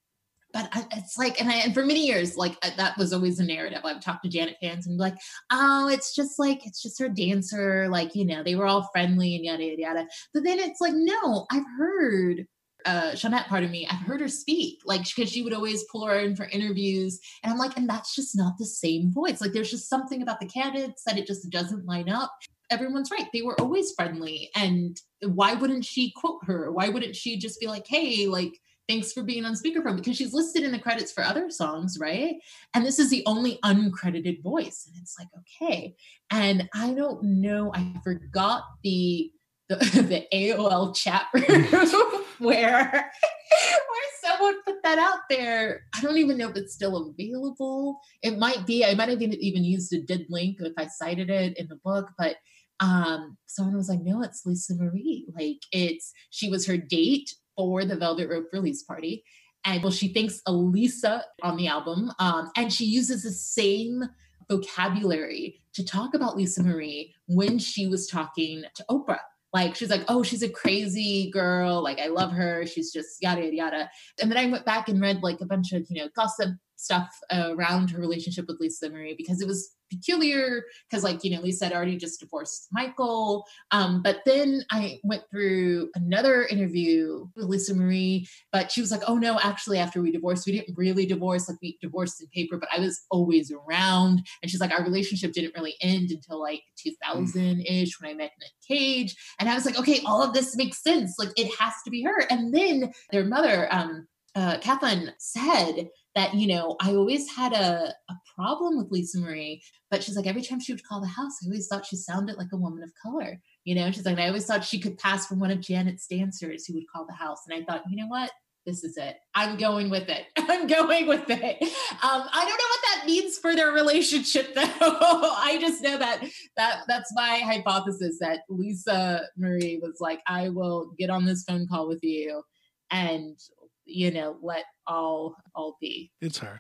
But 0.54 0.70
it's 0.92 1.18
like, 1.18 1.42
and, 1.42 1.50
I, 1.50 1.56
and 1.56 1.74
for 1.74 1.84
many 1.84 2.06
years, 2.06 2.38
like 2.38 2.62
that 2.62 2.96
was 2.96 3.12
always 3.12 3.38
the 3.38 3.44
narrative. 3.44 3.82
I've 3.84 4.04
talked 4.04 4.24
to 4.24 4.30
Janet 4.30 4.58
fans 4.62 4.86
and 4.86 4.98
be 4.98 5.02
like, 5.02 5.18
oh, 5.52 5.90
it's 5.92 6.16
just 6.16 6.38
like, 6.38 6.64
it's 6.66 6.82
just 6.82 7.00
her 7.00 7.10
dancer. 7.10 7.90
Like, 7.90 8.16
you 8.16 8.24
know, 8.24 8.44
they 8.44 8.56
were 8.56 8.68
all 8.68 8.88
friendly 8.94 9.36
and 9.36 9.44
yada, 9.44 9.64
yada, 9.64 9.82
yada. 9.82 10.08
But 10.32 10.44
then 10.44 10.60
it's 10.60 10.80
like, 10.80 10.94
no, 10.96 11.48
I've 11.52 11.66
heard 11.78 12.46
uh 12.86 13.14
Shawnette, 13.14 13.48
pardon 13.48 13.72
me, 13.72 13.88
I've 13.90 14.06
heard 14.06 14.20
her 14.20 14.28
speak, 14.28 14.82
like 14.86 15.06
because 15.06 15.32
she 15.32 15.42
would 15.42 15.54
always 15.54 15.86
pull 15.92 16.06
her 16.06 16.20
in 16.20 16.36
for 16.36 16.46
interviews. 16.46 17.20
And 17.42 17.52
I'm 17.52 17.58
like, 17.58 17.78
and 17.78 17.90
that's 17.90 18.14
just 18.14 18.36
not 18.36 18.58
the 18.60 18.66
same 18.66 19.12
voice. 19.12 19.42
Like 19.42 19.54
there's 19.54 19.72
just 19.72 19.90
something 19.90 20.22
about 20.22 20.40
the 20.40 20.48
candidates 20.48 21.02
that 21.06 21.18
it 21.18 21.26
just 21.26 21.50
doesn't 21.50 21.86
line 21.86 22.10
up 22.10 22.32
everyone's 22.74 23.12
right. 23.12 23.28
They 23.32 23.42
were 23.42 23.60
always 23.60 23.94
friendly. 23.94 24.50
And 24.56 25.00
why 25.22 25.54
wouldn't 25.54 25.86
she 25.86 26.12
quote 26.16 26.42
her? 26.46 26.72
Why 26.72 26.90
wouldn't 26.90 27.16
she 27.16 27.38
just 27.38 27.60
be 27.60 27.68
like, 27.68 27.86
hey, 27.88 28.28
like, 28.28 28.60
thanks 28.90 29.14
for 29.14 29.24
being 29.24 29.46
on 29.46 29.54
speakerphone? 29.54 29.96
Because 29.96 30.18
she's 30.18 30.34
listed 30.34 30.64
in 30.64 30.72
the 30.72 30.80
credits 30.80 31.12
for 31.12 31.24
other 31.24 31.50
songs, 31.50 31.98
right? 32.00 32.36
And 32.74 32.86
this 32.86 33.00
is 33.00 33.10
the 33.10 33.24
only 33.26 33.60
uncredited 33.64 34.42
voice. 34.42 34.86
And 34.88 35.02
it's 35.02 35.16
like, 35.18 35.30
okay. 35.40 35.96
And 36.32 36.68
I 36.74 36.94
don't 36.94 37.24
know, 37.24 37.72
I 37.74 37.94
forgot 38.04 38.64
the 38.84 39.32
the, 39.70 39.76
the 40.02 40.28
AOL 40.34 40.96
chat 40.96 41.28
room 41.34 42.24
where 42.40 42.90
where 42.92 44.10
someone 44.22 44.62
put 44.64 44.82
that 44.84 44.98
out 44.98 45.20
there. 45.30 45.82
I 45.96 46.02
don't 46.02 46.18
even 46.18 46.38
know 46.38 46.50
if 46.50 46.58
it's 46.58 46.74
still 46.74 47.10
available. 47.10 48.00
It 48.22 48.38
might 48.38 48.66
be. 48.66 48.86
I 48.86 48.96
might 48.96 49.10
have 49.10 49.22
even 49.22 49.64
used 49.64 49.94
a 49.94 50.02
dead 50.02 50.26
link 50.30 50.58
if 50.60 50.74
I 50.78 50.88
cited 50.88 51.30
it 51.30 51.58
in 51.58 51.68
the 51.68 51.80
book, 51.84 52.10
but 52.18 52.38
um, 52.80 53.38
someone 53.46 53.76
was 53.76 53.90
like, 53.90 54.02
no, 54.02 54.22
it's 54.22 54.46
Lisa 54.46 54.76
Marie. 54.76 55.28
Like 55.34 55.60
it's, 55.72 56.12
she 56.30 56.50
was 56.50 56.66
her 56.66 56.78
date 56.78 57.34
for 57.56 57.86
the 57.86 57.96
Velvet 57.96 58.30
Rope 58.30 58.48
release 58.52 58.84
party. 58.84 59.24
And 59.66 59.82
well, 59.82 59.92
she 59.92 60.10
thinks 60.10 60.42
Elisa 60.46 61.24
on 61.42 61.56
the 61.56 61.68
album. 61.68 62.12
Um, 62.20 62.52
and 62.58 62.72
she 62.72 62.86
uses 62.86 63.24
the 63.24 63.32
same 63.32 64.04
vocabulary 64.50 65.62
to 65.74 65.86
talk 65.86 66.14
about 66.14 66.36
Lisa 66.36 66.64
Marie 66.64 67.14
when 67.28 67.58
she 67.58 67.88
was 67.88 68.08
talking 68.08 68.64
to 68.76 68.86
Oprah. 68.90 69.20
Like 69.54 69.76
she's 69.76 69.92
like, 69.92 70.04
oh, 70.08 70.24
she's 70.24 70.42
a 70.42 70.50
crazy 70.50 71.30
girl. 71.32 71.82
Like 71.82 72.00
I 72.00 72.08
love 72.08 72.32
her. 72.32 72.66
She's 72.66 72.92
just 72.92 73.22
yada 73.22 73.42
yada 73.42 73.56
yada. 73.56 73.90
And 74.22 74.32
then 74.32 74.38
I 74.38 74.48
went 74.48 74.66
back 74.66 74.90
and 74.90 75.00
read 75.00 75.22
like 75.22 75.42
a 75.42 75.46
bunch 75.46 75.72
of 75.74 75.86
you 75.90 76.02
know 76.02 76.10
gossip 76.16 76.50
stuff 76.76 77.18
around 77.32 77.92
her 77.92 78.00
relationship 78.00 78.46
with 78.48 78.60
Lisa 78.60 78.90
Marie 78.90 79.16
because 79.18 79.42
it 79.42 79.48
was 79.48 79.76
peculiar 79.94 80.64
because 80.90 81.04
like 81.04 81.24
you 81.24 81.36
know 81.36 81.42
lisa 81.42 81.66
had 81.66 81.74
already 81.74 81.98
just 81.98 82.20
divorced 82.20 82.68
michael. 82.72 83.46
Um, 83.72 84.02
but 84.02 84.22
then 84.26 84.64
i 84.72 85.00
went 85.04 85.24
through 85.30 85.90
another 85.96 86.44
interview 86.46 87.28
with 87.36 87.46
lisa 87.46 87.74
marie 87.74 88.28
but 88.52 88.72
she 88.72 88.82
was 88.82 88.92
like 88.92 89.02
oh 89.08 89.18
no 89.18 89.40
actually 89.40 89.78
after 89.78 90.02
we 90.02 90.12
divorced 90.12 90.46
we 90.46 90.54
didn't 90.54 90.76
really 90.78 91.06
divorce 91.06 91.48
like 91.48 91.60
we 91.62 91.78
divorced 91.82 92.22
in 92.22 92.28
paper 92.28 92.58
but 92.58 92.70
i 92.76 92.80
was 92.80 93.02
always 93.12 93.52
around. 93.52 94.26
And 94.42 94.50
she's 94.50 94.60
like 94.60 94.72
our 94.72 94.84
relationship 94.84 95.32
didn't 95.32 95.56
really 95.56 95.76
end 95.82 96.12
until 96.12 96.42
like 96.42 96.62
2000-ish 96.86 98.00
when 98.02 98.12
i 98.12 98.14
met 98.14 98.32
nick 98.40 98.52
cage. 98.68 99.16
And 99.40 99.50
i 99.50 99.56
was 99.56 99.66
like 99.66 99.78
okay 99.78 100.02
all 100.06 100.22
of 100.22 100.34
this 100.34 100.56
makes 100.56 100.82
sense. 100.82 101.16
Like 101.20 101.30
it 101.38 101.54
has 101.60 101.74
to 101.86 101.92
be 101.92 102.04
her. 102.04 102.22
And 102.30 102.54
then 102.54 102.92
their 103.12 103.26
mother 103.26 103.68
um 103.72 104.08
uh, 104.36 104.58
Kathleen 104.60 105.14
said 105.20 105.90
that, 106.16 106.34
you 106.34 106.48
know, 106.48 106.76
I 106.80 106.94
always 106.94 107.30
had 107.36 107.54
a, 107.54 107.94
a 108.10 108.14
problem 108.36 108.78
with 108.78 108.92
Lisa 108.92 109.20
Marie, 109.20 109.64
but 109.90 110.04
she's 110.04 110.16
like, 110.16 110.28
every 110.28 110.42
time 110.42 110.60
she 110.60 110.74
would 110.74 110.88
call 110.88 111.02
the 111.02 111.08
house, 111.08 111.38
I 111.44 111.48
always 111.48 111.68
thought 111.68 111.86
she 111.86 111.96
sounded 111.96 112.38
like 112.38 112.52
a 112.54 112.58
woman 112.58 112.84
of 112.84 112.92
color. 113.02 113.40
You 113.64 113.76
know, 113.76 113.92
she's 113.92 114.06
like, 114.06 114.20
I 114.20 114.28
always 114.28 114.46
thought 114.46 114.64
she 114.64 114.80
could 114.80 114.98
pass 114.98 115.28
for 115.28 115.36
one 115.36 115.52
of 115.52 115.62
Janet's 115.62 116.08
dancers 116.08 116.66
who 116.66 116.76
would 116.76 116.90
call 116.94 117.06
the 117.06 117.14
house. 117.14 117.40
And 117.48 117.60
I 117.60 117.66
thought, 117.66 117.84
you 117.90 117.98
know 117.98 118.08
what? 118.08 118.32
this 118.66 118.84
is 118.84 118.98
it. 118.98 119.18
I'm 119.36 119.58
going 119.58 119.90
with 119.90 120.10
it. 120.10 120.26
I'm 120.38 120.68
going 120.68 121.08
with 121.08 121.30
it. 121.30 121.62
Um, 121.62 121.70
I 122.02 122.46
don't 122.46 122.50
know 122.50 122.70
what 122.70 122.84
that 122.96 123.06
means 123.06 123.38
for 123.38 123.56
their 123.56 123.72
relationship, 123.72 124.54
though. 124.56 124.64
I 124.64 125.58
just 125.60 125.82
know 125.82 125.98
that 125.98 126.24
that 126.58 126.84
that's 126.88 127.12
my 127.14 127.40
hypothesis 127.40 128.18
that 128.20 128.42
Lisa 128.50 129.24
Marie 129.38 129.80
was 129.82 129.98
like, 130.00 130.22
I 130.28 130.50
will 130.50 130.94
get 130.98 131.10
on 131.10 131.26
this 131.26 131.44
phone 131.44 131.68
call 131.68 131.88
with 131.88 132.04
you, 132.04 132.44
and 132.92 133.38
you 133.86 134.12
know, 134.12 134.38
let 134.42 134.66
all 134.88 135.36
all 135.56 135.78
be. 135.80 136.12
It's 136.22 136.40
her. 136.40 136.60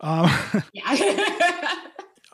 Um, 0.00 0.30
yeah. 0.72 1.74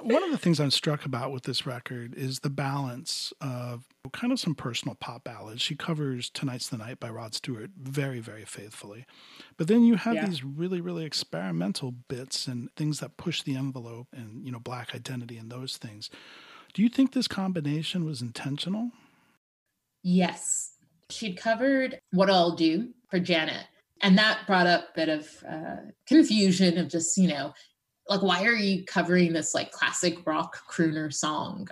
one 0.03 0.23
of 0.23 0.31
the 0.31 0.39
things 0.39 0.61
I'm 0.61 0.71
struck 0.71 1.05
about 1.05 1.33
with 1.33 1.45
this 1.45 1.67
record 1.67 2.15
is 2.15 2.41
the 2.41 2.51
balance 2.51 3.33
of 3.41 3.85
kind 4.13 4.33
of 4.33 4.41
some 4.41 4.55
personal 4.55 4.95
pop 4.95 5.25
ballads. 5.25 5.61
She 5.61 5.77
covers 5.77 6.31
Tonight's 6.31 6.69
the 6.69 6.79
Night 6.79 7.01
by 7.01 7.11
Rod 7.11 7.35
Stewart 7.35 7.71
very, 7.79 8.21
very 8.21 8.45
faithfully. 8.45 9.07
But 9.57 9.69
then 9.69 9.85
you 9.85 9.97
have 9.97 10.15
yeah. 10.15 10.27
these 10.27 10.45
really, 10.45 10.81
really 10.81 11.05
experimental 11.05 11.93
bits 12.09 12.47
and 12.47 12.75
things 12.77 13.01
that 13.01 13.17
push 13.17 13.43
the 13.43 13.57
envelope 13.57 14.09
and, 14.13 14.45
you 14.45 14.53
know, 14.53 14.59
black 14.59 14.95
identity 14.95 15.37
and 15.37 15.51
those 15.51 15.77
things. 15.77 16.11
Do 16.73 16.83
you 16.83 16.89
think 16.89 17.13
this 17.13 17.29
combination 17.29 18.05
was 18.05 18.23
intentional? 18.23 18.91
Yes. 20.03 20.73
She'd 21.11 21.37
covered 21.37 22.01
What'll 22.13 22.53
I 22.53 22.57
Do 22.57 22.89
for 23.11 23.19
Janet. 23.19 23.67
And 24.03 24.17
that 24.19 24.47
brought 24.47 24.67
up 24.67 24.83
a 24.83 24.93
bit 24.95 25.09
of 25.09 25.29
uh, 25.49 25.77
confusion 26.07 26.79
of 26.79 26.89
just, 26.89 27.17
you 27.19 27.29
know, 27.29 27.53
like 28.09 28.23
why 28.23 28.45
are 28.45 28.53
you 28.53 28.85
covering 28.85 29.33
this 29.33 29.55
like 29.55 29.73
classic 29.73 30.27
rock 30.27 30.59
crooner 30.69 31.13
song? 31.13 31.69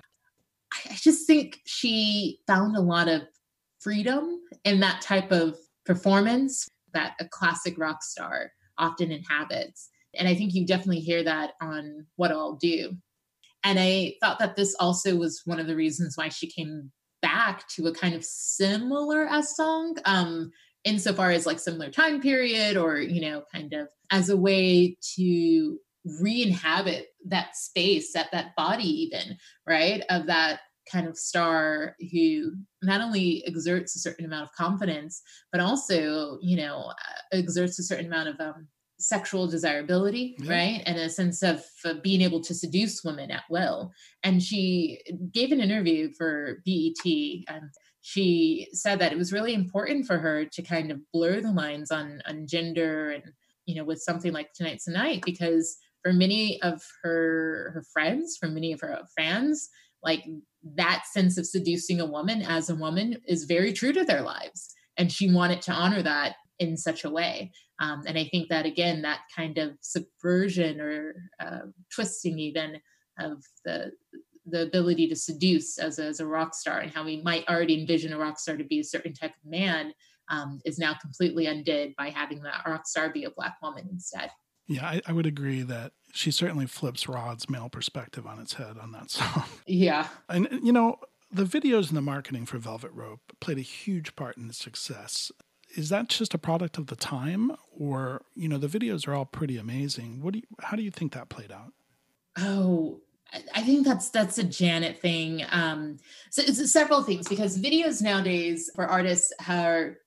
I, 0.73 0.93
I 0.93 0.95
just 0.95 1.27
think 1.27 1.61
she 1.67 2.41
found 2.47 2.77
a 2.77 2.81
lot 2.81 3.09
of 3.09 3.23
freedom 3.81 4.41
in 4.65 4.81
that 4.81 5.01
type 5.01 5.33
of 5.33 5.57
performance 5.85 6.69
that 6.93 7.15
a 7.21 7.25
classic 7.27 7.79
rock 7.79 8.03
star 8.03 8.53
often 8.77 9.11
inhabits. 9.11 9.91
And 10.15 10.29
i 10.29 10.35
think 10.35 10.55
you 10.55 10.67
definitely 10.67 11.01
hear 11.01 11.23
that 11.25 11.53
on 11.61 12.07
what'll 12.17 12.55
i 12.55 12.59
do. 12.61 12.97
And 13.65 13.79
i 13.79 14.15
thought 14.21 14.39
that 14.39 14.57
this 14.57 14.75
also 14.79 15.17
was 15.17 15.43
one 15.45 15.61
of 15.61 15.67
the 15.67 15.77
reasons 15.77 16.17
why 16.17 16.29
she 16.29 16.47
came 16.47 16.91
back 17.21 17.67
to 17.69 17.87
a 17.87 17.95
kind 17.95 18.15
of 18.15 18.25
similar 18.25 19.27
as 19.27 19.57
song. 19.57 19.97
Um 20.05 20.53
insofar 20.85 21.31
as 21.31 21.47
like 21.47 21.59
similar 21.59 21.91
time 21.91 22.21
period 22.21 22.77
or 22.77 22.99
you 22.99 23.21
know 23.21 23.43
kind 23.53 23.73
of 23.73 23.89
as 24.11 24.29
a 24.29 24.37
way 24.37 24.97
to 25.17 25.79
re-inhabit 26.21 27.09
that 27.27 27.57
space 27.57 28.13
that 28.13 28.29
that 28.33 28.55
body 28.57 28.85
even 28.85 29.37
right 29.67 30.03
of 30.11 30.27
that 30.27 30.61
kind 30.91 31.07
of 31.07 31.19
star 31.19 31.95
who 32.13 32.53
not 32.83 33.01
only 33.01 33.45
exerts 33.47 33.95
a 33.95 33.99
certain 33.99 34.25
amount 34.25 34.45
of 34.45 34.53
confidence 34.53 35.23
but 35.53 35.61
also 35.61 36.39
you 36.41 36.57
know 36.57 36.91
uh, 36.91 37.37
exerts 37.37 37.79
a 37.79 37.83
certain 37.83 38.07
amount 38.07 38.29
of 38.29 38.41
um, 38.41 38.67
sexual 38.99 39.47
desirability 39.47 40.35
yeah. 40.39 40.53
right 40.53 40.83
and 40.87 40.97
a 40.99 41.11
sense 41.11 41.43
of 41.43 41.63
uh, 41.85 41.95
being 42.03 42.21
able 42.23 42.41
to 42.41 42.55
seduce 42.55 43.05
women 43.05 43.31
at 43.31 43.43
will 43.51 43.93
and 44.23 44.43
she 44.43 44.99
gave 45.33 45.53
an 45.53 45.61
interview 45.61 46.11
for 46.17 46.63
BET 46.65 47.05
and 47.05 47.71
she 48.03 48.69
said 48.73 48.99
that 49.01 49.13
it 49.13 49.19
was 49.19 49.33
really 49.33 49.55
important 49.55 50.07
for 50.07 50.19
her 50.19 50.45
to 50.45 50.63
kind 50.63 50.91
of 50.91 51.01
blur 51.13 51.41
the 51.41 51.53
lines 51.53 51.91
on 51.91 52.21
on 52.27 52.47
gender 52.47 53.11
and 53.11 53.25
you 53.67 53.75
know 53.75 53.85
with 53.85 54.01
something 54.01 54.33
like 54.33 54.53
tonight's 54.53 54.85
the 54.85 54.93
night 54.93 55.23
because 55.25 55.77
for 56.03 56.13
many 56.13 56.61
of 56.63 56.83
her 57.03 57.71
her 57.75 57.83
friends, 57.93 58.37
for 58.39 58.49
many 58.49 58.73
of 58.73 58.81
her 58.81 59.01
fans, 59.17 59.69
like 60.03 60.25
that 60.77 61.05
sense 61.13 61.39
of 61.39 61.47
seducing 61.47 62.01
a 62.01 62.07
woman 62.07 62.43
as 62.43 62.71
a 62.71 62.75
woman 62.75 63.17
is 63.27 63.45
very 63.45 63.73
true 63.73 63.93
to 63.93 64.05
their 64.05 64.23
lives, 64.23 64.75
and 64.97 65.13
she 65.13 65.33
wanted 65.33 65.63
to 65.63 65.73
honor 65.73 66.03
that 66.03 66.37
in 66.59 66.77
such 66.77 67.05
a 67.05 67.11
way. 67.11 67.53
Um, 67.81 68.03
and 68.07 68.19
I 68.19 68.25
think 68.25 68.49
that 68.49 68.67
again, 68.67 69.03
that 69.03 69.21
kind 69.35 69.59
of 69.59 69.73
subversion 69.81 70.81
or 70.81 71.15
uh, 71.41 71.67
twisting 71.95 72.39
even 72.39 72.81
of 73.21 73.45
the 73.65 73.93
the 74.51 74.63
ability 74.63 75.09
to 75.09 75.17
seduce 75.17 75.79
as 75.79 75.99
a, 75.99 76.05
as 76.05 76.21
a 76.21 76.27
rock 76.27 76.55
star 76.55 76.81
and 76.81 76.93
how 76.93 77.05
we 77.05 77.23
might 77.23 77.49
already 77.49 77.81
envision 77.81 78.13
a 78.13 78.19
rock 78.19 78.39
star 78.39 78.57
to 78.57 78.65
be 78.65 78.81
a 78.81 78.85
certain 78.85 79.13
type 79.13 79.33
of 79.33 79.51
man 79.51 79.93
um, 80.29 80.61
is 80.65 80.79
now 80.79 80.95
completely 80.95 81.47
undid 81.47 81.95
by 81.97 82.11
having 82.11 82.43
that 82.43 82.63
rock 82.67 82.87
star 82.87 83.11
be 83.11 83.25
a 83.25 83.31
black 83.31 83.57
woman 83.63 83.89
instead. 83.91 84.31
Yeah, 84.67 84.87
I, 84.87 85.01
I, 85.07 85.13
would 85.13 85.25
agree 85.25 85.63
that 85.63 85.93
she 86.13 86.31
certainly 86.31 86.67
flips 86.67 87.09
Rod's 87.09 87.49
male 87.49 87.71
perspective 87.71 88.27
on 88.27 88.39
its 88.39 88.55
head 88.55 88.77
on 88.79 88.93
that 88.93 89.11
song. 89.11 89.45
Yeah. 89.67 90.09
And, 90.29 90.47
you 90.63 90.73
know, 90.73 90.97
the 91.33 91.45
videos 91.45 91.89
and 91.89 91.97
the 91.97 92.03
marketing 92.03 92.45
for 92.45 92.59
Velvet 92.59 92.93
Rope 92.93 93.21
played 93.41 93.59
a 93.59 93.63
huge 93.63 94.15
part 94.15 94.37
in 94.37 94.49
its 94.49 94.59
success. 94.59 95.33
Is 95.75 95.89
that 95.89 96.09
just 96.09 96.35
a 96.35 96.39
product 96.39 96.77
of 96.77 96.89
the 96.89 96.97
time? 96.97 97.53
Or, 97.71 98.23
you 98.35 98.49
know, 98.49 98.59
the 98.59 98.67
videos 98.67 99.09
are 99.09 99.15
all 99.15 99.25
pretty 99.25 99.57
amazing. 99.57 100.23
What 100.23 100.35
do 100.35 100.41
you, 100.41 100.47
how 100.61 100.77
do 100.77 100.83
you 100.83 100.91
think 100.91 101.13
that 101.13 101.31
played 101.31 101.53
out? 101.53 101.73
Oh, 102.39 103.01
I 103.55 103.63
think 103.63 103.87
that's 103.87 104.11
that's 104.11 104.39
a 104.39 104.45
Janet 104.45 105.01
thing. 105.01 105.45
Um, 105.51 105.99
so 106.31 106.43
it's 106.43 106.73
several 106.73 107.03
things 107.03 107.29
because 107.29 107.59
videos 107.59 108.01
nowadays 108.01 108.71
for 108.75 108.87
artists 108.87 109.33
are 109.49 109.99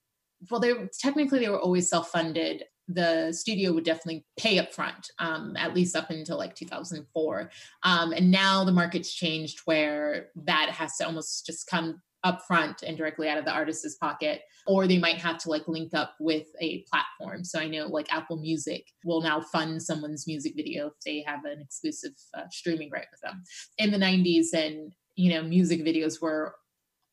well, 0.50 0.60
they're 0.60 0.90
technically 1.00 1.40
they 1.40 1.50
were 1.50 1.60
always 1.60 1.90
self-funded 1.90 2.64
the 2.94 3.32
studio 3.32 3.74
would 3.74 3.84
definitely 3.84 4.26
pay 4.38 4.60
up 4.60 4.74
front, 4.74 5.12
um, 5.20 5.56
at 5.58 5.74
least 5.74 5.96
up 5.96 6.10
until 6.10 6.38
like 6.38 6.56
2004. 6.56 7.50
Um, 7.84 8.12
and 8.12 8.32
now 8.32 8.64
the 8.64 8.72
market's 8.72 9.14
changed 9.14 9.62
where 9.66 10.28
that 10.36 10.70
has 10.72 10.98
to 10.98 11.06
almost 11.06 11.46
just 11.46 11.68
come 11.68 12.02
up 12.24 12.42
front 12.46 12.84
and 12.84 12.98
directly 12.98 13.28
out 13.28 13.38
of 13.38 13.46
the 13.46 13.52
artist's 13.52 13.96
pocket 13.96 14.42
or 14.68 14.88
they 14.88 15.00
might 15.00 15.18
have 15.18 15.38
to 15.40 15.50
like 15.50 15.68
link 15.68 15.94
up 15.94 16.14
with 16.20 16.48
a 16.60 16.84
platform 16.90 17.44
so 17.44 17.60
i 17.60 17.68
know 17.68 17.88
like 17.88 18.12
apple 18.14 18.38
music 18.38 18.86
will 19.04 19.22
now 19.22 19.42
fund 19.42 19.82
someone's 19.82 20.28
music 20.28 20.54
video 20.56 20.88
if 20.88 20.94
they 21.06 21.24
have 21.26 21.46
an 21.46 21.60
exclusive 21.60 22.12
uh, 22.36 22.44
streaming 22.52 22.90
right 22.92 23.08
with 23.12 23.22
them 23.22 23.44
in 23.78 23.92
the 23.92 23.98
90s 23.98 24.54
and 24.54 24.94
you 25.16 25.34
know 25.34 25.42
music 25.42 25.82
videos 25.82 26.22
were 26.22 26.56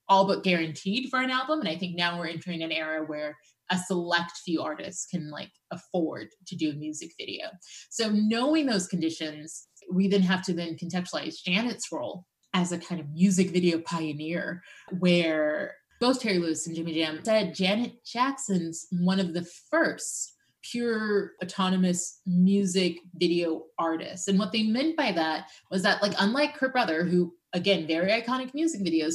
all 0.08 0.26
but 0.26 0.44
guaranteed 0.44 1.08
for 1.08 1.20
an 1.20 1.30
album 1.30 1.60
and 1.60 1.68
i 1.68 1.76
think 1.76 1.96
now 1.96 2.18
we're 2.18 2.26
entering 2.26 2.62
an 2.62 2.72
era 2.72 3.04
where 3.06 3.36
a 3.70 3.78
select 3.78 4.32
few 4.44 4.62
artists 4.62 5.06
can 5.06 5.30
like 5.30 5.50
afford 5.70 6.28
to 6.46 6.56
do 6.56 6.70
a 6.70 6.74
music 6.74 7.10
video. 7.18 7.46
So 7.90 8.10
knowing 8.10 8.66
those 8.66 8.86
conditions, 8.86 9.66
we 9.92 10.08
then 10.08 10.22
have 10.22 10.42
to 10.44 10.54
then 10.54 10.76
contextualize 10.76 11.42
Janet's 11.44 11.88
role 11.92 12.24
as 12.54 12.72
a 12.72 12.78
kind 12.78 13.00
of 13.00 13.10
music 13.10 13.50
video 13.50 13.78
pioneer 13.78 14.62
where 14.98 15.74
both 16.00 16.20
Terry 16.20 16.38
Lewis 16.38 16.66
and 16.66 16.76
Jimmy 16.76 16.94
Jam 16.94 17.20
said 17.22 17.54
Janet 17.54 18.04
Jackson's 18.04 18.86
one 18.90 19.20
of 19.20 19.34
the 19.34 19.44
first 19.70 20.34
pure 20.62 21.32
autonomous 21.42 22.20
music 22.26 22.98
video 23.14 23.64
artists. 23.78 24.28
And 24.28 24.38
what 24.38 24.52
they 24.52 24.64
meant 24.64 24.96
by 24.96 25.12
that 25.12 25.48
was 25.70 25.82
that, 25.82 26.02
like, 26.02 26.14
unlike 26.18 26.56
her 26.58 26.68
brother, 26.68 27.04
who 27.04 27.32
again, 27.52 27.86
very 27.86 28.10
iconic 28.10 28.54
music 28.54 28.80
videos, 28.82 29.14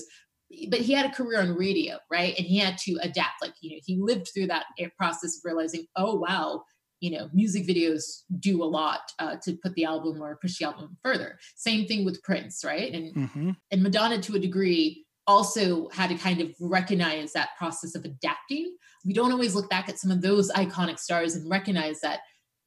but 0.69 0.79
he 0.79 0.93
had 0.93 1.05
a 1.05 1.13
career 1.13 1.41
on 1.41 1.55
radio, 1.55 1.97
right? 2.11 2.35
And 2.37 2.45
he 2.45 2.57
had 2.57 2.77
to 2.79 2.97
adapt. 3.01 3.41
Like, 3.41 3.53
you 3.61 3.71
know, 3.71 3.81
he 3.85 3.97
lived 3.99 4.29
through 4.33 4.47
that 4.47 4.65
process 4.97 5.37
of 5.37 5.41
realizing, 5.43 5.85
oh, 5.95 6.15
wow, 6.15 6.63
you 7.03 7.11
know, 7.11 7.29
music 7.33 7.67
videos 7.67 8.21
do 8.39 8.63
a 8.63 8.71
lot 8.79 9.01
uh, 9.19 9.35
to 9.43 9.57
put 9.61 9.73
the 9.73 9.83
album 9.83 10.23
or 10.23 10.37
push 10.37 10.57
the 10.57 10.63
album 10.63 10.97
further. 11.03 11.37
Same 11.57 11.85
thing 11.85 12.05
with 12.05 12.23
Prince, 12.23 12.63
right? 12.63 12.93
And 12.93 13.13
mm-hmm. 13.13 13.49
and 13.71 13.83
Madonna 13.83 14.21
to 14.21 14.35
a 14.37 14.39
degree 14.39 15.05
also 15.27 15.89
had 15.89 16.09
to 16.11 16.15
kind 16.15 16.39
of 16.39 16.51
recognize 16.61 17.33
that 17.33 17.57
process 17.57 17.93
of 17.93 18.05
adapting. 18.05 18.77
We 19.05 19.11
don't 19.11 19.33
always 19.33 19.53
look 19.53 19.69
back 19.69 19.89
at 19.89 19.99
some 19.99 20.11
of 20.11 20.21
those 20.21 20.49
iconic 20.53 20.97
stars 20.97 21.35
and 21.35 21.51
recognize 21.51 21.99
that 21.99 22.21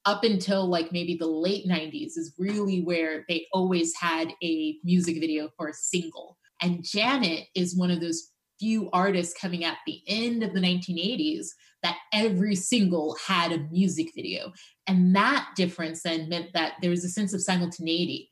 up 0.04 0.22
until 0.22 0.68
like 0.68 0.92
maybe 0.92 1.16
the 1.16 1.26
late 1.26 1.66
90s 1.66 2.18
is 2.18 2.34
really 2.38 2.82
where 2.82 3.24
they 3.30 3.46
always 3.54 3.94
had 3.98 4.34
a 4.42 4.76
music 4.84 5.18
video 5.18 5.48
for 5.56 5.68
a 5.68 5.74
single 5.74 6.36
and 6.62 6.84
Janet 6.84 7.46
is 7.54 7.76
one 7.76 7.90
of 7.90 8.00
those 8.00 8.30
few 8.58 8.90
artists 8.92 9.38
coming 9.38 9.64
at 9.64 9.78
the 9.86 10.00
end 10.06 10.42
of 10.42 10.54
the 10.54 10.60
1980s 10.60 11.48
that 11.82 11.98
every 12.12 12.54
single 12.54 13.16
had 13.26 13.52
a 13.52 13.66
music 13.70 14.12
video. 14.14 14.52
And 14.86 15.14
that 15.14 15.48
difference 15.56 16.02
then 16.02 16.28
meant 16.28 16.52
that 16.54 16.74
there 16.80 16.90
was 16.90 17.04
a 17.04 17.08
sense 17.08 17.32
of 17.34 17.42
simultaneity 17.42 18.30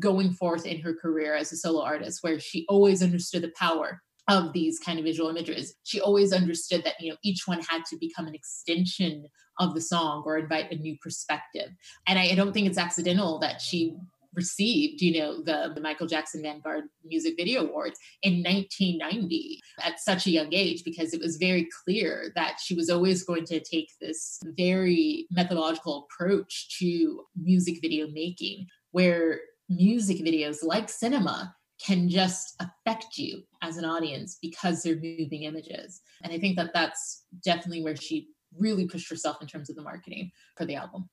going 0.00 0.32
forth 0.32 0.66
in 0.66 0.80
her 0.80 0.94
career 0.94 1.34
as 1.34 1.52
a 1.52 1.56
solo 1.56 1.82
artist, 1.82 2.22
where 2.22 2.40
she 2.40 2.66
always 2.68 3.02
understood 3.02 3.42
the 3.42 3.52
power 3.56 4.02
of 4.28 4.52
these 4.52 4.78
kind 4.80 4.98
of 4.98 5.04
visual 5.04 5.30
images. 5.30 5.74
She 5.84 6.00
always 6.00 6.32
understood 6.32 6.82
that, 6.84 6.94
you 7.00 7.10
know, 7.10 7.16
each 7.22 7.46
one 7.46 7.60
had 7.60 7.84
to 7.86 7.96
become 8.00 8.26
an 8.26 8.34
extension 8.34 9.26
of 9.60 9.74
the 9.74 9.80
song 9.80 10.24
or 10.26 10.38
invite 10.38 10.72
a 10.72 10.76
new 10.76 10.96
perspective. 11.00 11.70
And 12.08 12.18
I, 12.18 12.30
I 12.30 12.34
don't 12.34 12.52
think 12.52 12.66
it's 12.66 12.78
accidental 12.78 13.38
that 13.38 13.60
she 13.60 13.96
received, 14.36 15.00
you 15.00 15.20
know, 15.20 15.42
the, 15.42 15.72
the 15.74 15.80
Michael 15.80 16.06
Jackson 16.06 16.42
Vanguard 16.42 16.84
Music 17.04 17.34
Video 17.36 17.62
Awards 17.62 17.98
in 18.22 18.42
1990 18.42 19.60
at 19.82 19.98
such 19.98 20.26
a 20.26 20.30
young 20.30 20.52
age 20.52 20.84
because 20.84 21.14
it 21.14 21.20
was 21.20 21.36
very 21.36 21.68
clear 21.84 22.32
that 22.36 22.58
she 22.62 22.74
was 22.74 22.90
always 22.90 23.24
going 23.24 23.44
to 23.46 23.60
take 23.60 23.90
this 24.00 24.38
very 24.56 25.26
methodological 25.30 26.06
approach 26.06 26.78
to 26.78 27.22
music 27.36 27.78
video 27.80 28.06
making 28.08 28.66
where 28.92 29.40
music 29.68 30.18
videos 30.18 30.58
like 30.62 30.88
cinema 30.88 31.54
can 31.84 32.08
just 32.08 32.54
affect 32.60 33.18
you 33.18 33.42
as 33.62 33.76
an 33.76 33.84
audience 33.84 34.38
because 34.40 34.82
they're 34.82 34.94
moving 34.96 35.42
images 35.42 36.00
and 36.22 36.32
i 36.32 36.38
think 36.38 36.56
that 36.56 36.72
that's 36.72 37.24
definitely 37.42 37.82
where 37.82 37.96
she 37.96 38.28
really 38.58 38.86
pushed 38.86 39.10
herself 39.10 39.38
in 39.40 39.46
terms 39.46 39.70
of 39.70 39.76
the 39.76 39.82
marketing 39.82 40.30
for 40.56 40.64
the 40.64 40.76
album. 40.76 41.08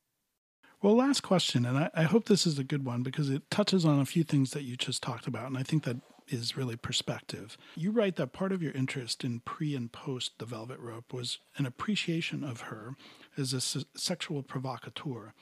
Well, 0.84 0.98
last 0.98 1.22
question, 1.22 1.66
and 1.66 1.78
I, 1.78 1.90
I, 1.96 2.04
hope 2.04 2.26
this 2.26 2.46
is 2.46 2.60
a 2.60 2.64
good 2.64 2.84
one 2.84 3.04
because 3.04 3.30
it 3.30 3.50
touches 3.50 3.86
on 3.86 4.02
a 4.02 4.06
few 4.06 4.26
things 4.26 4.52
that 4.52 4.64
you 4.64 4.76
just 4.76 5.02
talked 5.02 5.28
about, 5.28 5.48
and 5.48 5.58
I 5.58 5.64
think 5.64 5.86
that 5.86 5.96
is 6.28 6.58
really 6.58 6.76
perspective. 6.76 7.58
You 7.78 7.92
write 7.92 8.18
that 8.18 8.34
part 8.34 8.52
of 8.52 8.62
your 8.62 8.74
interest 8.74 9.24
in 9.24 9.40
pre 9.40 9.78
and 9.78 9.90
post 9.90 10.34
The 10.40 10.46
Velvet 10.46 10.82
Rope 10.82 11.14
was 11.14 11.40
an 11.56 11.66
appreciation 11.66 12.44
of 12.44 12.64
her 12.64 12.98
as 13.38 13.54
a 13.54 13.62
se- 13.62 13.86
sexual 13.96 14.44
provocateur. 14.44 15.34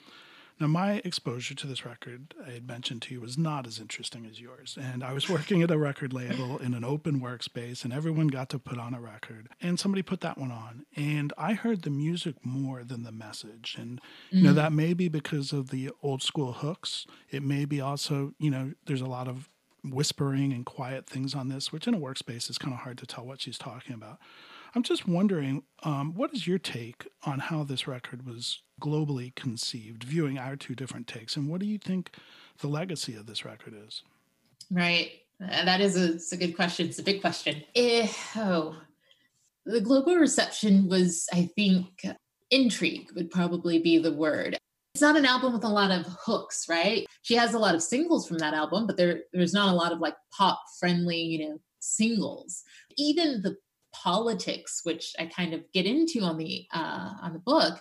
Now, 0.60 0.66
my 0.68 1.02
exposure 1.04 1.54
to 1.54 1.66
this 1.66 1.84
record, 1.84 2.34
I 2.46 2.50
had 2.50 2.66
mentioned 2.66 3.02
to 3.02 3.14
you, 3.14 3.20
was 3.20 3.36
not 3.36 3.66
as 3.66 3.80
interesting 3.80 4.26
as 4.26 4.40
yours. 4.40 4.78
And 4.80 5.02
I 5.02 5.12
was 5.12 5.28
working 5.28 5.62
at 5.62 5.70
a 5.70 5.78
record 5.78 6.12
label 6.12 6.58
in 6.58 6.74
an 6.74 6.84
open 6.84 7.20
workspace, 7.20 7.84
and 7.84 7.92
everyone 7.92 8.28
got 8.28 8.48
to 8.50 8.58
put 8.58 8.78
on 8.78 8.94
a 8.94 9.00
record. 9.00 9.48
And 9.60 9.78
somebody 9.80 10.02
put 10.02 10.20
that 10.20 10.38
one 10.38 10.52
on. 10.52 10.86
And 10.94 11.32
I 11.36 11.54
heard 11.54 11.82
the 11.82 11.90
music 11.90 12.36
more 12.44 12.84
than 12.84 13.02
the 13.02 13.12
message. 13.12 13.76
And, 13.78 14.00
you 14.30 14.40
mm 14.40 14.44
know, 14.44 14.52
that 14.52 14.72
may 14.72 14.92
be 14.92 15.08
because 15.08 15.52
of 15.52 15.70
the 15.70 15.90
old 16.02 16.22
school 16.22 16.52
hooks. 16.52 17.06
It 17.30 17.42
may 17.42 17.64
be 17.64 17.80
also, 17.80 18.34
you 18.38 18.50
know, 18.50 18.72
there's 18.86 19.00
a 19.00 19.06
lot 19.06 19.28
of 19.28 19.48
whispering 19.84 20.52
and 20.52 20.64
quiet 20.64 21.06
things 21.06 21.34
on 21.34 21.48
this, 21.48 21.72
which 21.72 21.86
in 21.86 21.94
a 21.94 21.98
workspace 21.98 22.48
is 22.50 22.58
kind 22.58 22.72
of 22.72 22.80
hard 22.80 22.98
to 22.98 23.06
tell 23.06 23.24
what 23.24 23.40
she's 23.40 23.58
talking 23.58 23.94
about. 23.94 24.18
I'm 24.74 24.82
just 24.82 25.06
wondering, 25.06 25.64
um, 25.82 26.14
what 26.14 26.32
is 26.32 26.46
your 26.46 26.58
take 26.58 27.06
on 27.24 27.38
how 27.38 27.62
this 27.62 27.86
record 27.86 28.26
was 28.26 28.62
globally 28.80 29.34
conceived, 29.34 30.02
viewing 30.04 30.38
our 30.38 30.56
two 30.56 30.74
different 30.74 31.06
takes, 31.06 31.36
and 31.36 31.48
what 31.48 31.60
do 31.60 31.66
you 31.66 31.78
think 31.78 32.16
the 32.60 32.68
legacy 32.68 33.14
of 33.14 33.26
this 33.26 33.44
record 33.44 33.74
is? 33.86 34.02
Right, 34.70 35.12
uh, 35.42 35.64
that 35.64 35.80
is 35.80 35.96
a, 35.96 36.34
a 36.34 36.38
good 36.38 36.56
question. 36.56 36.86
It's 36.88 36.98
a 36.98 37.02
big 37.02 37.20
question. 37.20 37.62
Eh, 37.74 38.08
oh, 38.36 38.76
the 39.66 39.80
global 39.80 40.16
reception 40.16 40.88
was, 40.88 41.28
I 41.32 41.50
think, 41.54 42.06
intrigue 42.50 43.08
would 43.14 43.30
probably 43.30 43.78
be 43.78 43.98
the 43.98 44.12
word. 44.12 44.58
It's 44.94 45.02
not 45.02 45.16
an 45.16 45.24
album 45.24 45.52
with 45.52 45.64
a 45.64 45.68
lot 45.68 45.90
of 45.90 46.06
hooks, 46.06 46.66
right? 46.68 47.06
She 47.22 47.34
has 47.34 47.54
a 47.54 47.58
lot 47.58 47.74
of 47.74 47.82
singles 47.82 48.28
from 48.28 48.38
that 48.38 48.52
album, 48.54 48.86
but 48.86 48.96
there 48.96 49.22
there's 49.32 49.54
not 49.54 49.72
a 49.72 49.76
lot 49.76 49.92
of 49.92 50.00
like 50.00 50.16
pop 50.30 50.60
friendly, 50.78 51.20
you 51.20 51.48
know, 51.48 51.60
singles. 51.80 52.62
Even 52.98 53.40
the 53.40 53.56
politics, 53.92 54.80
which 54.84 55.14
I 55.18 55.26
kind 55.26 55.54
of 55.54 55.60
get 55.72 55.86
into 55.86 56.20
on 56.20 56.38
the 56.38 56.66
uh, 56.72 57.12
on 57.22 57.32
the 57.32 57.38
book, 57.38 57.80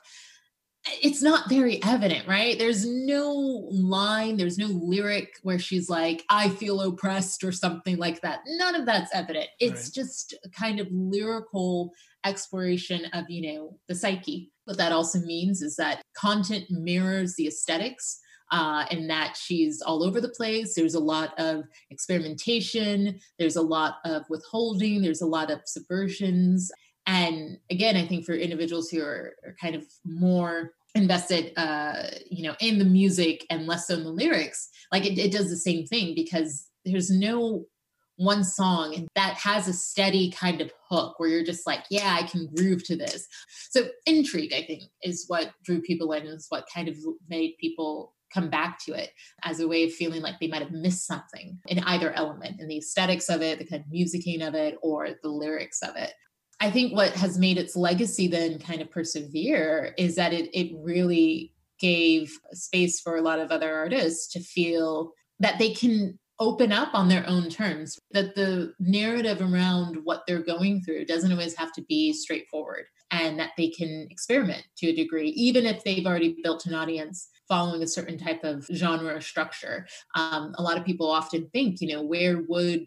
it's 1.02 1.22
not 1.22 1.48
very 1.48 1.82
evident, 1.84 2.28
right? 2.28 2.58
There's 2.58 2.86
no 2.86 3.68
line, 3.72 4.38
there's 4.38 4.58
no 4.58 4.68
lyric 4.68 5.36
where 5.44 5.60
she's 5.60 5.90
like, 5.90 6.24
I 6.30 6.50
feel 6.50 6.82
oppressed 6.82 7.44
or 7.44 7.52
something 7.52 7.98
like 7.98 8.22
that. 8.22 8.40
None 8.48 8.76
of 8.76 8.86
that's 8.86 9.14
evident. 9.14 9.48
It's 9.60 9.86
right. 9.86 9.94
just 9.94 10.34
a 10.44 10.50
kind 10.50 10.80
of 10.80 10.88
lyrical 10.92 11.92
exploration 12.26 13.06
of, 13.14 13.26
you 13.30 13.54
know, 13.54 13.78
the 13.88 13.96
psyche. 13.96 14.52
What 14.66 14.78
that 14.78 14.92
also 14.92 15.20
means 15.20 15.62
is 15.62 15.76
that 15.76 16.02
content 16.16 16.66
mirrors 16.70 17.36
the 17.36 17.48
aesthetics 17.48 18.20
uh, 18.52 18.86
and 18.92 19.10
that 19.10 19.38
she's 19.38 19.82
all 19.82 20.04
over 20.04 20.22
the 20.22 20.30
place. 20.30 20.76
There's 20.76 20.96
a 20.96 21.00
lot 21.00 21.34
of 21.40 21.64
experimentation, 21.90 23.20
there's 23.40 23.56
a 23.56 23.62
lot 23.62 23.96
of 24.06 24.24
withholding, 24.30 25.02
there's 25.02 25.22
a 25.22 25.28
lot 25.28 25.50
of 25.52 25.62
subversions. 25.66 26.70
And 27.08 27.58
again, 27.70 27.96
I 27.96 28.06
think 28.06 28.26
for 28.26 28.34
individuals 28.34 28.90
who 28.90 29.02
are, 29.02 29.34
are 29.46 29.56
kind 29.60 29.76
of 29.76 29.86
more 30.06 30.74
invested 30.94 31.54
uh 31.56 32.04
you 32.30 32.44
know 32.44 32.54
in 32.60 32.78
the 32.78 32.84
music 32.84 33.46
and 33.50 33.66
less 33.66 33.88
so 33.88 33.94
in 33.94 34.04
the 34.04 34.10
lyrics 34.10 34.68
like 34.92 35.06
it, 35.06 35.18
it 35.18 35.32
does 35.32 35.50
the 35.50 35.56
same 35.56 35.86
thing 35.86 36.14
because 36.14 36.68
there's 36.84 37.10
no 37.10 37.66
one 38.22 38.44
song 38.44 39.08
that 39.16 39.34
has 39.34 39.68
a 39.68 39.74
steady 39.74 40.30
kind 40.30 40.62
of 40.62 40.72
hook 40.88 41.20
where 41.20 41.28
you're 41.28 41.44
just 41.44 41.66
like, 41.66 41.84
yeah, 41.90 42.18
I 42.20 42.24
can 42.24 42.48
groove 42.56 42.84
to 42.86 42.96
this. 42.96 43.28
So 43.72 43.88
intrigue, 44.06 44.54
I 44.54 44.62
think, 44.64 44.84
is 45.02 45.26
what 45.28 45.52
drew 45.64 45.82
people 45.82 46.12
in, 46.14 46.28
is 46.28 46.46
what 46.50 46.68
kind 46.72 46.88
of 46.88 46.98
made 47.30 47.56
people 47.60 48.14
come 48.34 48.50
back 48.50 48.80
to 48.86 48.94
it 48.94 49.12
as 49.44 49.60
a 49.60 49.68
way 49.68 49.84
of 49.84 49.94
feeling 49.94 50.22
like 50.22 50.36
they 50.40 50.48
might 50.48 50.62
have 50.62 50.72
missed 50.72 51.06
something 51.06 51.60
in 51.68 51.80
either 51.80 52.12
element 52.14 52.60
in 52.60 52.68
the 52.68 52.78
aesthetics 52.78 53.30
of 53.30 53.42
it, 53.42 53.60
the 53.60 53.66
kind 53.66 53.84
of 53.84 53.92
musicking 53.92 54.46
of 54.46 54.56
it, 54.56 54.78
or 54.82 55.10
the 55.22 55.30
lyrics 55.30 55.82
of 55.82 55.96
it. 55.96 56.14
I 56.60 56.70
think 56.70 56.94
what 56.94 57.14
has 57.14 57.40
made 57.40 57.58
its 57.58 57.76
legacy 57.76 58.28
then 58.28 58.60
kind 58.60 58.82
of 58.82 58.92
persevere 58.92 59.94
is 59.98 60.16
that 60.16 60.32
it 60.32 60.50
it 60.54 60.72
really 60.78 61.54
gave 61.80 62.32
space 62.54 63.00
for 63.00 63.18
a 63.18 63.22
lot 63.22 63.40
of 63.40 63.52
other 63.52 63.74
artists 63.74 64.32
to 64.34 64.40
feel 64.40 65.14
that 65.40 65.58
they 65.58 65.74
can 65.74 66.20
open 66.40 66.72
up 66.72 66.94
on 66.94 67.08
their 67.08 67.28
own 67.28 67.50
terms 67.50 68.00
that 68.12 68.36
the 68.36 68.74
narrative 68.80 69.42
around 69.42 69.98
what 70.04 70.24
they're 70.28 70.42
going 70.42 70.82
through 70.82 71.06
doesn't 71.06 71.32
always 71.32 71.56
have 71.56 71.72
to 71.72 71.84
be 71.84 72.12
straightforward 72.14 72.86
and 73.12 73.38
that 73.38 73.52
they 73.58 73.70
can 73.70 74.08
experiment 74.10 74.64
to 74.78 74.88
a 74.88 74.96
degree 74.96 75.30
even 75.30 75.66
if 75.66 75.84
they've 75.84 76.06
already 76.06 76.36
built 76.44 76.66
an 76.66 76.74
audience 76.74 77.30
following 77.52 77.84
a 77.84 77.88
certain 77.88 78.18
type 78.18 78.46
of 78.46 78.66
genre 78.74 79.22
structure. 79.22 79.86
Um, 80.16 80.56
a 80.58 80.64
lot 80.64 80.78
of 80.78 80.86
people 80.86 81.12
often 81.12 81.50
think, 81.52 81.82
you 81.82 81.90
know, 81.90 82.02
where 82.02 82.46
would 82.48 82.86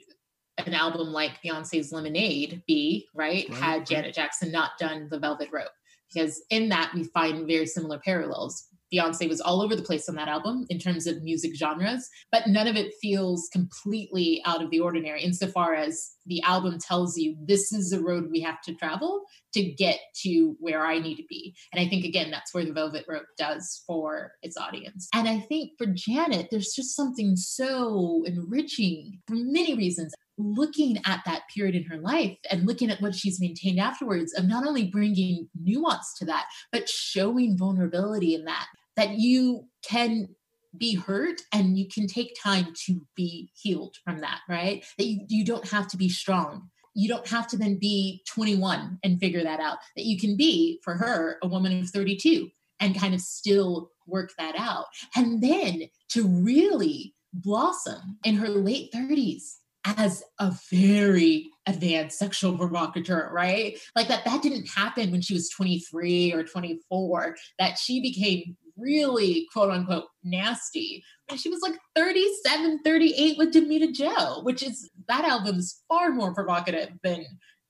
an 0.57 0.73
album 0.73 1.13
like 1.13 1.33
Beyonce's 1.45 1.93
Lemonade 1.93 2.63
be, 2.67 3.07
right? 3.15 3.47
right 3.51 3.59
had 3.59 3.87
Janet 3.87 4.15
Jackson 4.15 4.51
not 4.51 4.79
done 4.79 5.09
The 5.11 5.19
Velvet 5.19 5.51
Rope? 5.53 5.69
Because 6.11 6.43
in 6.49 6.71
that 6.71 6.93
we 6.95 7.05
find 7.05 7.47
very 7.47 7.67
similar 7.67 7.99
parallels. 7.99 8.69
Beyonce 8.95 9.29
was 9.29 9.41
all 9.41 9.61
over 9.61 9.75
the 9.75 9.83
place 9.83 10.09
on 10.09 10.15
that 10.17 10.29
album 10.29 10.67
in 10.71 10.79
terms 10.79 11.07
of 11.07 11.23
music 11.23 11.57
genres, 11.57 12.09
but 12.31 12.47
none 12.47 12.67
of 12.67 12.77
it 12.77 12.95
feels 13.01 13.49
completely 13.53 14.43
out 14.45 14.63
of 14.63 14.71
the 14.71 14.81
ordinary 14.81 15.23
insofar 15.23 15.75
as 15.75 16.13
the 16.27 16.43
album 16.43 16.79
tells 16.79 17.17
you 17.17 17.37
this 17.47 17.73
is 17.73 17.91
the 17.91 18.01
road 18.01 18.31
we 18.31 18.41
have 18.41 18.61
to 18.63 18.75
travel 18.75 19.25
to 19.53 19.63
get 19.63 19.99
to 20.23 20.57
where 20.61 20.87
I 20.87 20.99
need 20.99 21.17
to 21.17 21.25
be. 21.29 21.55
And 21.73 21.85
I 21.85 21.89
think, 21.89 22.05
again, 22.05 22.31
that's 22.31 22.55
where 22.55 22.65
the 22.65 22.73
Velvet 22.73 23.05
Rope 23.09 23.27
does 23.39 23.83
for 23.87 24.33
its 24.43 24.57
audience. 24.57 25.09
And 25.15 25.29
I 25.29 25.41
think 25.41 25.73
for 25.79 25.87
Janet, 25.87 26.49
there's 26.51 26.73
just 26.75 26.97
something 26.97 27.37
so 27.37 28.25
enriching 28.27 29.21
for 29.27 29.35
many 29.35 29.75
reasons 29.75 30.15
looking 30.37 30.99
at 31.07 31.21
that 31.25 31.43
period 31.55 31.75
in 31.75 31.85
her 31.85 31.99
life 31.99 32.37
and 32.51 32.67
looking 32.67 32.91
at 32.91 33.01
what 33.01 33.15
she's 33.15 33.41
maintained 33.41 33.79
afterwards 33.79 34.35
of 34.35 34.47
not 34.47 34.67
only 34.67 34.85
bringing 34.85 35.49
nuance 35.61 36.13
to 36.19 36.25
that 36.25 36.47
but 36.73 36.89
showing 36.89 37.57
vulnerability 37.57 38.35
in 38.35 38.45
that 38.45 38.67
that 38.97 39.19
you 39.19 39.67
can 39.83 40.29
be 40.77 40.95
hurt 40.95 41.41
and 41.53 41.79
you 41.79 41.87
can 41.89 42.07
take 42.07 42.37
time 42.43 42.73
to 42.87 43.01
be 43.15 43.51
healed 43.55 43.97
from 44.05 44.21
that 44.21 44.41
right? 44.49 44.85
That 44.99 45.07
you, 45.07 45.21
you 45.29 45.45
don't 45.45 45.69
have 45.69 45.89
to 45.89 45.97
be 45.97 46.09
strong. 46.09 46.71
You 46.95 47.09
don't 47.09 47.27
have 47.29 47.47
to 47.49 47.57
then 47.57 47.79
be 47.79 48.23
21 48.29 48.99
and 49.03 49.21
figure 49.21 49.43
that 49.43 49.61
out. 49.61 49.79
That 49.97 50.05
you 50.05 50.19
can 50.19 50.37
be 50.37 50.81
for 50.83 50.95
her 50.95 51.39
a 51.43 51.49
woman 51.49 51.79
of 51.81 51.91
32 51.91 52.49
and 52.81 52.99
kind 52.99 53.15
of 53.15 53.21
still 53.21 53.91
work 54.07 54.33
that 54.39 54.55
out. 54.57 54.87
And 55.17 55.43
then 55.43 55.85
to 56.11 56.27
really 56.27 57.15
blossom 57.33 58.19
in 58.25 58.37
her 58.37 58.49
late 58.49 58.93
30s 58.93 59.43
as 59.85 60.23
a 60.39 60.53
very 60.71 61.51
advanced 61.67 62.19
sexual 62.19 62.57
provocateur, 62.57 63.31
right? 63.33 63.79
Like 63.95 64.09
that 64.09 64.25
that 64.25 64.43
didn't 64.43 64.69
happen 64.69 65.11
when 65.11 65.21
she 65.21 65.35
was 65.35 65.51
23 65.51 66.33
or 66.33 66.43
24, 66.43 67.37
that 67.59 67.79
she 67.79 68.01
became 68.01 68.57
really 68.77 69.47
quote 69.53 69.71
unquote 69.71 70.07
nasty. 70.23 71.05
She 71.37 71.49
was 71.49 71.61
like 71.63 71.75
37, 71.97 72.81
38 72.85 73.39
with 73.39 73.53
Damita 73.53 73.93
Jo, 73.93 74.43
which 74.43 74.63
is 74.63 74.91
that 75.09 75.25
album 75.25 75.59
is 75.59 75.83
far 75.89 76.11
more 76.11 76.35
provocative 76.35 76.91
than 77.03 77.25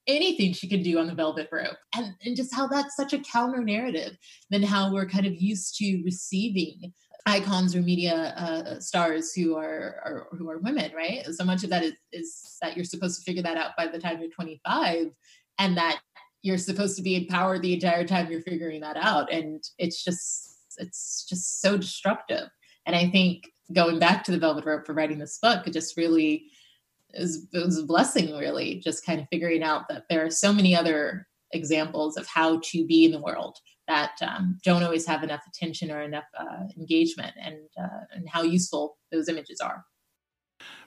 anything 0.07 0.53
she 0.53 0.69
can 0.69 0.83
do 0.83 0.99
on 0.99 1.07
the 1.07 1.15
velvet 1.15 1.49
rope. 1.51 1.77
And, 1.97 2.15
and 2.25 2.37
just 2.37 2.55
how 2.55 2.67
that's 2.67 2.97
such 2.97 3.13
a 3.13 3.21
counter 3.21 3.63
narrative 3.63 4.17
than 4.51 4.63
how 4.63 4.93
we're 4.93 5.09
kind 5.09 5.27
of 5.27 5.35
used 5.41 5.77
to 5.77 6.03
receiving 6.05 6.93
icons 7.27 7.75
or 7.75 7.81
media 7.81 8.35
uh, 8.37 8.81
stars 8.81 9.33
who 9.33 9.57
are, 9.57 10.01
are, 10.05 10.27
who 10.37 10.51
are 10.51 10.59
women, 10.59 10.93
right? 10.95 11.25
So 11.27 11.45
much 11.45 11.65
of 11.65 11.71
that 11.71 11.83
is, 11.83 11.95
is 12.13 12.57
that 12.61 12.77
you're 12.77 12.85
supposed 12.85 13.19
to 13.19 13.25
figure 13.25 13.43
that 13.43 13.57
out 13.57 13.77
by 13.77 13.87
the 13.87 13.99
time 13.99 14.21
you're 14.21 14.31
25, 14.31 15.07
and 15.59 15.77
that 15.77 16.01
you're 16.43 16.59
supposed 16.59 16.97
to 16.97 17.03
be 17.03 17.17
empowered 17.17 17.63
the 17.63 17.73
entire 17.73 18.07
time 18.07 18.31
you're 18.31 18.43
figuring 18.43 18.83
that 18.83 18.99
out, 18.99 19.33
and 19.33 19.65
it's 19.79 20.05
just 20.05 20.54
it's 20.79 21.27
just 21.29 21.61
so 21.61 21.77
destructive. 21.77 22.49
And 22.87 22.95
I 22.95 23.09
think 23.09 23.51
going 23.73 23.99
back 23.99 24.25
to 24.25 24.31
the 24.31 24.39
Velvet 24.39 24.65
Rope 24.65 24.87
for 24.87 24.95
writing 24.95 25.19
this 25.19 25.39
book, 25.39 25.67
it 25.67 25.73
just 25.73 25.97
really 25.97 26.47
is 27.15 27.47
it 27.53 27.65
was 27.65 27.79
a 27.79 27.87
blessing, 27.87 28.37
really, 28.37 28.81
just 28.81 29.07
kind 29.07 29.21
of 29.21 29.27
figuring 29.31 29.63
out 29.63 29.89
that 29.89 30.05
there 30.11 30.25
are 30.25 30.31
so 30.31 30.53
many 30.53 30.75
other 30.77 31.27
examples 31.53 32.17
of 32.17 32.27
how 32.27 32.61
to 32.65 32.85
be 32.87 33.05
in 33.05 33.13
the 33.13 33.21
world 33.21 33.57
that 33.87 34.13
um, 34.23 34.59
don't 34.65 34.83
always 34.83 35.07
have 35.07 35.23
enough 35.23 35.43
attention 35.47 35.91
or 35.91 36.03
enough 36.03 36.25
uh, 36.39 36.65
engagement 36.77 37.33
and 37.41 37.59
uh, 37.81 38.05
and 38.13 38.29
how 38.29 38.43
useful 38.43 38.99
those 39.13 39.29
images 39.29 39.61
are. 39.61 39.85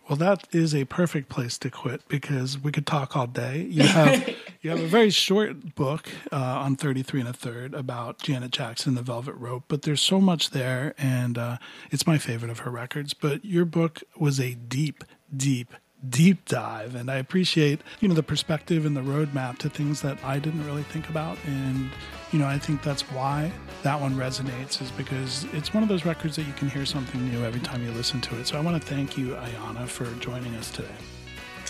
Well, 0.07 0.17
that 0.17 0.47
is 0.53 0.73
a 0.73 0.85
perfect 0.85 1.29
place 1.29 1.57
to 1.59 1.69
quit 1.69 2.07
because 2.07 2.57
we 2.57 2.71
could 2.71 2.87
talk 2.87 3.15
all 3.15 3.27
day. 3.27 3.67
You 3.69 3.83
have 3.83 4.35
you 4.61 4.69
have 4.69 4.79
a 4.79 4.87
very 4.87 5.09
short 5.09 5.75
book 5.75 6.09
uh, 6.31 6.35
on 6.35 6.75
33 6.75 7.21
and 7.21 7.29
a 7.29 7.33
third 7.33 7.73
about 7.73 8.19
Janet 8.19 8.51
Jackson, 8.51 8.95
The 8.95 9.01
Velvet 9.01 9.33
Rope, 9.33 9.65
but 9.67 9.83
there's 9.83 10.01
so 10.01 10.19
much 10.19 10.51
there, 10.51 10.93
and 10.97 11.37
uh, 11.37 11.57
it's 11.91 12.07
my 12.07 12.17
favorite 12.17 12.51
of 12.51 12.59
her 12.59 12.71
records. 12.71 13.13
But 13.13 13.45
your 13.45 13.65
book 13.65 14.01
was 14.17 14.39
a 14.39 14.53
deep, 14.53 15.03
deep 15.35 15.73
deep 16.09 16.45
dive. 16.45 16.95
And 16.95 17.09
I 17.09 17.15
appreciate, 17.15 17.81
you 17.99 18.07
know, 18.07 18.13
the 18.13 18.23
perspective 18.23 18.85
and 18.85 18.95
the 18.95 19.01
roadmap 19.01 19.57
to 19.59 19.69
things 19.69 20.01
that 20.01 20.23
I 20.23 20.39
didn't 20.39 20.65
really 20.65 20.83
think 20.83 21.09
about. 21.09 21.37
And, 21.45 21.89
you 22.31 22.39
know, 22.39 22.45
I 22.45 22.59
think 22.59 22.83
that's 22.83 23.01
why 23.11 23.51
that 23.83 23.99
one 23.99 24.13
resonates 24.15 24.81
is 24.81 24.91
because 24.91 25.45
it's 25.53 25.73
one 25.73 25.83
of 25.83 25.89
those 25.89 26.05
records 26.05 26.35
that 26.35 26.43
you 26.43 26.53
can 26.53 26.69
hear 26.69 26.85
something 26.85 27.27
new 27.31 27.43
every 27.43 27.61
time 27.61 27.83
you 27.83 27.91
listen 27.91 28.21
to 28.21 28.39
it. 28.39 28.47
So 28.47 28.57
I 28.57 28.61
want 28.61 28.81
to 28.81 28.87
thank 28.87 29.17
you, 29.17 29.29
Ayanna, 29.29 29.87
for 29.87 30.05
joining 30.19 30.53
us 30.55 30.71
today. 30.71 30.87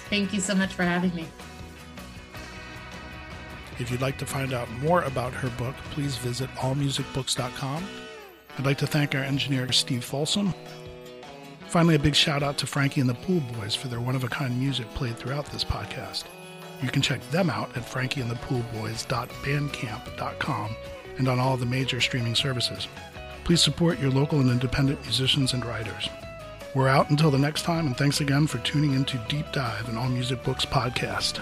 Thank 0.09 0.33
you 0.33 0.39
so 0.39 0.55
much 0.55 0.73
for 0.73 0.83
having 0.83 1.13
me. 1.15 1.27
If 3.79 3.91
you'd 3.91 4.01
like 4.01 4.17
to 4.19 4.25
find 4.25 4.53
out 4.53 4.69
more 4.79 5.03
about 5.03 5.33
her 5.33 5.49
book, 5.51 5.75
please 5.91 6.17
visit 6.17 6.49
allmusicbooks.com. 6.55 7.87
I'd 8.57 8.65
like 8.65 8.79
to 8.79 8.87
thank 8.87 9.13
our 9.13 9.21
engineer, 9.21 9.71
Steve 9.71 10.03
Folsom. 10.03 10.53
Finally, 11.67 11.95
a 11.95 11.99
big 11.99 12.15
shout 12.15 12.43
out 12.43 12.57
to 12.57 12.65
Frankie 12.65 13.01
and 13.01 13.09
the 13.09 13.13
Pool 13.13 13.41
Boys 13.59 13.75
for 13.75 13.87
their 13.87 13.99
one 13.99 14.15
of 14.15 14.23
a 14.23 14.29
kind 14.29 14.59
music 14.59 14.87
played 14.93 15.17
throughout 15.17 15.45
this 15.47 15.63
podcast. 15.63 16.23
You 16.81 16.89
can 16.89 17.01
check 17.01 17.21
them 17.29 17.49
out 17.49 17.75
at 17.75 17.83
frankieandthepoolboys.bandcamp.com 17.83 20.75
and 21.17 21.27
on 21.27 21.39
all 21.39 21.57
the 21.57 21.65
major 21.65 21.99
streaming 21.99 22.35
services. 22.35 22.87
Please 23.43 23.61
support 23.61 23.99
your 23.99 24.11
local 24.11 24.39
and 24.39 24.49
independent 24.49 25.01
musicians 25.03 25.51
and 25.53 25.65
writers. 25.65 26.07
We're 26.75 26.87
out 26.87 27.09
until 27.09 27.31
the 27.31 27.37
next 27.37 27.63
time, 27.63 27.87
and 27.87 27.97
thanks 27.97 28.21
again 28.21 28.47
for 28.47 28.59
tuning 28.59 28.93
into 28.93 29.17
Deep 29.27 29.51
Dive, 29.51 29.89
and 29.89 29.97
All 29.97 30.07
Music 30.09 30.41
Books 30.43 30.65
podcast. 30.65 31.41